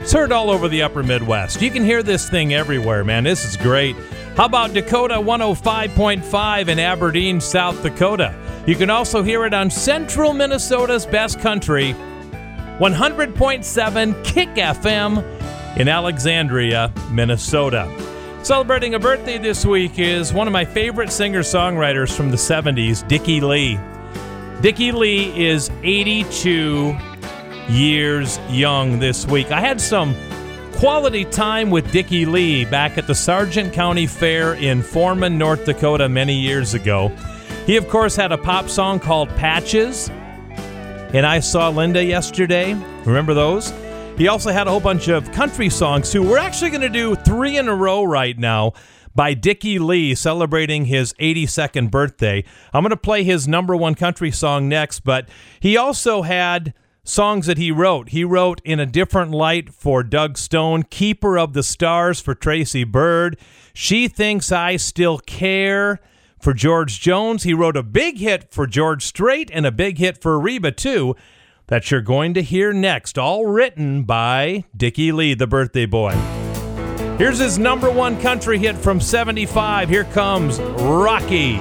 it's 0.00 0.12
heard 0.12 0.32
all 0.32 0.50
over 0.50 0.68
the 0.68 0.82
upper 0.82 1.02
Midwest. 1.02 1.60
You 1.62 1.70
can 1.70 1.84
hear 1.84 2.02
this 2.02 2.28
thing 2.28 2.54
everywhere, 2.54 3.04
man. 3.04 3.24
This 3.24 3.44
is 3.44 3.56
great. 3.56 3.96
How 4.36 4.46
about 4.46 4.72
Dakota 4.72 5.14
105.5 5.14 6.68
in 6.68 6.78
Aberdeen, 6.78 7.40
South 7.40 7.82
Dakota? 7.82 8.34
You 8.66 8.74
can 8.74 8.90
also 8.90 9.22
hear 9.22 9.44
it 9.44 9.54
on 9.54 9.70
Central 9.70 10.32
Minnesota's 10.32 11.04
Best 11.06 11.40
Country, 11.40 11.94
100.7 12.78 14.24
Kick 14.24 14.48
FM 14.50 15.76
in 15.76 15.88
Alexandria, 15.88 16.92
Minnesota. 17.10 17.99
Celebrating 18.42 18.94
a 18.94 18.98
birthday 18.98 19.36
this 19.36 19.66
week 19.66 19.98
is 19.98 20.32
one 20.32 20.46
of 20.46 20.52
my 20.52 20.64
favorite 20.64 21.12
singer 21.12 21.40
songwriters 21.40 22.10
from 22.16 22.30
the 22.30 22.38
70s, 22.38 23.06
Dickey 23.06 23.42
Lee. 23.42 23.78
Dickey 24.62 24.92
Lee 24.92 25.46
is 25.46 25.70
82 25.82 26.96
years 27.68 28.38
young 28.48 28.98
this 28.98 29.26
week. 29.26 29.52
I 29.52 29.60
had 29.60 29.78
some 29.78 30.16
quality 30.72 31.26
time 31.26 31.70
with 31.70 31.92
Dickey 31.92 32.24
Lee 32.24 32.64
back 32.64 32.96
at 32.96 33.06
the 33.06 33.14
Sargent 33.14 33.74
County 33.74 34.06
Fair 34.06 34.54
in 34.54 34.82
Forman, 34.82 35.36
North 35.36 35.66
Dakota, 35.66 36.08
many 36.08 36.34
years 36.34 36.72
ago. 36.72 37.08
He, 37.66 37.76
of 37.76 37.88
course, 37.88 38.16
had 38.16 38.32
a 38.32 38.38
pop 38.38 38.70
song 38.70 39.00
called 39.00 39.28
Patches, 39.36 40.08
and 41.12 41.26
I 41.26 41.40
saw 41.40 41.68
Linda 41.68 42.02
yesterday. 42.02 42.72
Remember 43.04 43.34
those? 43.34 43.70
He 44.20 44.28
also 44.28 44.52
had 44.52 44.66
a 44.66 44.70
whole 44.70 44.80
bunch 44.80 45.08
of 45.08 45.32
country 45.32 45.70
songs 45.70 46.12
too. 46.12 46.22
We're 46.22 46.36
actually 46.36 46.68
going 46.68 46.82
to 46.82 46.90
do 46.90 47.14
three 47.14 47.56
in 47.56 47.68
a 47.68 47.74
row 47.74 48.04
right 48.04 48.38
now 48.38 48.74
by 49.14 49.32
Dickey 49.32 49.78
Lee 49.78 50.14
celebrating 50.14 50.84
his 50.84 51.14
82nd 51.14 51.90
birthday. 51.90 52.44
I'm 52.74 52.82
going 52.82 52.90
to 52.90 52.98
play 52.98 53.24
his 53.24 53.48
number 53.48 53.74
one 53.74 53.94
country 53.94 54.30
song 54.30 54.68
next, 54.68 55.00
but 55.00 55.30
he 55.58 55.74
also 55.74 56.20
had 56.20 56.74
songs 57.02 57.46
that 57.46 57.56
he 57.56 57.72
wrote. 57.72 58.10
He 58.10 58.22
wrote 58.22 58.60
In 58.62 58.78
a 58.78 58.84
Different 58.84 59.30
Light 59.30 59.72
for 59.72 60.02
Doug 60.02 60.36
Stone, 60.36 60.82
Keeper 60.90 61.38
of 61.38 61.54
the 61.54 61.62
Stars 61.62 62.20
for 62.20 62.34
Tracy 62.34 62.84
Byrd, 62.84 63.38
She 63.72 64.06
Thinks 64.06 64.52
I 64.52 64.76
Still 64.76 65.16
Care 65.16 65.98
for 66.38 66.52
George 66.52 67.00
Jones. 67.00 67.44
He 67.44 67.54
wrote 67.54 67.78
a 67.78 67.82
big 67.82 68.18
hit 68.18 68.52
for 68.52 68.66
George 68.66 69.02
Strait 69.02 69.50
and 69.50 69.64
a 69.64 69.72
big 69.72 69.96
hit 69.96 70.20
for 70.20 70.38
Reba, 70.38 70.72
too, 70.72 71.16
that 71.70 71.90
you're 71.90 72.00
going 72.02 72.34
to 72.34 72.42
hear 72.42 72.72
next, 72.72 73.16
all 73.16 73.46
written 73.46 74.02
by 74.02 74.64
Dickey 74.76 75.12
Lee, 75.12 75.34
the 75.34 75.46
birthday 75.46 75.86
boy. 75.86 76.12
Here's 77.16 77.38
his 77.38 77.58
number 77.58 77.90
one 77.90 78.20
country 78.20 78.58
hit 78.58 78.76
from 78.76 79.00
75. 79.00 79.88
Here 79.88 80.04
comes 80.04 80.58
Rocky. 80.58 81.58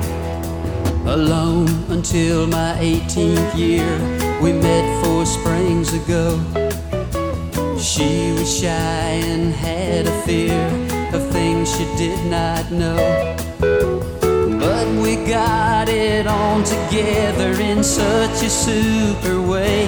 Alone 1.06 1.68
until 1.90 2.48
my 2.48 2.76
18th 2.80 3.56
year, 3.56 4.41
we 4.41 4.52
met 4.52 5.06
four 5.06 5.26
springs 5.26 5.94
ago. 5.94 6.40
She 7.77 8.31
was 8.31 8.60
shy 8.60 8.68
and 8.68 9.53
had 9.53 10.07
a 10.07 10.22
fear 10.23 10.65
of 11.14 11.31
things 11.31 11.72
she 11.72 11.86
did 11.98 12.26
not 12.26 12.72
know. 12.72 14.19
We 14.98 15.16
got 15.28 15.88
it 15.90 16.26
on 16.26 16.64
together 16.64 17.52
in 17.61 17.84
such 17.84 18.44
a 18.44 18.49
super 18.49 19.41
way. 19.41 19.86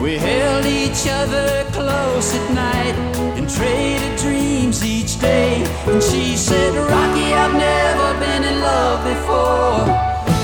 We 0.00 0.16
held 0.16 0.64
each 0.66 1.08
other 1.08 1.64
close 1.72 2.34
at 2.34 2.46
night 2.54 2.94
and 3.36 3.48
traded 3.48 4.18
dreams 4.18 4.84
each 4.84 5.18
day. 5.18 5.64
And 5.86 6.02
she 6.02 6.36
said, 6.36 6.74
Rocky, 6.74 7.34
I've 7.34 7.54
never 7.54 8.20
been 8.20 8.44
in 8.44 8.60
love 8.60 9.04
before. 9.04 9.84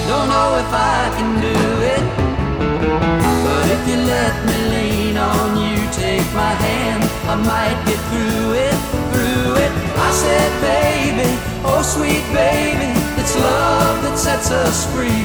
Don't 0.08 0.28
know 0.28 0.50
if 0.58 0.70
I 0.72 1.12
can 1.16 1.30
do 1.40 1.58
it. 1.94 2.04
But 3.44 3.66
if 3.70 3.82
you 3.88 3.96
let 3.96 4.34
me 4.48 4.58
lean 4.74 5.16
on 5.16 5.56
you, 5.62 5.76
take 5.92 6.26
my 6.34 6.54
hand, 6.66 7.04
I 7.28 7.36
might 7.36 7.78
get 7.86 8.00
through 8.10 8.52
it, 8.66 8.76
through 9.12 9.54
it. 9.64 9.72
I 10.06 10.10
said, 10.10 10.50
baby, 10.60 11.30
oh 11.64 11.82
sweet 11.82 12.24
baby, 12.34 12.90
it's 13.30 13.38
love 13.38 14.02
that 14.02 14.18
sets 14.18 14.50
us 14.50 14.92
free. 14.92 15.24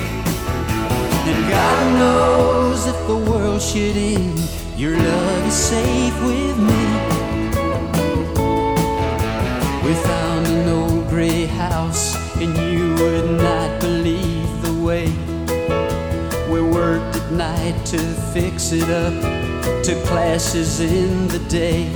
And 1.27 1.49
God 1.49 1.99
knows 1.99 2.85
if 2.85 3.07
the 3.07 3.17
world 3.17 3.61
should 3.61 3.97
end, 3.97 4.39
your 4.77 4.95
love 4.95 5.47
is 5.47 5.53
safe 5.53 6.13
with 6.21 6.57
me. 6.59 6.83
We 9.83 9.93
found 10.03 10.45
an 10.47 10.69
old 10.69 11.09
gray 11.09 11.45
house, 11.45 12.15
and 12.35 12.55
you 12.57 12.93
would 12.95 13.41
not 13.41 13.81
believe 13.81 14.49
the 14.61 14.73
way 14.83 15.07
we 16.51 16.61
worked 16.61 17.15
at 17.15 17.31
night 17.31 17.85
to 17.85 17.97
fix 18.33 18.71
it 18.71 18.89
up, 18.89 19.13
took 19.83 20.03
classes 20.05 20.79
in 20.79 21.27
the 21.29 21.39
day, 21.49 21.89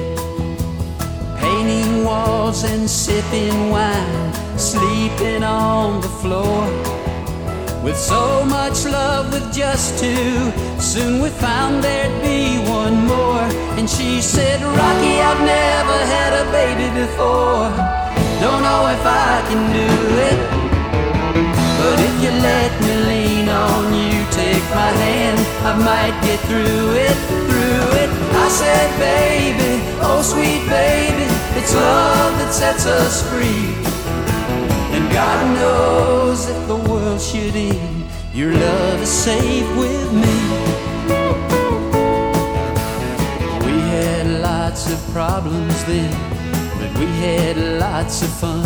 painting 1.37 2.03
walls 2.03 2.63
and 2.63 2.89
sipping 2.89 3.69
wine, 3.69 4.28
sleeping 4.69 5.43
on 5.43 5.99
the 5.99 6.13
floor. 6.21 6.61
With 7.83 7.97
so 7.97 8.45
much 8.45 8.85
love 8.85 9.33
with 9.33 9.51
just 9.51 9.97
two, 9.97 10.51
soon 10.79 11.23
we 11.23 11.29
found 11.29 11.83
there'd 11.83 12.21
be 12.21 12.59
one 12.69 12.97
more. 13.07 13.45
And 13.77 13.89
she 13.89 14.21
said, 14.21 14.61
Rocky, 14.61 15.15
I've 15.29 15.43
never 15.57 15.97
had 16.15 16.31
a 16.43 16.45
baby 16.59 16.87
before. 17.01 17.65
Don't 18.43 18.61
know 18.61 18.83
if 18.95 19.03
I 19.03 19.33
can 19.49 19.63
do 19.81 19.91
it. 20.29 20.39
But 21.79 21.97
if 22.07 22.15
you 22.23 22.31
let 22.49 22.71
me 22.85 22.93
lean 23.09 23.49
on 23.49 23.85
you, 24.01 24.17
take 24.29 24.65
my 24.69 24.91
hand, 25.05 25.39
I 25.65 25.73
might 25.89 26.15
get 26.27 26.39
through 26.45 26.93
it, 27.07 27.17
through 27.49 27.87
it. 28.03 28.09
I 28.45 28.47
said, 28.61 28.89
baby, 29.01 29.81
oh 30.05 30.21
sweet 30.21 30.61
baby, 30.69 31.25
it's 31.57 31.73
love 31.73 32.37
that 32.37 32.53
sets 32.53 32.85
us 32.85 33.27
free. 33.31 33.88
God 35.19 35.53
knows 35.53 36.47
if 36.47 36.67
the 36.69 36.77
world 36.89 37.19
should 37.19 37.53
end, 37.53 38.05
your 38.33 38.53
love 38.53 39.01
is 39.01 39.09
safe 39.09 39.69
with 39.75 40.13
me. 40.13 40.37
We 43.65 43.75
had 43.95 44.27
lots 44.41 44.89
of 44.89 44.97
problems 45.11 45.83
then, 45.83 46.13
but 46.79 46.97
we 46.97 47.07
had 47.25 47.57
lots 47.57 48.21
of 48.21 48.29
fun. 48.29 48.63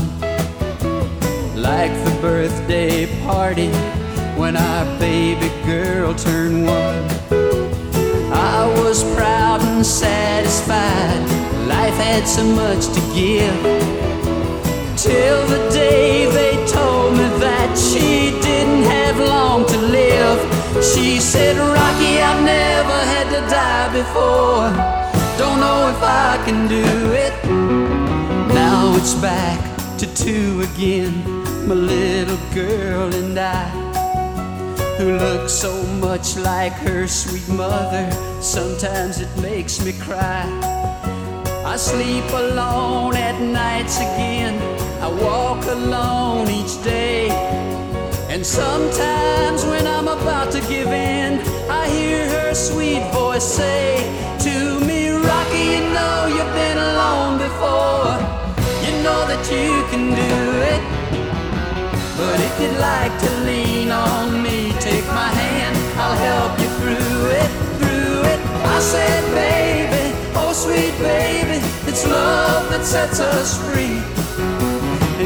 Like 1.56 1.92
the 2.06 2.16
birthday 2.22 3.08
party 3.26 3.72
when 4.38 4.56
our 4.56 4.86
baby 5.00 5.50
girl 5.66 6.14
turned 6.14 6.68
one. 6.68 7.04
I 8.32 8.72
was 8.78 9.04
proud 9.16 9.62
and 9.62 9.84
satisfied, 9.84 11.20
life 11.68 11.96
had 11.96 12.28
so 12.28 12.44
much 12.44 12.86
to 12.94 13.02
give. 13.16 14.13
Till 15.04 15.46
the 15.48 15.70
day 15.70 16.32
they 16.32 16.56
told 16.66 17.12
me 17.18 17.28
that 17.44 17.78
she 17.78 18.32
didn't 18.40 18.84
have 18.84 19.20
long 19.20 19.66
to 19.66 19.78
live. 19.78 20.40
She 20.82 21.20
said, 21.20 21.58
Rocky, 21.58 22.22
I've 22.22 22.42
never 22.42 23.00
had 23.12 23.28
to 23.36 23.42
die 23.52 23.90
before. 23.92 24.72
Don't 25.38 25.60
know 25.60 25.90
if 25.90 26.02
I 26.02 26.42
can 26.46 26.70
do 26.70 26.88
it. 27.12 27.34
Now 28.56 28.96
it's 28.96 29.14
back 29.16 29.60
to 29.98 30.06
two 30.16 30.62
again, 30.72 31.14
my 31.68 31.76
little 31.76 32.40
girl 32.54 33.14
and 33.14 33.38
I. 33.38 33.68
Who 35.00 35.18
looks 35.18 35.52
so 35.52 35.84
much 36.00 36.38
like 36.38 36.72
her 36.88 37.08
sweet 37.08 37.50
mother, 37.50 38.10
sometimes 38.42 39.20
it 39.20 39.42
makes 39.42 39.84
me 39.84 39.92
cry. 40.00 40.48
I 41.66 41.76
sleep 41.76 42.24
alone 42.32 43.18
at 43.18 43.42
nights 43.42 43.98
again. 43.98 44.83
I 45.04 45.10
walk 45.22 45.66
alone 45.66 46.50
each 46.50 46.82
day. 46.82 47.28
And 48.30 48.46
sometimes 48.46 49.66
when 49.66 49.86
I'm 49.86 50.08
about 50.08 50.50
to 50.54 50.62
give 50.62 50.88
in, 50.88 51.42
I 51.70 51.90
hear 51.90 52.24
her 52.30 52.54
sweet 52.54 53.04
voice 53.12 53.44
say 53.44 54.00
to 54.48 54.80
me, 54.88 55.10
Rocky, 55.10 55.64
you 55.76 55.84
know 55.92 56.32
you've 56.32 56.56
been 56.56 56.78
alone 56.78 57.36
before. 57.38 58.16
You 58.86 58.94
know 59.04 59.22
that 59.28 59.44
you 59.52 59.72
can 59.92 60.16
do 60.16 60.36
it. 60.72 60.82
But 62.16 62.40
if 62.40 62.54
you'd 62.62 62.80
like 62.80 63.14
to 63.26 63.32
lean 63.44 63.92
on 63.92 64.42
me, 64.42 64.72
take 64.80 65.06
my 65.08 65.32
hand, 65.44 65.76
I'll 66.00 66.20
help 66.32 66.54
you 66.64 66.70
through 66.80 67.24
it, 67.44 67.52
through 67.80 68.22
it. 68.32 68.40
I 68.72 68.80
said, 68.80 69.22
baby, 69.36 70.16
oh 70.40 70.54
sweet 70.54 70.96
baby, 71.04 71.60
it's 71.92 72.08
love 72.08 72.70
that 72.72 72.86
sets 72.86 73.20
us 73.20 73.60
free. 73.68 74.23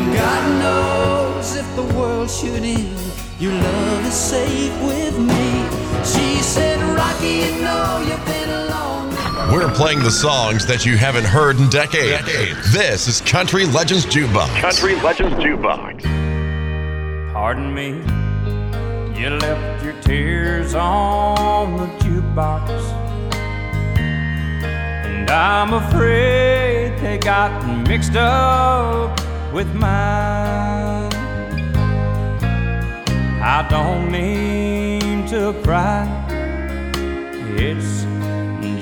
And 0.08 0.16
God 0.16 0.62
knows 0.62 1.56
if 1.58 1.76
the 1.76 1.84
world 1.84 2.30
should 2.30 2.64
end, 2.64 2.98
your 3.42 3.52
love 3.52 4.06
is 4.06 4.14
safe 4.14 4.72
with 4.84 5.20
me. 5.20 5.66
She 6.06 6.42
said, 6.42 6.80
Rocky, 6.96 7.28
you 7.28 7.62
know 7.62 8.06
you've 8.08 8.26
been 8.26 8.50
alone. 8.50 9.52
We're 9.52 9.70
playing 9.74 10.00
the 10.00 10.12
songs 10.12 10.66
that 10.68 10.86
you 10.86 10.96
haven't 10.96 11.26
heard 11.26 11.60
in 11.60 11.68
decades. 11.70 12.26
This 12.72 13.10
is 13.10 13.20
Country 13.20 13.66
Legends 13.66 14.06
Jukebox. 14.06 14.62
Country 14.62 14.96
Legends 15.02 15.36
Jukebox. 15.44 16.04
Pardon 17.34 17.74
me, 17.74 17.88
you 19.20 19.30
left 19.30 19.84
your 19.84 20.02
tears 20.04 20.74
on 20.74 21.76
the 21.76 21.88
jukebox. 22.06 22.70
And 24.64 25.30
I'm 25.30 25.74
afraid 25.74 26.98
they 27.00 27.18
got 27.18 27.66
mixed 27.86 28.16
up 28.16 29.27
with 29.54 29.74
mine. 29.74 31.12
I 33.42 33.66
don't 33.70 34.12
mean 34.12 35.26
to 35.28 35.54
cry. 35.64 36.06
It's 37.56 38.06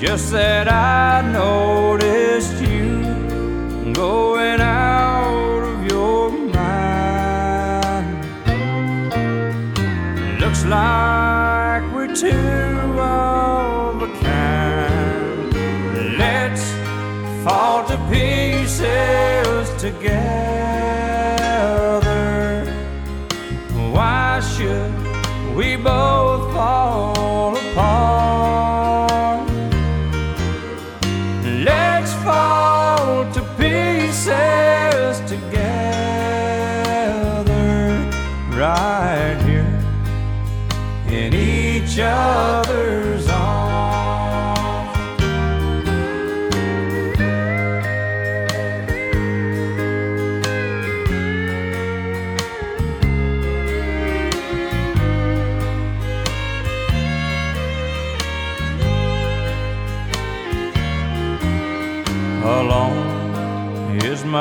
just 0.00 0.32
that 0.32 0.68
I 0.68 1.22
noticed 1.32 2.60
you 2.60 3.92
going 3.92 4.60
out 4.60 5.62
of 5.62 5.86
your 5.90 6.30
mind. 6.30 8.06
Looks 10.40 10.64
like 10.64 11.82
we're 11.94 12.14
two 12.14 13.00
of 13.00 14.02
a 14.02 14.08
kind. 14.20 15.54
Let's 16.18 16.64
fall 17.44 17.86
to 17.86 17.96
pieces 18.10 19.45
together. 19.92 20.95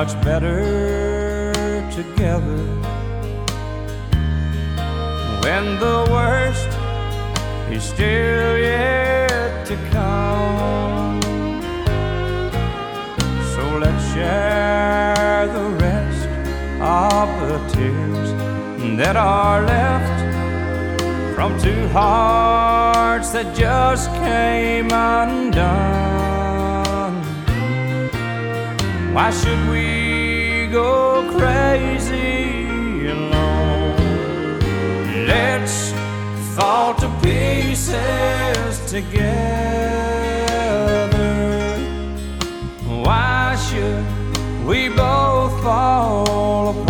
Much 0.01 0.21
better 0.25 1.53
together 1.89 2.63
when 5.41 5.63
the 5.79 5.99
worst 6.11 6.67
is 7.71 7.81
still 7.81 8.57
yet 8.57 9.65
to 9.65 9.75
come. 9.95 11.21
So 13.53 13.63
let's 13.83 14.03
share 14.13 15.47
the 15.59 15.67
rest 15.85 16.27
of 16.81 17.27
the 17.47 17.59
tears 17.73 18.29
that 18.97 19.15
are 19.15 19.61
left 19.61 20.17
from 21.35 21.57
two 21.61 21.87
hearts 21.99 23.29
that 23.31 23.55
just 23.55 24.09
came 24.15 24.91
undone. 24.91 26.24
Why 29.15 29.31
should 29.31 29.69
we 29.69 30.67
go 30.67 31.23
crazy 31.37 33.07
alone? 33.07 34.59
Let's 35.25 35.93
fall 36.53 36.93
to 36.95 37.07
pieces 37.23 38.91
together. 38.91 39.31
Why 43.05 43.55
should 43.55 44.05
we 44.67 44.89
both 44.89 45.63
fall 45.63 46.71
apart? 46.71 46.84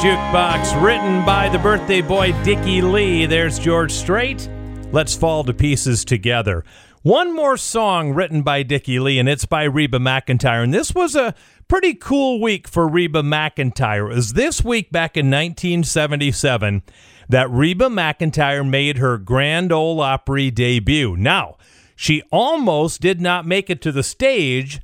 Jukebox, 0.00 0.82
written 0.82 1.26
by 1.26 1.50
the 1.50 1.58
birthday 1.58 2.00
boy 2.00 2.32
Dickey 2.42 2.80
Lee. 2.80 3.26
There's 3.26 3.58
George 3.58 3.92
Strait. 3.92 4.48
Let's 4.92 5.14
fall 5.14 5.44
to 5.44 5.52
pieces 5.52 6.06
together. 6.06 6.64
One 7.02 7.36
more 7.36 7.58
song 7.58 8.14
written 8.14 8.40
by 8.40 8.62
Dickey 8.62 8.98
Lee, 8.98 9.18
and 9.18 9.28
it's 9.28 9.44
by 9.44 9.64
Reba 9.64 9.98
McEntire. 9.98 10.64
And 10.64 10.72
this 10.72 10.94
was 10.94 11.14
a 11.14 11.34
pretty 11.68 11.92
cool 11.92 12.40
week 12.40 12.66
for 12.66 12.88
Reba 12.88 13.20
McEntire. 13.20 14.10
It 14.10 14.14
was 14.14 14.32
this 14.32 14.64
week 14.64 14.90
back 14.90 15.18
in 15.18 15.26
1977 15.26 16.82
that 17.28 17.50
Reba 17.50 17.88
McEntire 17.88 18.66
made 18.66 18.96
her 18.96 19.18
Grand 19.18 19.70
Ole 19.70 20.00
Opry 20.00 20.50
debut. 20.50 21.14
Now, 21.14 21.58
she 21.94 22.22
almost 22.32 23.02
did 23.02 23.20
not 23.20 23.44
make 23.44 23.68
it 23.68 23.82
to 23.82 23.92
the 23.92 24.02
stage 24.02 24.80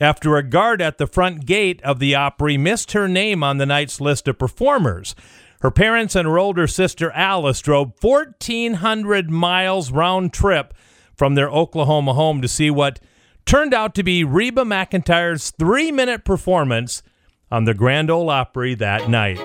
after 0.00 0.36
a 0.36 0.42
guard 0.42 0.80
at 0.80 0.98
the 0.98 1.06
front 1.06 1.46
gate 1.46 1.82
of 1.82 1.98
the 1.98 2.14
Opry 2.14 2.56
missed 2.56 2.92
her 2.92 3.08
name 3.08 3.42
on 3.42 3.58
the 3.58 3.66
night's 3.66 4.00
list 4.00 4.28
of 4.28 4.38
performers. 4.38 5.14
Her 5.60 5.70
parents 5.70 6.14
and 6.14 6.26
her 6.26 6.38
older 6.38 6.66
sister 6.66 7.10
Alice 7.12 7.60
drove 7.60 7.92
1,400 8.00 9.30
miles 9.30 9.90
round 9.90 10.32
trip 10.32 10.72
from 11.14 11.34
their 11.34 11.50
Oklahoma 11.50 12.14
home 12.14 12.40
to 12.42 12.48
see 12.48 12.70
what 12.70 13.00
turned 13.44 13.74
out 13.74 13.94
to 13.96 14.04
be 14.04 14.22
Reba 14.22 14.62
McEntire's 14.62 15.50
three 15.50 15.90
minute 15.90 16.24
performance 16.24 17.02
on 17.50 17.64
the 17.64 17.74
Grand 17.74 18.10
Ole 18.10 18.30
Opry 18.30 18.74
that 18.76 19.08
night. 19.08 19.38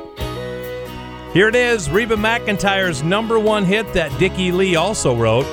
Here 1.34 1.48
it 1.48 1.56
is 1.56 1.90
Reba 1.90 2.16
McEntire's 2.16 3.02
number 3.02 3.40
one 3.40 3.66
hit 3.66 3.92
that 3.94 4.16
Dickey 4.20 4.52
Lee 4.52 4.76
also 4.76 5.16
wrote 5.16 5.48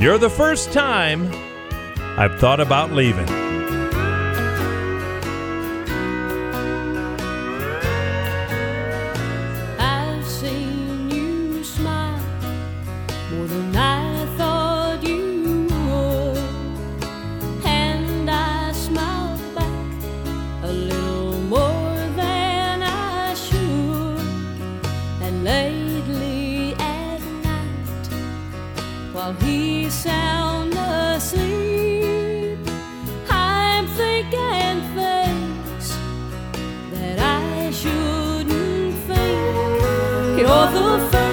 You're 0.00 0.16
the 0.16 0.30
first 0.30 0.72
time 0.72 1.30
I've 2.18 2.40
thought 2.40 2.60
about 2.60 2.92
leaving. 2.92 3.47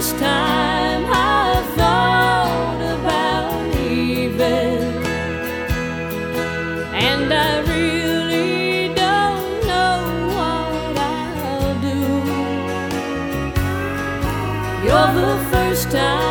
first 0.06 0.20
time 0.20 1.04
I 1.08 1.64
thought 1.76 2.80
about 2.96 3.74
leaving, 3.74 4.84
and 6.94 7.34
I 7.34 7.62
really 7.62 8.94
don't 8.94 9.66
know 9.66 9.98
what 10.36 10.96
I'll 11.10 11.74
do. 11.82 12.04
You're 14.86 15.12
the 15.22 15.34
first 15.52 15.90
time. 15.90 16.25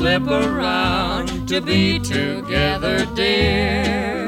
Slip 0.00 0.28
around 0.28 1.46
to 1.46 1.60
be 1.60 1.98
together, 1.98 3.04
dear. 3.14 4.26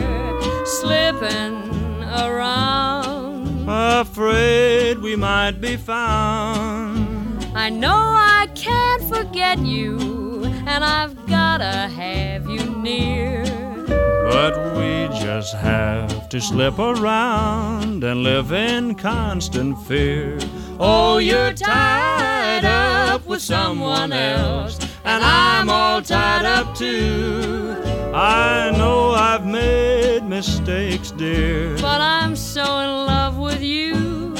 Slipping 0.66 1.56
around. 2.04 3.66
Afraid 3.66 4.98
we 4.98 5.16
might 5.16 5.62
be 5.62 5.78
found. 5.78 7.42
I 7.54 7.70
know 7.70 7.96
I 7.96 8.48
can't 8.54 9.02
forget 9.04 9.60
you, 9.60 10.44
and 10.66 10.84
I've 10.84 11.16
gotta 11.26 11.88
have 11.88 12.50
you 12.50 12.64
near. 12.76 13.42
But 13.86 14.76
we 14.76 15.08
just 15.24 15.54
have 15.54 16.28
to 16.28 16.38
slip 16.38 16.78
around 16.78 18.04
and 18.04 18.22
live 18.22 18.52
in 18.52 18.94
constant 18.94 19.78
fear. 19.86 20.38
Oh, 20.78 21.16
you're 21.16 21.54
tied 21.54 22.66
up 22.66 23.26
with 23.26 23.40
someone 23.40 24.12
else, 24.12 24.78
and 25.04 25.24
I'm 25.24 25.68
all 25.68 26.02
tied 26.02 26.44
up 26.44 26.74
too. 26.76 27.76
I 28.14 28.72
know 28.76 29.12
I've 29.12 29.46
made 29.46 30.24
mistakes, 30.24 31.10
dear. 31.10 31.76
But 31.76 32.00
I'm 32.00 32.36
so 32.36 32.62
in 32.62 33.06
love 33.06 33.38
with 33.38 33.62
you. 33.62 34.34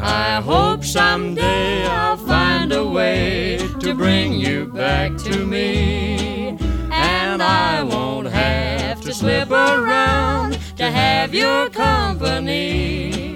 I 0.00 0.40
hope 0.40 0.84
someday 0.84 1.86
I'll 1.86 2.16
find 2.16 2.72
a 2.72 2.86
way 2.86 3.58
to 3.80 3.94
bring 3.94 4.32
you 4.32 4.66
back 4.66 5.16
to 5.18 5.44
me. 5.44 6.58
And 6.90 7.42
I 7.42 7.82
won't 7.82 8.28
have 8.28 9.00
to 9.02 9.12
slip 9.12 9.50
around 9.50 10.58
to 10.76 10.90
have 10.90 11.34
your 11.34 11.68
company. 11.70 13.35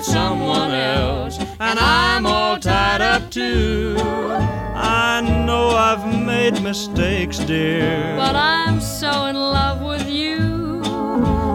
With 0.00 0.08
someone 0.08 0.70
else, 0.70 1.38
and 1.38 1.78
I'm 1.78 2.24
all 2.24 2.58
tied 2.58 3.02
up 3.02 3.30
too. 3.30 3.96
I 3.98 5.20
know 5.20 5.68
I've 5.70 6.24
made 6.24 6.62
mistakes, 6.62 7.38
dear. 7.38 8.14
But 8.16 8.34
I'm 8.34 8.80
so 8.80 9.26
in 9.26 9.36
love 9.36 9.82
with 9.82 10.08
you. 10.08 10.80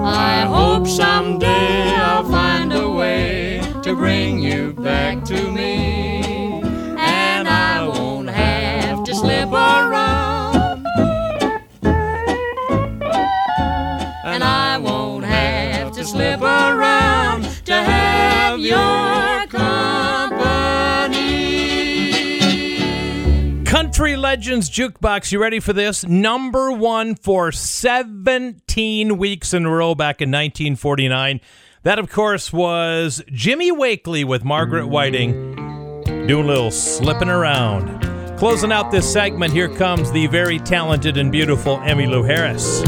I 0.06 0.42
hope 0.42 0.86
someday 0.86 1.96
I'll 1.96 2.30
find 2.30 2.72
a 2.72 2.88
way 2.88 3.62
to 3.82 3.96
bring 3.96 4.40
you 4.40 4.74
back 4.74 5.24
to 5.26 5.52
me. 5.52 6.62
And 6.98 7.48
I 7.48 7.88
won't 7.88 8.30
have 8.30 9.04
to 9.06 9.16
slip 9.16 9.52
around. 9.52 10.86
And 14.24 14.44
I 14.44 14.78
won't 14.78 15.26
have 15.26 15.92
to 15.94 16.04
slip 16.04 16.42
around 16.42 17.05
have 18.56 18.64
your 18.64 19.48
company. 19.48 20.45
Country 23.65 24.15
Legends 24.15 24.69
Jukebox. 24.69 25.32
You 25.32 25.41
ready 25.41 25.60
for 25.60 25.73
this? 25.73 26.06
Number 26.06 26.72
one 26.72 27.15
for 27.15 27.52
17 27.52 29.18
weeks 29.18 29.53
in 29.53 29.65
a 29.65 29.69
row 29.69 29.95
back 29.95 30.22
in 30.22 30.30
1949. 30.30 31.41
That, 31.84 31.99
of 31.99 32.10
course, 32.10 32.53
was 32.53 33.22
Jimmy 33.32 33.72
Wakely 33.72 34.23
with 34.23 34.44
Margaret 34.44 34.88
Whiting 34.88 35.56
doing 36.27 36.45
a 36.45 36.48
little 36.48 36.72
slipping 36.72 37.30
around. 37.30 38.03
Closing 38.38 38.72
out 38.72 38.91
this 38.91 39.11
segment, 39.11 39.53
here 39.53 39.69
comes 39.69 40.11
the 40.11 40.27
very 40.27 40.60
talented 40.60 41.18
and 41.18 41.32
beautiful 41.32 41.77
Emmylou 41.80 42.26
Harris. 42.26 42.84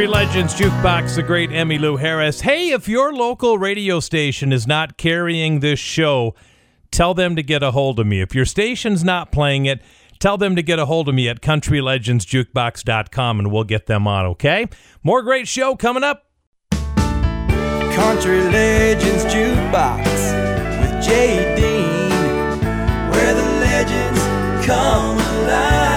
Country 0.00 0.14
Legends 0.14 0.54
Jukebox, 0.54 1.14
the 1.16 1.22
great 1.22 1.50
Emmylou 1.50 2.00
Harris. 2.00 2.40
Hey, 2.40 2.70
if 2.70 2.88
your 2.88 3.12
local 3.12 3.58
radio 3.58 4.00
station 4.00 4.50
is 4.50 4.66
not 4.66 4.96
carrying 4.96 5.60
this 5.60 5.78
show, 5.78 6.34
tell 6.90 7.12
them 7.12 7.36
to 7.36 7.42
get 7.42 7.62
a 7.62 7.72
hold 7.72 8.00
of 8.00 8.06
me. 8.06 8.22
If 8.22 8.34
your 8.34 8.46
station's 8.46 9.04
not 9.04 9.30
playing 9.30 9.66
it, 9.66 9.82
tell 10.18 10.38
them 10.38 10.56
to 10.56 10.62
get 10.62 10.78
a 10.78 10.86
hold 10.86 11.10
of 11.10 11.14
me 11.14 11.28
at 11.28 11.42
countrylegendsjukebox.com 11.42 13.40
and 13.40 13.52
we'll 13.52 13.64
get 13.64 13.88
them 13.88 14.06
on, 14.06 14.24
okay? 14.24 14.68
More 15.02 15.20
great 15.22 15.46
show 15.46 15.76
coming 15.76 16.02
up. 16.02 16.24
Country 16.70 18.40
Legends 18.44 19.26
Jukebox 19.26 20.06
with 20.80 21.04
Jay 21.04 21.54
Dean, 21.56 22.60
where 23.10 23.34
the 23.34 23.42
legends 23.60 24.66
come 24.66 25.18
alive. 25.18 25.89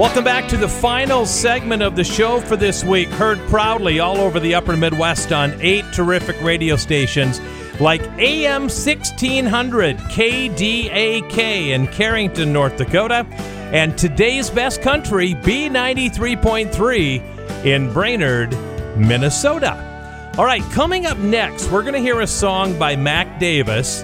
Welcome 0.00 0.24
back 0.24 0.48
to 0.48 0.56
the 0.56 0.66
final 0.66 1.26
segment 1.26 1.82
of 1.82 1.94
the 1.94 2.04
show 2.04 2.40
for 2.40 2.56
this 2.56 2.82
week. 2.82 3.10
Heard 3.10 3.38
proudly 3.50 4.00
all 4.00 4.16
over 4.16 4.40
the 4.40 4.54
upper 4.54 4.74
Midwest 4.74 5.30
on 5.30 5.54
eight 5.60 5.84
terrific 5.92 6.40
radio 6.40 6.76
stations 6.76 7.38
like 7.80 8.00
AM 8.18 8.62
1600 8.62 9.98
KDAK 9.98 11.68
in 11.68 11.86
Carrington, 11.88 12.50
North 12.50 12.78
Dakota, 12.78 13.26
and 13.74 13.98
today's 13.98 14.48
best 14.48 14.80
country 14.80 15.34
B93.3 15.34 17.66
in 17.66 17.92
Brainerd, 17.92 18.52
Minnesota. 18.96 20.32
All 20.38 20.46
right, 20.46 20.62
coming 20.72 21.04
up 21.04 21.18
next, 21.18 21.70
we're 21.70 21.82
going 21.82 21.92
to 21.92 22.00
hear 22.00 22.22
a 22.22 22.26
song 22.26 22.78
by 22.78 22.96
Mac 22.96 23.38
Davis 23.38 24.02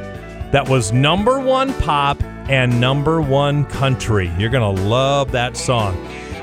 that 0.52 0.68
was 0.68 0.92
number 0.92 1.40
one 1.40 1.72
pop 1.80 2.22
and 2.48 2.80
number 2.80 3.20
one 3.20 3.64
country. 3.66 4.32
You're 4.38 4.50
going 4.50 4.76
to 4.76 4.82
love 4.82 5.32
that 5.32 5.56
song. 5.56 5.96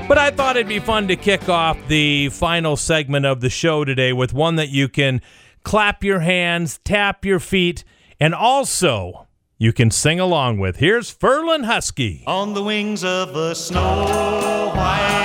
But 0.07 0.17
I 0.17 0.31
thought 0.31 0.57
it'd 0.57 0.67
be 0.67 0.79
fun 0.79 1.07
to 1.07 1.15
kick 1.15 1.47
off 1.47 1.77
the 1.87 2.29
final 2.29 2.75
segment 2.75 3.25
of 3.25 3.39
the 3.39 3.49
show 3.49 3.85
today 3.85 4.11
with 4.11 4.33
one 4.33 4.57
that 4.57 4.69
you 4.69 4.89
can 4.89 5.21
clap 5.63 6.03
your 6.03 6.19
hands, 6.19 6.79
tap 6.83 7.23
your 7.23 7.39
feet, 7.39 7.85
and 8.19 8.35
also 8.35 9.27
you 9.57 9.71
can 9.71 9.89
sing 9.89 10.19
along 10.19 10.59
with. 10.59 10.77
Here's 10.77 11.13
Ferlin 11.13 11.63
Husky. 11.63 12.23
On 12.27 12.53
the 12.53 12.61
wings 12.61 13.03
of 13.05 13.35
a 13.35 13.55
snow 13.55 14.71
white 14.75 15.22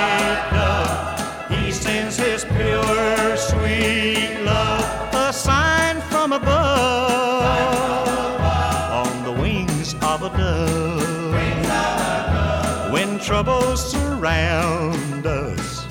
troubles 13.43 13.91
surround 13.91 15.25
us, 15.25 15.85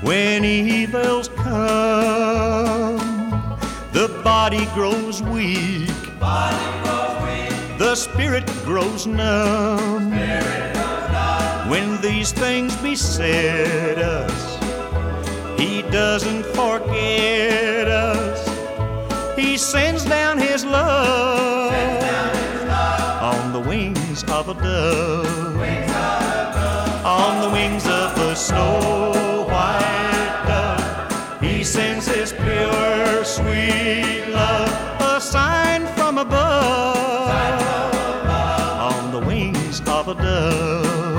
when 0.00 0.42
evils 0.42 1.28
come, 1.36 2.96
the 3.92 4.08
body 4.24 4.64
grows 4.72 5.22
weak. 5.22 5.90
The 7.78 7.94
spirit 7.94 8.46
grows 8.64 9.06
numb. 9.06 10.12
When 11.68 12.00
these 12.00 12.32
things 12.32 12.74
beset 12.76 13.98
us, 13.98 14.40
He 15.60 15.82
doesn't 15.82 16.46
forget 16.46 17.86
us. 17.86 19.38
He 19.38 19.58
sends 19.58 20.06
down 20.06 20.38
His 20.38 20.64
love 20.64 21.74
on 23.20 23.52
the 23.52 23.60
wings 23.60 24.24
of 24.24 24.48
a 24.48 24.54
dove. 24.54 25.85
On 27.06 27.40
the 27.40 27.50
wings 27.50 27.86
of 27.86 28.18
a 28.18 28.34
snow 28.34 29.46
white 29.48 30.42
dove, 30.44 31.40
He 31.40 31.62
sends 31.62 32.08
His 32.08 32.32
pure, 32.32 33.24
sweet 33.24 34.26
love, 34.30 34.68
a 35.00 35.20
sign 35.20 35.86
from 35.94 36.18
above. 36.18 37.28
On 38.92 39.12
the 39.12 39.20
wings 39.20 39.80
of 39.86 40.08
a 40.08 40.14
dove, 40.14 41.16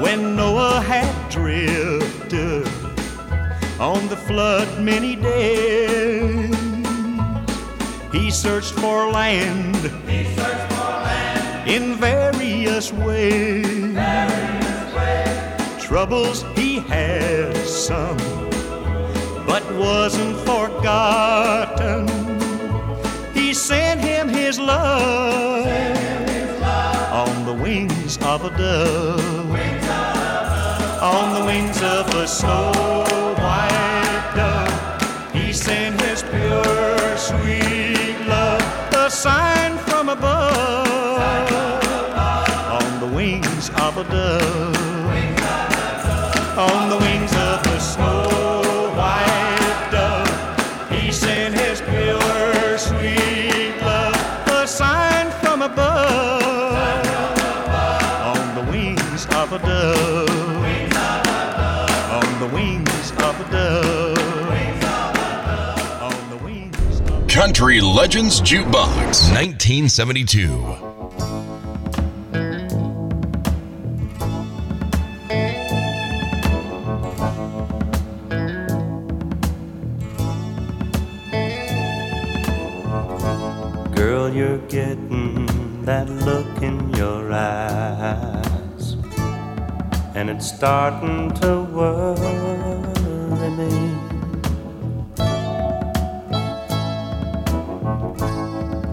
when 0.00 0.36
Noah 0.36 0.80
had 0.80 1.10
drifted 1.28 2.68
on 3.80 4.06
the 4.06 4.16
flood 4.16 4.68
many 4.80 5.16
days, 5.16 6.54
he 8.12 8.30
searched 8.30 8.74
for 8.74 9.10
land. 9.10 9.90
In 11.70 11.94
various 11.94 12.92
ways. 12.92 13.94
Troubles 15.80 16.44
he 16.56 16.80
had 16.80 17.56
some, 17.56 18.16
but 19.46 19.62
wasn't 19.76 20.36
forgotten. 20.38 22.08
He 23.32 23.54
sent 23.54 24.00
him 24.00 24.28
his 24.28 24.58
love 24.58 25.64
on 27.12 27.44
the 27.44 27.54
wings 27.54 28.18
of 28.18 28.44
a 28.44 28.50
dove. 28.58 29.50
On 31.00 31.34
the 31.38 31.44
wings 31.46 31.80
of 31.82 32.12
a 32.16 32.26
snow 32.26 32.72
white 33.38 34.32
dove, 34.34 35.32
he 35.32 35.52
sent 35.52 36.00
his 36.00 36.24
pure, 36.24 37.16
sweet 37.16 38.18
love, 38.26 38.60
a 38.92 39.08
sign 39.08 39.78
from 39.78 40.08
above. 40.08 40.39
Dove. 44.04 44.76
On 46.58 46.88
the 46.90 46.98
wings 46.98 47.32
of 47.32 47.64
a 47.66 47.80
snow 47.80 48.92
white 48.96 49.88
dove, 49.90 50.90
he 50.90 51.10
sent 51.10 51.54
his 51.54 51.80
pure, 51.80 52.78
sweet 52.78 53.74
love, 53.82 54.14
a 54.48 54.66
sign 54.66 55.30
from 55.40 55.62
above. 55.62 56.42
On 58.36 58.54
the 58.54 58.70
wings 58.70 59.26
of 59.26 59.52
a 59.52 59.58
dove. 59.58 60.28
On 62.20 62.40
the 62.40 62.54
wings 62.54 63.10
of 63.12 63.40
a 63.40 63.50
dove. 63.50 64.18
On 66.02 66.30
the 66.30 66.44
wings 66.44 67.00
of 67.00 67.26
Country 67.28 67.80
Legends 67.80 68.40
Jukebox 68.40 69.30
1972. 69.32 70.99
You're 84.32 84.58
getting 84.68 85.84
that 85.84 86.08
look 86.08 86.62
in 86.62 86.94
your 86.94 87.32
eyes, 87.32 88.96
and 90.14 90.30
it's 90.30 90.46
starting 90.46 91.32
to 91.40 91.62
worry 91.64 93.50
me. 93.58 93.74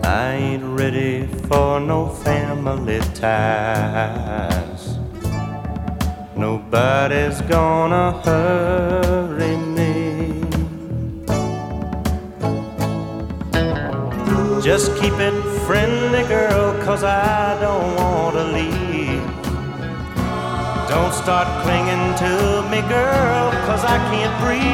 I 0.03 0.34
ain't 0.34 0.64
ready 0.64 1.27
for 1.47 1.80
no 1.80 2.09
family 2.09 2.99
ties. 3.14 4.97
Nobody's 6.35 7.41
gonna 7.41 8.11
hurry 8.23 9.46
Just 14.68 14.98
keep 14.98 15.14
it 15.14 15.31
friendly, 15.65 16.23
girl, 16.23 16.73
cause 16.84 17.02
I 17.02 17.57
don't 17.61 17.95
want 17.95 18.35
to 18.35 18.44
leave. 18.44 19.23
Don't 20.89 21.14
start 21.14 21.48
clinging 21.64 22.14
to 22.15 22.68
me, 22.69 22.81
girl, 22.89 23.49
cause 23.65 23.85
I 23.85 23.98
can't 24.11 24.35
breathe. 24.44 24.68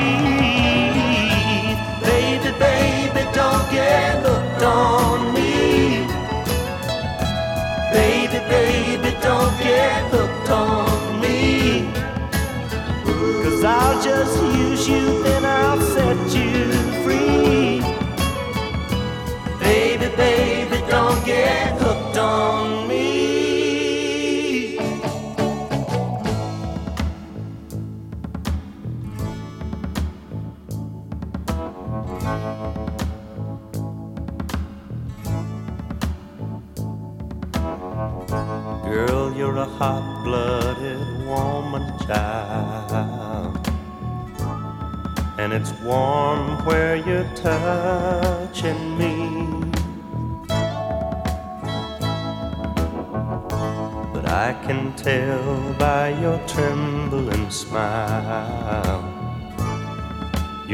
Baby, 2.09 2.57
baby, 2.57 3.21
don't 3.35 3.69
get 3.69 4.25
hooked 4.25 4.63
on 4.63 5.31
me. 5.35 5.52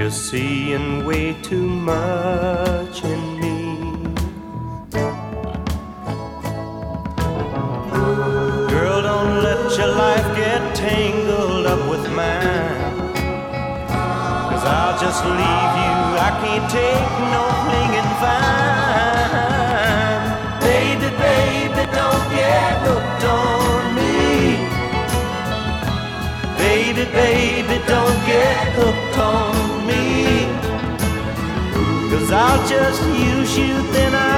You're 0.10 0.18
seeing 0.18 1.06
way 1.06 1.36
too 1.44 1.68
much 1.68 3.04
in 3.04 3.40
me. 3.40 3.58
Girl, 8.72 9.04
don't 9.04 9.44
let 9.44 9.78
your 9.78 9.94
life 9.94 10.36
get 10.36 10.76
tangled 10.76 11.68
up 11.68 11.88
with 11.92 12.10
mine. 12.12 13.12
Cause 14.50 14.66
I'll 14.66 14.98
just 15.00 15.24
leave 15.24 15.76
you. 15.84 15.96
I 16.28 16.32
can't 16.42 16.68
take 16.72 17.12
no 17.34 17.44
clinging 17.66 18.12
vine. 18.24 19.46
Baby, 20.60 21.10
baby, 21.22 21.84
don't 21.94 22.26
get 22.34 22.82
hooked 22.88 23.26
on 23.26 23.94
me. 23.94 24.16
Baby, 26.58 27.06
baby, 27.12 27.78
don't 27.86 28.20
get 28.26 28.74
hooked 28.74 29.18
on 29.20 29.44
me. 29.44 29.49
I'll 32.32 32.68
just 32.68 33.02
use 33.18 33.58
you, 33.58 33.82
then 33.92 34.14
I'll 34.14 34.29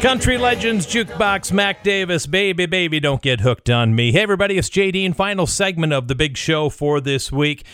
Country 0.00 0.36
Legends 0.38 0.86
Jukebox, 0.86 1.52
Mac 1.52 1.82
Davis, 1.82 2.26
baby, 2.26 2.66
baby, 2.66 3.00
don't 3.00 3.22
get 3.22 3.40
hooked 3.40 3.70
on 3.70 3.94
me. 3.94 4.12
Hey, 4.12 4.20
everybody, 4.20 4.58
it's 4.58 4.68
JD, 4.68 5.04
and 5.04 5.16
final 5.16 5.46
segment 5.46 5.92
of 5.92 6.06
the 6.06 6.14
big 6.14 6.36
show 6.36 6.68
for 6.68 7.00
this 7.00 7.32
week. 7.32 7.64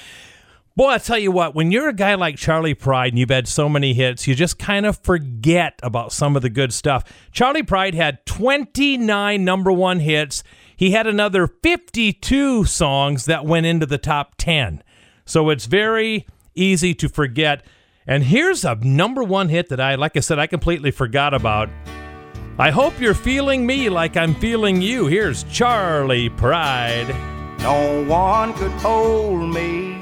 Boy, 0.75 0.91
I 0.93 0.99
tell 0.99 1.19
you 1.19 1.31
what, 1.31 1.55
when 1.55 1.71
you're 1.71 1.89
a 1.89 1.93
guy 1.93 2.15
like 2.15 2.37
Charley 2.37 2.75
Pride 2.75 3.13
and 3.13 3.19
you've 3.19 3.29
had 3.29 3.49
so 3.49 3.69
many 3.69 3.93
hits, 3.93 4.27
you 4.27 4.35
just 4.35 4.59
kind 4.59 4.87
of 4.87 4.99
forget 5.03 5.79
about 5.83 6.13
some 6.13 6.35
of 6.37 6.43
the 6.43 6.49
good 6.49 6.73
stuff. 6.73 7.05
Charley 7.33 7.63
Pride 7.63 7.95
had 7.95 8.25
29 8.25 9.45
number 9.45 9.73
one 9.73 10.01
hits. 10.01 10.43
He 10.75 10.93
had 10.93 11.07
another 11.07 11.47
52 11.47 12.65
songs 12.65 13.27
that 13.27 13.45
went 13.45 13.67
into 13.67 13.85
the 13.85 13.99
top 13.99 14.37
10. 14.39 14.83
So 15.27 15.51
it's 15.51 15.67
very 15.67 16.27
easy 16.55 16.95
to 16.95 17.09
forget. 17.09 17.67
And 18.07 18.25
here's 18.25 18.65
a 18.65 18.77
number 18.77 19.23
one 19.23 19.49
hit 19.51 19.69
that 19.69 19.81
I, 19.81 19.97
like 19.97 20.17
I 20.17 20.21
said, 20.21 20.39
I 20.39 20.47
completely 20.47 20.93
forgot 20.93 21.35
about. 21.35 21.69
I 22.59 22.71
hope 22.71 23.01
you're 23.01 23.15
feeling 23.15 23.65
me 23.65 23.89
like 23.89 24.15
I'm 24.15 24.35
feeling 24.35 24.83
you. 24.83 25.07
Here's 25.07 25.43
Charley 25.45 26.29
Pride. 26.29 27.09
No 27.61 28.05
one 28.05 28.53
could 28.53 28.73
hold 28.73 29.55
me. 29.55 29.99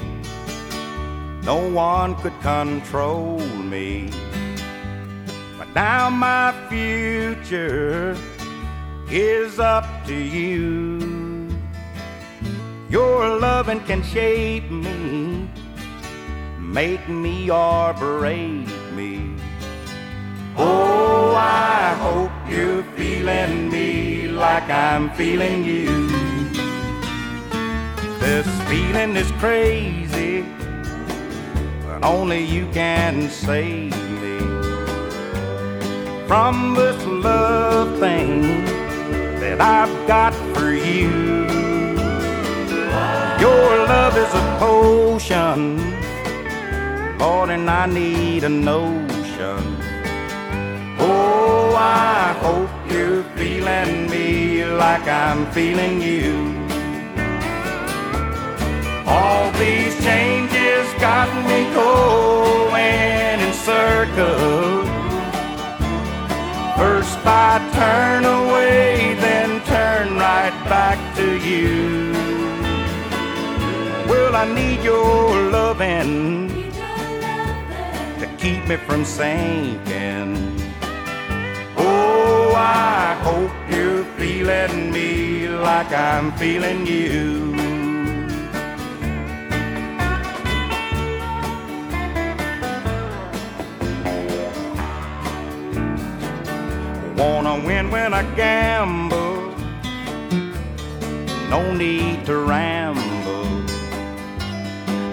No 1.45 1.71
one 1.71 2.17
could 2.17 2.39
control 2.41 3.39
me. 3.39 4.11
But 5.59 5.73
now 5.77 6.11
my 6.11 6.53
future 6.69 8.17
is 9.09 9.61
up 9.61 9.87
to 10.07 10.15
you. 10.15 11.49
Your 12.91 13.39
loving 13.39 13.79
can 13.81 14.03
shape 14.03 14.69
me, 14.69 15.49
make 16.59 17.09
me 17.09 17.47
break 17.47 18.67
me. 18.67 18.80
Oh, 20.57 21.35
I 21.37 21.95
hope 22.01 22.33
you're 22.49 22.83
feeling 22.97 23.71
me 23.71 24.29
like 24.29 24.69
I'm 24.69 25.11
feeling 25.11 25.65
you. 25.65 26.09
This 28.19 28.47
feeling 28.69 29.17
is 29.17 29.31
crazy, 29.33 30.45
but 31.85 32.05
only 32.05 32.45
you 32.45 32.67
can 32.73 33.29
save 33.29 33.95
me 34.23 34.39
from 36.27 36.75
this 36.75 37.05
love 37.07 37.99
thing 37.99 38.65
that 39.41 39.61
I've 39.61 40.07
got 40.07 40.35
for 40.55 40.73
you. 40.73 41.11
Your 43.41 43.79
love 43.89 44.17
is 44.17 44.33
a 44.35 44.57
potion, 44.59 45.77
more 47.19 47.47
than 47.47 47.69
I 47.69 47.87
need 47.87 48.45
a 48.45 48.49
notion. 48.49 49.80
I 51.83 52.35
hope 52.43 52.69
you're 52.93 53.23
feeling 53.39 54.11
me 54.11 54.67
like 54.67 55.07
I'm 55.09 55.51
feeling 55.51 56.03
you. 56.03 56.31
All 59.07 59.51
these 59.53 59.95
changes 60.05 60.85
got 61.01 61.29
me 61.49 61.61
going 61.73 63.41
in 63.41 63.53
circles. 63.55 64.87
First 66.77 67.19
I 67.25 67.57
turn 67.73 68.27
away, 68.27 69.15
then 69.15 69.63
turn 69.65 70.17
right 70.17 70.57
back 70.69 70.99
to 71.17 71.39
you. 71.39 72.13
Well, 74.07 74.37
I 74.37 74.45
need 74.55 74.85
your 74.85 75.51
loving 75.51 76.71
to 78.21 78.27
keep 78.37 78.69
me 78.69 78.77
from 78.77 79.07
sinking. 79.07 80.50
I 82.61 83.15
hope 83.23 83.51
you're 83.71 84.05
feeling 84.19 84.93
me 84.93 85.49
like 85.49 85.91
I'm 85.93 86.31
feeling 86.33 86.87
you. 86.87 87.55
Wanna 97.17 97.65
win 97.65 97.91
when 97.91 98.13
I 98.13 98.23
gamble, 98.35 99.55
no 101.49 101.73
need 101.73 102.27
to 102.27 102.37
ramble. 102.37 103.01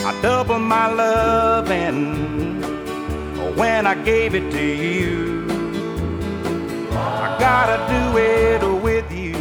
I 0.06 0.20
double 0.22 0.60
my 0.60 0.92
loving 0.92 2.62
when 3.56 3.88
I 3.88 3.96
gave 4.04 4.36
it 4.36 4.52
to 4.52 4.64
you. 4.64 5.37
I 7.26 7.38
gotta 7.40 7.78
do 7.96 8.18
it 8.18 8.82
with 8.82 9.12
you. 9.12 9.36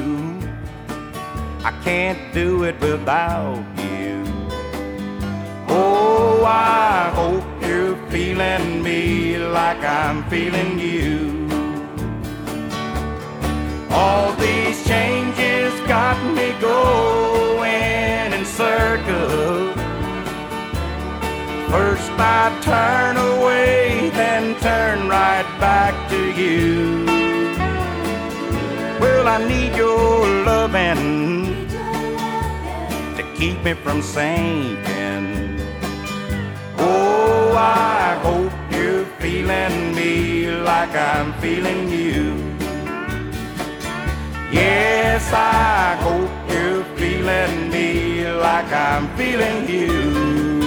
I 1.65 1.73
can't 1.83 2.33
do 2.33 2.65
it 2.65 2.81
without 2.81 3.65
you. 3.77 4.25
Oh, 5.69 6.45
I 6.45 7.11
hope 7.15 7.45
you're 7.63 7.97
feeling 8.09 8.83
me 8.83 9.39
like 9.39 9.83
I'm 9.83 10.29
feeling 10.31 10.79
you. 10.79 11.49
All 13.91 14.33
these 14.35 14.87
changes 14.87 15.73
got 15.89 16.17
me 16.35 16.53
going 16.61 18.33
in 18.33 18.45
circles. 18.45 19.75
First 21.71 22.11
I 22.19 22.43
turn 22.63 23.17
away, 23.17 24.11
then 24.11 24.59
turn 24.61 25.09
right 25.09 25.47
back 25.59 25.95
to 26.11 26.33
you. 26.41 27.06
Well, 29.27 29.43
I 29.43 29.49
need 29.49 29.75
your 29.75 30.25
loving 30.45 31.67
to 33.17 33.23
keep 33.35 33.61
me 33.65 33.73
from 33.73 34.01
sinking. 34.01 35.59
Oh, 36.79 37.53
I 37.59 38.21
hope 38.23 38.53
you're 38.71 39.05
feeling 39.19 39.97
me 39.97 40.49
like 40.49 40.95
I'm 40.95 41.33
feeling 41.41 41.89
you. 41.89 42.37
Yes, 44.53 45.33
I 45.33 45.97
hope 46.07 46.31
you're 46.49 46.85
feeling 46.95 47.69
me 47.69 48.31
like 48.31 48.71
I'm 48.73 49.09
feeling 49.17 49.69
you. 49.69 50.66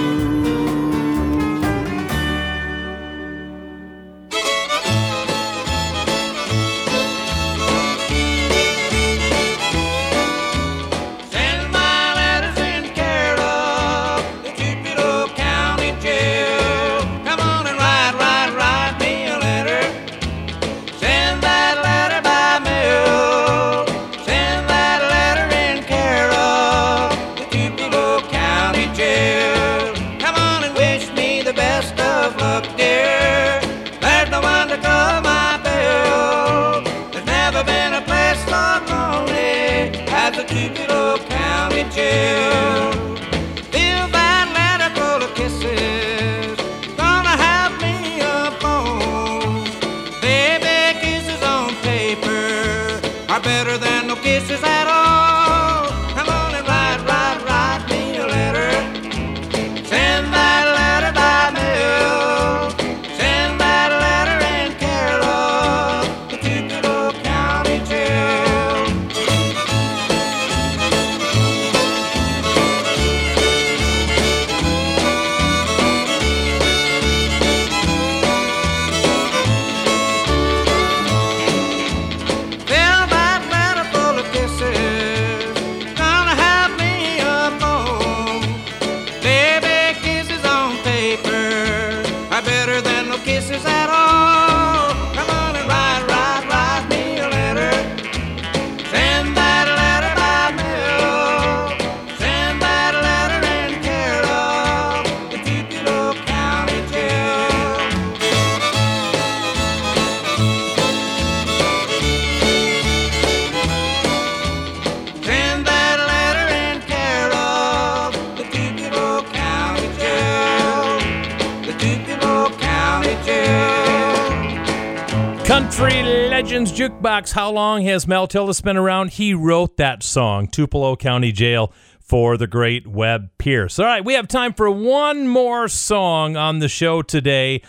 How 127.28 127.50
long 127.50 127.82
has 127.82 128.06
Mel 128.06 128.26
Tillis 128.26 128.62
been 128.62 128.78
around? 128.78 129.10
He 129.10 129.34
wrote 129.34 129.76
that 129.76 130.02
song, 130.02 130.48
Tupelo 130.48 130.96
County 130.96 131.32
Jail, 131.32 131.70
for 132.00 132.38
the 132.38 132.46
great 132.46 132.86
Webb 132.86 133.30
Pierce. 133.36 133.78
All 133.78 133.84
right, 133.84 134.02
we 134.02 134.14
have 134.14 134.26
time 134.26 134.54
for 134.54 134.70
one 134.70 135.28
more 135.28 135.68
song 135.68 136.36
on 136.36 136.60
the 136.60 136.68
show 136.68 137.02
today. 137.02 137.62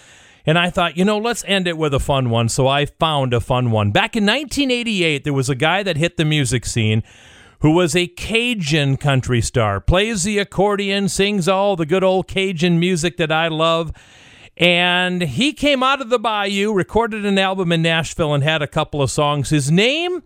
And 0.45 0.57
I 0.57 0.69
thought, 0.69 0.95
you 0.95 1.03
know, 1.03 1.17
let's 1.17 1.43
end 1.45 1.67
it 1.67 1.77
with 1.77 1.93
a 1.93 1.99
fun 1.99 2.29
one. 2.29 2.47
So 2.47 2.67
I 2.67 2.85
found 2.85 3.33
a 3.33 3.41
fun 3.41 3.71
one. 3.71 3.91
Back 3.91 4.15
in 4.15 4.25
1988, 4.25 5.25
there 5.25 5.33
was 5.33 5.49
a 5.49 5.55
guy 5.55 5.83
that 5.83 5.97
hit 5.97 6.15
the 6.15 6.25
music 6.25 6.65
scene 6.65 7.03
who 7.59 7.71
was 7.71 7.95
a 7.95 8.07
Cajun 8.07 8.95
country 8.95 9.41
star, 9.41 9.81
plays 9.81 10.23
the 10.23 10.39
accordion, 10.39 11.09
sings 11.09 11.47
all 11.47 11.75
the 11.75 11.85
good 11.85 12.03
old 12.03 12.27
Cajun 12.27 12.79
music 12.79 13.17
that 13.17 13.31
I 13.31 13.49
love. 13.49 13.91
And 14.57 15.21
he 15.21 15.53
came 15.53 15.81
out 15.81 16.01
of 16.01 16.09
the 16.09 16.19
bayou, 16.19 16.73
recorded 16.73 17.25
an 17.25 17.39
album 17.39 17.71
in 17.71 17.81
Nashville, 17.81 18.33
and 18.33 18.43
had 18.43 18.61
a 18.61 18.67
couple 18.67 19.01
of 19.01 19.09
songs. 19.09 19.49
His 19.49 19.71
name 19.71 20.23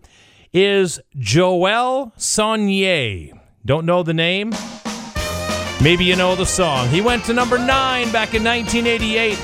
is 0.52 1.00
Jo-El 1.18 2.12
Sonnier. 2.18 3.32
Don't 3.64 3.86
know 3.86 4.02
the 4.02 4.14
name? 4.14 4.52
Maybe 5.82 6.04
you 6.04 6.16
know 6.16 6.34
the 6.34 6.46
song. 6.46 6.88
He 6.88 7.00
went 7.00 7.24
to 7.26 7.32
number 7.32 7.58
nine 7.58 8.10
back 8.10 8.34
in 8.34 8.42
1988. 8.42 9.38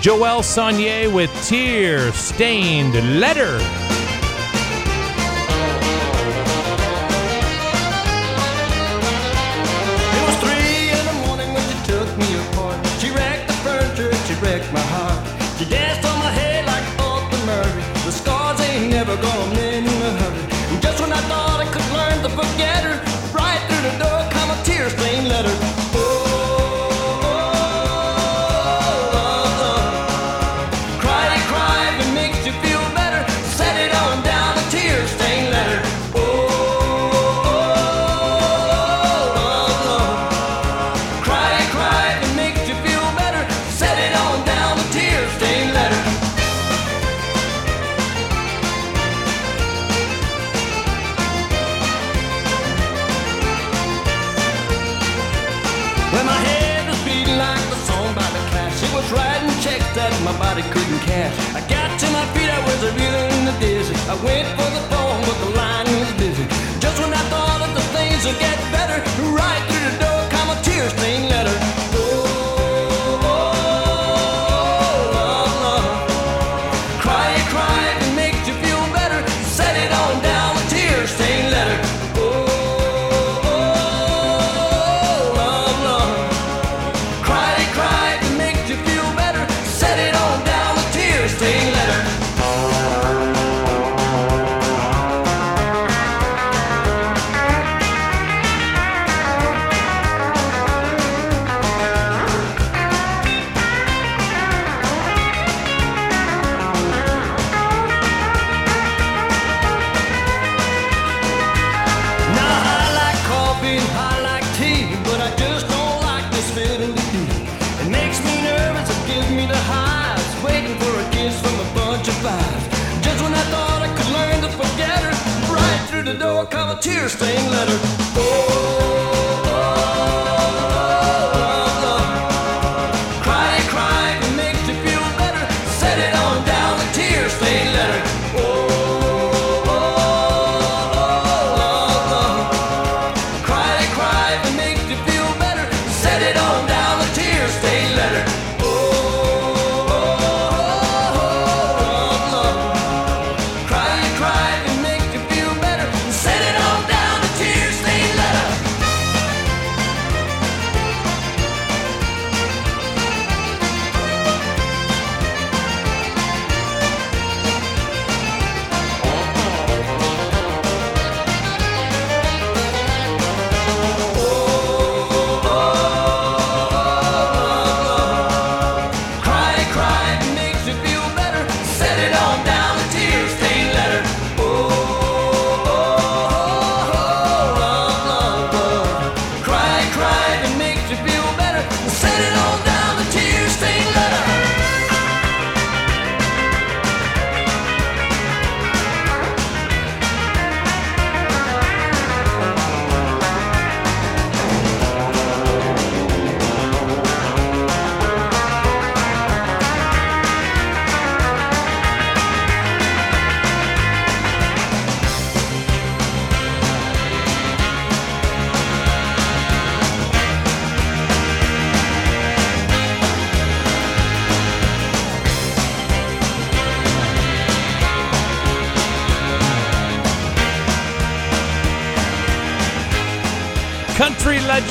Jo-El 0.00 0.42
Sonnier 0.42 1.12
with 1.12 1.30
Tear 1.48 2.12
Stained 2.12 2.94
Letter. 3.18 3.58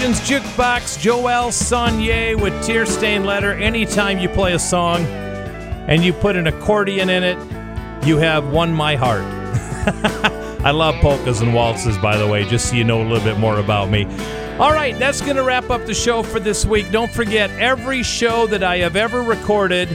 Legends 0.07 0.29
Jukebox, 0.29 1.01
Jo-El 1.01 1.49
Sonnier 1.49 2.39
with 2.39 2.53
Tear 2.63 2.85
Stained 2.85 3.25
Letter. 3.25 3.51
Anytime 3.51 4.19
you 4.19 4.29
play 4.29 4.53
a 4.53 4.59
song 4.59 5.03
and 5.03 6.01
you 6.01 6.13
put 6.13 6.37
an 6.37 6.47
accordion 6.47 7.09
in 7.09 7.23
it, 7.23 7.37
you 8.07 8.15
have 8.15 8.53
won 8.53 8.71
my 8.71 8.95
heart. 8.95 9.23
I 10.63 10.71
love 10.71 10.95
polkas 11.01 11.41
and 11.41 11.53
waltzes, 11.53 11.97
by 11.97 12.15
the 12.15 12.25
way, 12.25 12.45
just 12.45 12.69
so 12.69 12.77
you 12.77 12.85
know 12.85 13.01
a 13.01 13.03
little 13.03 13.21
bit 13.21 13.37
more 13.37 13.59
about 13.59 13.89
me. 13.89 14.05
All 14.59 14.71
right, 14.71 14.97
that's 14.97 15.19
going 15.19 15.35
to 15.35 15.43
wrap 15.43 15.69
up 15.69 15.85
the 15.85 15.93
show 15.93 16.23
for 16.23 16.39
this 16.39 16.65
week. 16.65 16.89
Don't 16.89 17.11
forget, 17.11 17.49
every 17.59 18.01
show 18.01 18.47
that 18.47 18.63
I 18.63 18.77
have 18.77 18.95
ever 18.95 19.21
recorded 19.21 19.89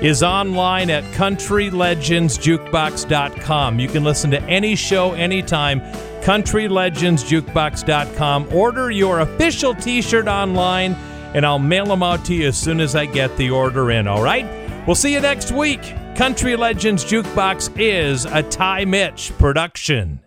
is 0.00 0.22
online 0.22 0.90
at 0.90 1.02
countrylegendsjukebox.com. 1.14 3.80
You 3.80 3.88
can 3.88 4.04
listen 4.04 4.30
to 4.30 4.40
any 4.44 4.76
show 4.76 5.14
anytime. 5.14 5.82
countrylegendsjukebox.com. 6.22 8.54
Order 8.54 8.90
your 8.90 9.20
official 9.20 9.74
t-shirt 9.74 10.28
online 10.28 10.94
and 11.34 11.46
I'll 11.46 11.58
mail 11.58 11.86
them 11.86 12.02
out 12.02 12.24
to 12.26 12.34
you 12.34 12.48
as 12.48 12.58
soon 12.58 12.80
as 12.80 12.96
I 12.96 13.06
get 13.06 13.34
the 13.36 13.50
order 13.50 13.90
in, 13.90 14.08
all 14.08 14.22
right? 14.22 14.46
We'll 14.86 14.96
see 14.96 15.12
you 15.12 15.20
next 15.20 15.52
week. 15.52 15.82
Country 16.16 16.56
Legends 16.56 17.04
Jukebox 17.04 17.78
is 17.78 18.24
a 18.24 18.42
Ty 18.42 18.86
Mitch 18.86 19.30
production. 19.38 20.20